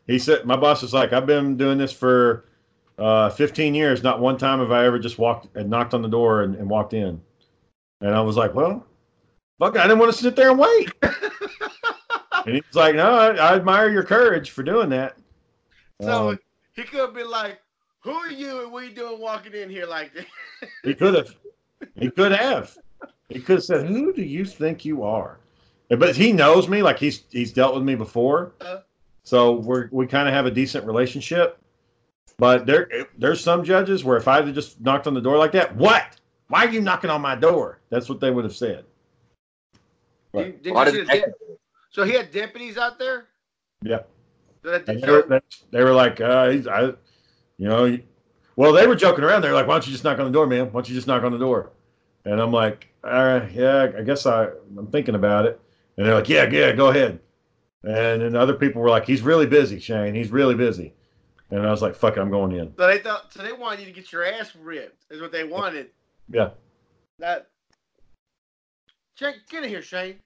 He 0.08 0.18
said, 0.18 0.44
"My 0.44 0.56
boss 0.56 0.82
was 0.82 0.92
like, 0.92 1.12
I've 1.12 1.24
been 1.24 1.56
doing 1.56 1.78
this 1.78 1.92
for 1.92 2.46
uh, 2.98 3.30
15 3.30 3.74
years. 3.74 4.02
Not 4.02 4.20
one 4.20 4.36
time 4.38 4.58
have 4.60 4.70
I 4.72 4.84
ever 4.86 4.98
just 4.98 5.18
walked 5.18 5.54
and 5.56 5.68
knocked 5.70 5.94
on 5.94 6.02
the 6.02 6.08
door 6.08 6.42
and, 6.42 6.54
and 6.56 6.68
walked 6.68 6.94
in." 6.94 7.20
And 8.00 8.14
I 8.14 8.20
was 8.20 8.36
like, 8.36 8.54
"Well, 8.54 8.84
fuck, 9.58 9.76
I 9.76 9.82
didn't 9.82 9.98
want 9.98 10.12
to 10.12 10.18
sit 10.18 10.36
there 10.36 10.50
and 10.50 10.58
wait." 10.58 10.92
and 11.02 12.54
he 12.54 12.62
was 12.66 12.74
like, 12.74 12.94
"No, 12.94 13.10
I, 13.12 13.28
I 13.34 13.54
admire 13.56 13.90
your 13.90 14.02
courage 14.04 14.50
for 14.50 14.62
doing 14.62 14.88
that." 14.90 15.16
So 16.00 16.30
Um, 16.30 16.38
he 16.74 16.82
could 16.82 17.00
have 17.00 17.14
been 17.14 17.30
like, 17.30 17.60
Who 18.02 18.10
are 18.10 18.30
you 18.30 18.62
and 18.64 18.72
what 18.72 18.82
are 18.82 18.86
you 18.86 18.94
doing 18.94 19.20
walking 19.20 19.52
in 19.54 19.70
here 19.70 19.86
like 19.86 20.12
this? 20.12 20.26
he 20.82 20.94
could 20.94 21.14
have. 21.14 21.34
He 21.96 22.10
could 22.10 22.32
have. 22.32 22.76
He 23.28 23.40
could 23.40 23.56
have 23.56 23.64
said, 23.64 23.86
"Who 23.86 24.12
do 24.12 24.22
you 24.22 24.44
think 24.44 24.84
you 24.84 25.02
are?" 25.04 25.38
But 25.88 26.16
he 26.16 26.32
knows 26.32 26.68
me, 26.68 26.82
like 26.82 26.98
he's 26.98 27.24
he's 27.30 27.52
dealt 27.52 27.74
with 27.74 27.84
me 27.84 27.94
before, 27.94 28.52
Uh. 28.60 28.78
so 29.22 29.52
we're 29.52 29.88
we 29.92 30.06
kind 30.06 30.26
of 30.28 30.34
have 30.34 30.46
a 30.46 30.50
decent 30.50 30.84
relationship. 30.86 31.58
But 32.36 32.66
there 32.66 32.88
there's 33.16 33.42
some 33.42 33.64
judges 33.64 34.04
where 34.04 34.16
if 34.16 34.26
I 34.26 34.42
had 34.42 34.54
just 34.54 34.80
knocked 34.80 35.06
on 35.06 35.14
the 35.14 35.20
door 35.20 35.36
like 35.36 35.52
that, 35.52 35.74
what? 35.76 36.16
Why 36.48 36.64
are 36.64 36.70
you 36.70 36.80
knocking 36.80 37.10
on 37.10 37.20
my 37.20 37.34
door? 37.34 37.80
That's 37.90 38.08
what 38.08 38.20
they 38.20 38.30
would 38.30 38.44
have 38.44 38.54
said. 38.54 38.84
Did, 40.34 40.62
did 40.62 40.74
Why 40.74 40.86
you 40.86 40.90
see 40.90 41.04
did 41.04 41.10
his 41.10 41.34
so 41.90 42.02
he 42.02 42.12
had 42.12 42.32
deputies 42.32 42.76
out 42.76 42.98
there? 42.98 43.26
Yeah. 43.82 44.00
That- 44.62 44.86
they 44.86 44.96
were, 45.06 45.22
they, 45.28 45.40
they 45.70 45.84
were 45.84 45.92
like, 45.92 46.20
uh, 46.20 46.48
he's, 46.48 46.66
I, 46.66 46.86
you 47.56 47.68
know, 47.68 47.98
well, 48.56 48.72
they 48.72 48.86
were 48.86 48.96
joking 48.96 49.22
around. 49.22 49.42
They're 49.42 49.52
like, 49.52 49.66
why 49.68 49.74
don't 49.74 49.86
you 49.86 49.92
just 49.92 50.02
knock 50.02 50.18
on 50.18 50.24
the 50.24 50.32
door, 50.32 50.46
man? 50.46 50.66
Why 50.66 50.72
don't 50.72 50.88
you 50.88 50.94
just 50.94 51.06
knock 51.06 51.22
on 51.22 51.32
the 51.32 51.38
door? 51.38 51.70
And 52.24 52.40
I'm 52.40 52.50
like, 52.50 52.88
all 53.04 53.12
right, 53.12 53.50
yeah, 53.52 53.92
I 53.96 54.02
guess 54.02 54.26
I, 54.26 54.48
I'm 54.76 54.88
thinking 54.88 55.14
about 55.14 55.46
it. 55.46 55.60
And 55.96 56.06
they're 56.06 56.14
like, 56.14 56.28
yeah, 56.28 56.48
yeah, 56.50 56.72
go 56.72 56.88
ahead. 56.88 57.20
And 57.84 58.22
then 58.22 58.34
other 58.34 58.54
people 58.54 58.80
were 58.80 58.88
like, 58.88 59.06
he's 59.06 59.22
really 59.22 59.46
busy, 59.46 59.78
Shane. 59.78 60.14
He's 60.14 60.30
really 60.30 60.54
busy. 60.54 60.94
And 61.50 61.66
I 61.66 61.70
was 61.70 61.82
like, 61.82 61.94
fuck 61.94 62.16
it, 62.16 62.20
I'm 62.20 62.30
going 62.30 62.52
in. 62.52 62.72
so 62.76 62.86
they 62.86 62.98
thought 62.98 63.32
so 63.32 63.42
they 63.42 63.52
wanted 63.52 63.80
you 63.80 63.86
to 63.86 63.92
get 63.92 64.10
your 64.12 64.24
ass 64.24 64.54
ripped, 64.56 65.04
is 65.10 65.20
what 65.20 65.32
they 65.32 65.44
wanted. 65.44 65.90
Yeah. 66.30 66.50
That 67.18 67.48
check 69.16 69.36
get 69.50 69.62
in 69.62 69.68
here, 69.68 69.82
Shane. 69.82 70.16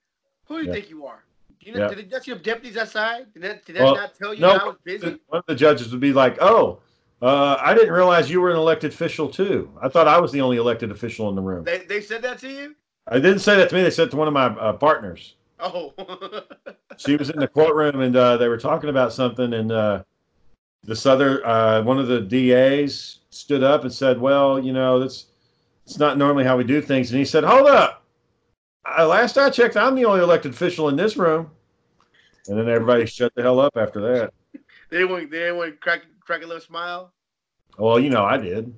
Who 0.46 0.56
do 0.56 0.62
you 0.62 0.68
Yeah. 0.68 0.74
think 0.74 0.90
you 0.90 1.06
are? 1.06 1.24
You 1.60 1.72
know, 1.74 1.80
Yeah. 1.80 1.94
Did 1.94 2.10
just 2.10 2.26
have 2.26 2.42
deputies 2.42 2.76
outside? 2.76 3.32
Did 3.34 3.42
that, 3.42 3.64
did 3.66 3.76
that 3.76 3.82
Well, 3.82 3.94
not 3.96 4.14
tell 4.14 4.32
you 4.32 4.40
no, 4.40 4.52
I 4.52 4.64
was 4.64 4.76
busy? 4.84 5.20
One 5.26 5.40
of 5.40 5.46
the 5.46 5.54
judges 5.54 5.90
would 5.90 6.00
be 6.00 6.12
like, 6.12 6.38
oh, 6.40 6.80
uh, 7.20 7.56
I 7.60 7.74
didn't 7.74 7.92
realize 7.92 8.30
you 8.30 8.40
were 8.40 8.50
an 8.50 8.56
elected 8.56 8.92
official 8.92 9.28
too. 9.28 9.76
I 9.82 9.88
thought 9.88 10.06
I 10.06 10.20
was 10.20 10.30
the 10.32 10.40
only 10.40 10.56
elected 10.56 10.90
official 10.92 11.28
in 11.28 11.34
the 11.34 11.42
room. 11.42 11.64
They, 11.64 11.78
they 11.78 12.00
said 12.00 12.22
that 12.22 12.38
to 12.38 12.48
you? 12.48 12.76
I 13.08 13.16
didn't 13.16 13.40
say 13.40 13.56
that 13.56 13.68
to 13.70 13.74
me. 13.74 13.82
They 13.82 13.90
said 13.90 14.08
it 14.08 14.10
to 14.12 14.16
one 14.16 14.28
of 14.28 14.34
my 14.34 14.46
uh, 14.46 14.74
partners. 14.74 15.34
Oh. 15.58 15.92
she 16.96 17.16
was 17.16 17.30
in 17.30 17.40
the 17.40 17.48
courtroom 17.48 18.00
and 18.00 18.14
uh, 18.14 18.36
they 18.36 18.48
were 18.48 18.58
talking 18.58 18.88
about 18.90 19.12
something 19.12 19.52
and 19.52 19.72
uh, 19.72 20.04
this 20.85 21.07
other 21.07 21.47
uh, 21.47 21.83
one 21.83 21.99
of 21.99 22.07
the 22.09 22.20
DAs 22.20 23.18
stood 23.31 23.62
up 23.62 23.83
and 23.83 23.93
said, 23.93 24.20
"Well, 24.20 24.59
you 24.59 24.72
know, 24.72 24.99
that's 24.99 25.26
it's 25.85 25.99
not 25.99 26.18
normally 26.18 26.45
how 26.45 26.57
we 26.57 26.64
do 26.64 26.81
things." 26.81 27.11
And 27.11 27.18
he 27.18 27.24
said, 27.24 27.45
"Hold 27.45 27.66
up! 27.66 28.05
Uh, 28.99 29.07
last 29.07 29.37
I 29.37 29.51
checked, 29.51 29.76
I'm 29.76 29.95
the 29.95 30.05
only 30.05 30.22
elected 30.22 30.53
official 30.53 30.89
in 30.89 30.97
this 30.97 31.16
room." 31.16 31.51
And 32.49 32.59
then 32.59 32.68
everybody 32.68 33.05
shut 33.07 33.35
the 33.35 33.43
hell 33.43 33.61
up 33.61 33.76
after 33.76 34.01
that. 34.01 34.33
they 34.91 34.99
didn't 34.99 35.31
they 35.31 35.39
didn't 35.39 35.57
want 35.59 35.81
crack, 35.81 36.03
crack 36.20 36.43
a 36.43 36.47
little 36.47 36.62
smile? 36.62 37.12
Well, 37.76 38.01
you 38.01 38.11
know, 38.11 38.24
I 38.24 38.39
did. 38.39 38.74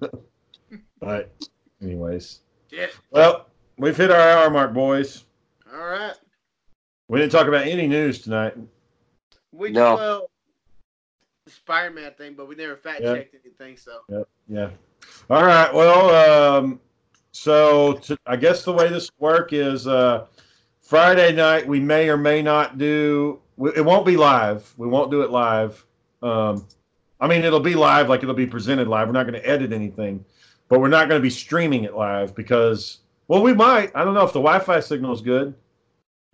but, 1.00 1.32
anyways, 1.82 2.40
Yeah. 2.70 2.86
well, 3.10 3.48
we've 3.78 3.96
hit 3.96 4.10
our 4.10 4.20
hour 4.20 4.50
mark, 4.50 4.72
boys. 4.72 5.24
All 5.72 5.84
right. 5.84 6.14
We 7.08 7.18
didn't 7.18 7.32
talk 7.32 7.48
about 7.48 7.66
any 7.66 7.86
news 7.86 8.20
tonight. 8.20 8.54
We 9.52 9.70
No. 9.70 9.94
well, 9.96 10.30
the 11.44 11.50
Spider-Man 11.50 12.12
thing, 12.16 12.34
but 12.36 12.48
we 12.48 12.54
never 12.54 12.76
fact 12.76 13.02
checked 13.14 13.34
anything. 13.44 13.76
So 13.76 14.26
Yeah. 14.48 14.70
All 15.30 15.44
right. 15.44 15.72
Well, 15.72 16.56
um, 16.56 16.80
so 17.32 17.94
to, 17.94 18.16
I 18.26 18.36
guess 18.36 18.64
the 18.64 18.72
way 18.72 18.88
this 18.88 19.10
work 19.18 19.52
is 19.52 19.86
uh, 19.86 20.26
Friday 20.80 21.32
night 21.32 21.66
we 21.66 21.80
may 21.80 22.08
or 22.08 22.16
may 22.16 22.42
not 22.42 22.78
do. 22.78 23.40
we- 23.56 23.72
It 23.74 23.84
won't 23.84 24.06
be 24.06 24.16
live. 24.16 24.72
We 24.76 24.86
won't 24.86 25.10
do 25.10 25.22
it 25.22 25.30
live. 25.30 25.84
Um, 26.22 26.66
I 27.20 27.26
mean, 27.26 27.42
it'll 27.44 27.60
be 27.60 27.74
live, 27.74 28.08
like 28.08 28.22
it'll 28.22 28.34
be 28.34 28.46
presented 28.46 28.88
live. 28.88 29.08
We're 29.08 29.12
not 29.12 29.26
going 29.26 29.40
to 29.40 29.48
edit 29.48 29.72
anything, 29.72 30.24
but 30.68 30.80
we're 30.80 30.88
not 30.88 31.08
going 31.08 31.20
to 31.20 31.22
be 31.22 31.30
streaming 31.30 31.84
it 31.84 31.94
live 31.94 32.34
because, 32.34 32.98
well, 33.28 33.42
we 33.42 33.52
might. 33.52 33.90
I 33.94 34.04
don't 34.04 34.14
know 34.14 34.24
if 34.24 34.32
the 34.32 34.40
Wi-Fi 34.40 34.80
signal 34.80 35.12
is 35.12 35.20
good. 35.20 35.54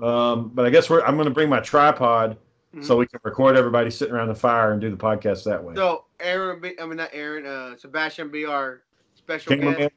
Um, 0.03 0.51
but 0.55 0.65
I 0.67 0.71
guess 0.71 0.89
we're. 0.89 1.03
I'm 1.03 1.17
going 1.17 1.29
to 1.29 1.35
bring 1.35 1.49
my 1.49 1.61
tripod 1.61 2.37
so 2.83 2.97
we 2.97 3.07
can 3.07 3.21
record 3.23 3.57
everybody 3.57 3.91
sitting 3.91 4.15
around 4.15 4.29
the 4.29 4.35
fire 4.35 4.73
and 4.73 4.81
do 4.81 4.91
the 4.91 4.97
podcast 4.97 5.45
that 5.45 5.63
way. 5.63 5.75
so 5.75 6.05
Aaron, 6.21 6.61
be, 6.61 6.79
I 6.81 6.87
mean 6.87 6.97
not 6.97 7.11
Aaron, 7.13 7.47
uh, 7.47 7.77
Sebastian 7.77 8.31
be 8.31 8.45
our 8.45 8.83
special 9.15 9.51
Cameraman, 9.51 9.79
guest. 9.79 9.95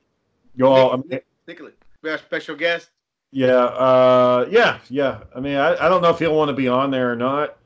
you 0.55 0.67
all. 0.67 0.93
I 0.93 0.97
mean, 0.97 1.19
Nicholas, 1.47 1.73
be 2.01 2.09
our 2.09 2.17
special 2.17 2.55
guest. 2.55 2.91
Yeah, 3.31 3.55
uh, 3.55 4.47
yeah, 4.49 4.79
yeah. 4.89 5.21
I 5.35 5.39
mean, 5.39 5.55
I, 5.55 5.85
I 5.85 5.89
don't 5.89 6.01
know 6.01 6.09
if 6.09 6.19
he'll 6.19 6.35
want 6.35 6.49
to 6.49 6.55
be 6.55 6.67
on 6.67 6.91
there 6.91 7.11
or 7.11 7.15
not. 7.15 7.57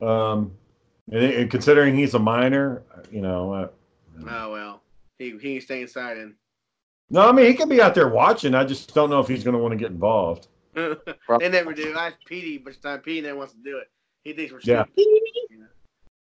Um, 0.00 0.52
and, 1.10 1.24
and 1.24 1.50
considering 1.50 1.96
he's 1.96 2.14
a 2.14 2.18
minor, 2.18 2.82
you 3.10 3.20
know, 3.20 3.52
uh, 3.52 3.68
Oh 4.28 4.52
well, 4.52 4.82
he 5.18 5.36
he 5.38 5.54
can 5.54 5.60
stay 5.60 5.82
inside 5.82 6.16
and. 6.16 6.34
no, 7.10 7.28
I 7.28 7.32
mean 7.32 7.46
he 7.46 7.54
can 7.54 7.68
be 7.68 7.80
out 7.80 7.94
there 7.94 8.08
watching. 8.08 8.54
I 8.54 8.64
just 8.64 8.94
don't 8.94 9.10
know 9.10 9.20
if 9.20 9.28
he's 9.28 9.44
going 9.44 9.54
to 9.54 9.62
want 9.62 9.72
to 9.72 9.76
get 9.76 9.90
involved. 9.90 10.48
they 10.74 11.48
never 11.48 11.72
do. 11.72 11.94
I 11.96 12.08
asked 12.08 12.24
Petey, 12.26 12.58
but 12.58 12.80
time 12.82 13.00
Petey 13.00 13.22
never 13.22 13.38
wants 13.38 13.54
to 13.54 13.60
do 13.60 13.78
it. 13.78 13.88
He 14.24 14.32
thinks 14.32 14.52
we're 14.52 14.60
Yeah. 14.62 14.84
stupid. 14.84 15.04
You 15.50 15.58
know? 15.60 15.66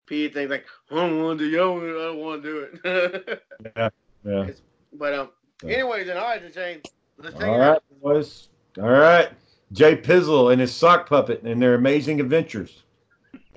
Petey 0.06 0.32
thinks 0.32 0.50
like, 0.50 0.66
I 0.90 0.94
don't 0.96 1.22
want 1.22 1.38
to 1.40 1.50
do 1.50 1.56
it. 1.56 2.00
I 2.00 2.04
don't 2.06 2.18
want 2.18 2.42
to 2.42 2.48
do 2.48 2.68
it. 2.84 3.42
Yeah, 3.76 3.88
yeah. 4.24 4.50
but 4.92 5.14
um, 5.14 5.30
anyways, 5.64 6.06
then 6.06 6.16
all 6.16 6.24
right, 6.28 6.42
Shane, 6.54 6.80
let's 7.18 7.34
take 7.36 7.46
All 7.46 7.54
it 7.54 7.58
right, 7.58 7.68
out. 7.70 7.84
boys. 8.02 8.48
All 8.78 8.84
right, 8.88 9.30
Jay 9.72 9.96
Pizzle 9.96 10.52
and 10.52 10.60
his 10.60 10.72
sock 10.74 11.08
puppet 11.08 11.42
and 11.42 11.60
their 11.60 11.74
amazing 11.74 12.20
adventures. 12.20 12.82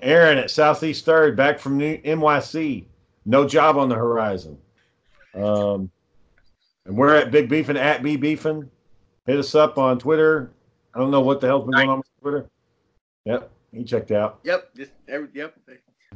Aaron 0.00 0.36
at 0.38 0.50
Southeast 0.50 1.04
Third, 1.04 1.36
back 1.36 1.58
from 1.60 1.78
New 1.78 1.96
NYC. 1.98 2.84
No 3.24 3.46
job 3.46 3.76
on 3.76 3.88
the 3.88 3.94
horizon. 3.94 4.58
Um, 5.34 5.90
and 6.84 6.96
we're 6.96 7.14
at 7.14 7.30
Big 7.30 7.48
Beefin 7.48 7.76
at 7.78 8.02
B 8.02 8.16
Beefin. 8.18 8.68
Hit 9.26 9.38
us 9.38 9.54
up 9.54 9.78
on 9.78 9.98
Twitter. 10.00 10.50
I 10.94 10.98
don't 10.98 11.12
know 11.12 11.20
what 11.20 11.40
the 11.40 11.46
hell's 11.46 11.62
been 11.64 11.72
going 11.72 11.88
on 11.88 11.98
with 11.98 12.06
Twitter. 12.20 12.50
Yep, 13.26 13.50
he 13.72 13.84
checked 13.84 14.10
out. 14.10 14.40
Yep, 14.44 14.74
just 14.76 14.92
every 15.08 15.28
yep. 15.34 15.54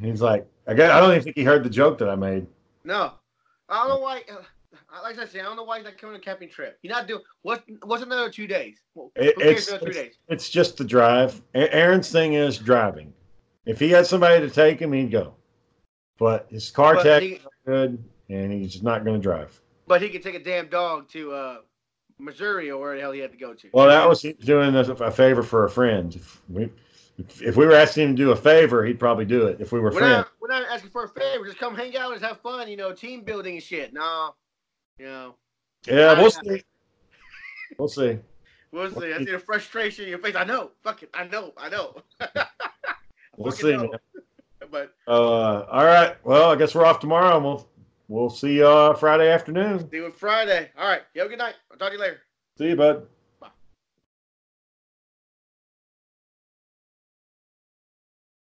He's 0.00 0.20
like, 0.20 0.46
I 0.66 0.74
got. 0.74 0.90
I 0.90 1.00
don't 1.00 1.10
even 1.12 1.22
think 1.24 1.36
he 1.36 1.44
heard 1.44 1.64
the 1.64 1.70
joke 1.70 1.98
that 1.98 2.08
I 2.08 2.14
made. 2.14 2.46
No, 2.84 3.12
I 3.68 3.78
don't 3.80 3.88
know 3.88 4.00
why. 4.00 4.22
Uh, 4.30 4.36
like 5.02 5.18
I 5.18 5.26
said, 5.26 5.40
I 5.40 5.44
don't 5.44 5.56
know 5.56 5.64
why 5.64 5.78
he's 5.78 5.84
not 5.84 5.96
coming 5.98 6.14
on 6.14 6.20
a 6.20 6.24
camping 6.24 6.50
trip. 6.50 6.78
He's 6.82 6.90
not 6.90 7.06
doing 7.08 7.22
what? 7.42 7.64
What's 7.84 8.02
another 8.02 8.30
two 8.30 8.46
days? 8.46 8.82
Well, 8.94 9.10
It- 9.16 9.34
it's, 9.38 9.68
another 9.68 9.86
three 9.86 9.90
it's, 9.94 10.00
days? 10.00 10.18
it's 10.28 10.50
just 10.50 10.76
the 10.76 10.84
drive. 10.84 11.40
Aaron's 11.54 12.10
thing 12.12 12.34
is 12.34 12.58
driving. 12.58 13.12
If 13.64 13.80
he 13.80 13.88
had 13.90 14.06
somebody 14.06 14.38
to 14.46 14.50
take 14.54 14.78
him, 14.80 14.92
he'd 14.92 15.10
go. 15.10 15.34
But 16.18 16.46
his 16.50 16.70
car 16.70 16.94
But 16.94 17.02
tech 17.02 17.22
he- 17.22 17.40
good, 17.66 18.02
and 18.28 18.52
he's 18.52 18.72
just 18.72 18.84
not 18.84 19.04
going 19.04 19.16
to 19.16 19.22
drive. 19.22 19.60
but 19.86 20.00
he 20.02 20.08
could 20.08 20.22
take 20.22 20.34
a 20.34 20.42
damn 20.42 20.68
dog 20.68 21.08
to 21.10 21.32
uh, 21.32 21.56
Missouri 22.18 22.70
or 22.70 22.78
where 22.80 22.94
the 22.94 23.00
hell 23.00 23.12
he 23.12 23.20
had 23.20 23.32
to 23.32 23.38
go 23.38 23.54
to. 23.54 23.68
Well, 23.72 23.88
that 23.88 24.08
was 24.08 24.22
doing 24.22 24.74
us 24.76 24.88
a 24.88 25.10
favor 25.10 25.42
for 25.42 25.64
a 25.64 25.70
friend. 25.70 26.14
If 26.14 26.42
we, 26.48 26.70
if 27.18 27.56
we 27.56 27.66
were 27.66 27.74
asking 27.74 28.10
him 28.10 28.16
to 28.16 28.22
do 28.24 28.30
a 28.32 28.36
favor, 28.36 28.84
he'd 28.84 28.98
probably 28.98 29.24
do 29.24 29.46
it. 29.46 29.60
If 29.60 29.72
we 29.72 29.80
were 29.80 29.90
we're 29.90 29.98
friends, 29.98 30.16
not, 30.16 30.32
we're 30.40 30.48
not 30.48 30.68
asking 30.70 30.90
for 30.90 31.04
a 31.04 31.08
favor. 31.08 31.46
Just 31.46 31.58
come 31.58 31.74
hang 31.74 31.96
out 31.96 32.12
and 32.12 32.22
have 32.22 32.40
fun. 32.40 32.68
You 32.68 32.76
know, 32.76 32.92
team 32.92 33.22
building 33.22 33.54
and 33.54 33.62
shit. 33.62 33.92
No, 33.94 34.34
you 34.98 35.06
know, 35.06 35.34
yeah, 35.86 36.18
we'll 36.20 36.30
see. 36.30 36.62
We'll 37.78 37.88
see. 37.88 38.18
we'll 38.70 38.90
see. 38.90 39.12
I 39.12 39.18
see 39.18 39.24
the 39.32 39.38
frustration 39.38 40.04
in 40.04 40.10
your 40.10 40.18
face. 40.18 40.36
I 40.36 40.44
know. 40.44 40.72
Fuck 40.82 41.02
it. 41.04 41.10
I 41.14 41.26
know. 41.26 41.52
I 41.56 41.68
know. 41.68 41.96
I 42.20 42.28
We'll 43.36 43.52
see. 43.52 43.72
know. 43.72 43.88
man. 43.90 43.90
But 44.70 44.94
Uh, 45.06 45.62
all 45.70 45.84
right. 45.84 46.16
Well, 46.24 46.50
I 46.50 46.56
guess 46.56 46.74
we're 46.74 46.84
off 46.84 46.98
tomorrow, 46.98 47.36
and 47.36 47.44
we'll 47.44 47.68
we'll 48.08 48.30
see 48.30 48.54
you 48.56 48.66
uh, 48.66 48.94
Friday 48.94 49.30
afternoon. 49.30 49.88
see 49.90 49.98
you 49.98 50.10
Friday. 50.10 50.70
All 50.76 50.88
right. 50.88 51.02
You 51.14 51.20
have 51.20 51.26
a 51.26 51.30
good 51.30 51.38
night. 51.38 51.54
I'll 51.70 51.76
talk 51.78 51.90
to 51.90 51.94
you 51.94 52.00
later. 52.00 52.18
See 52.58 52.68
you, 52.70 52.76
bud. 52.76 53.06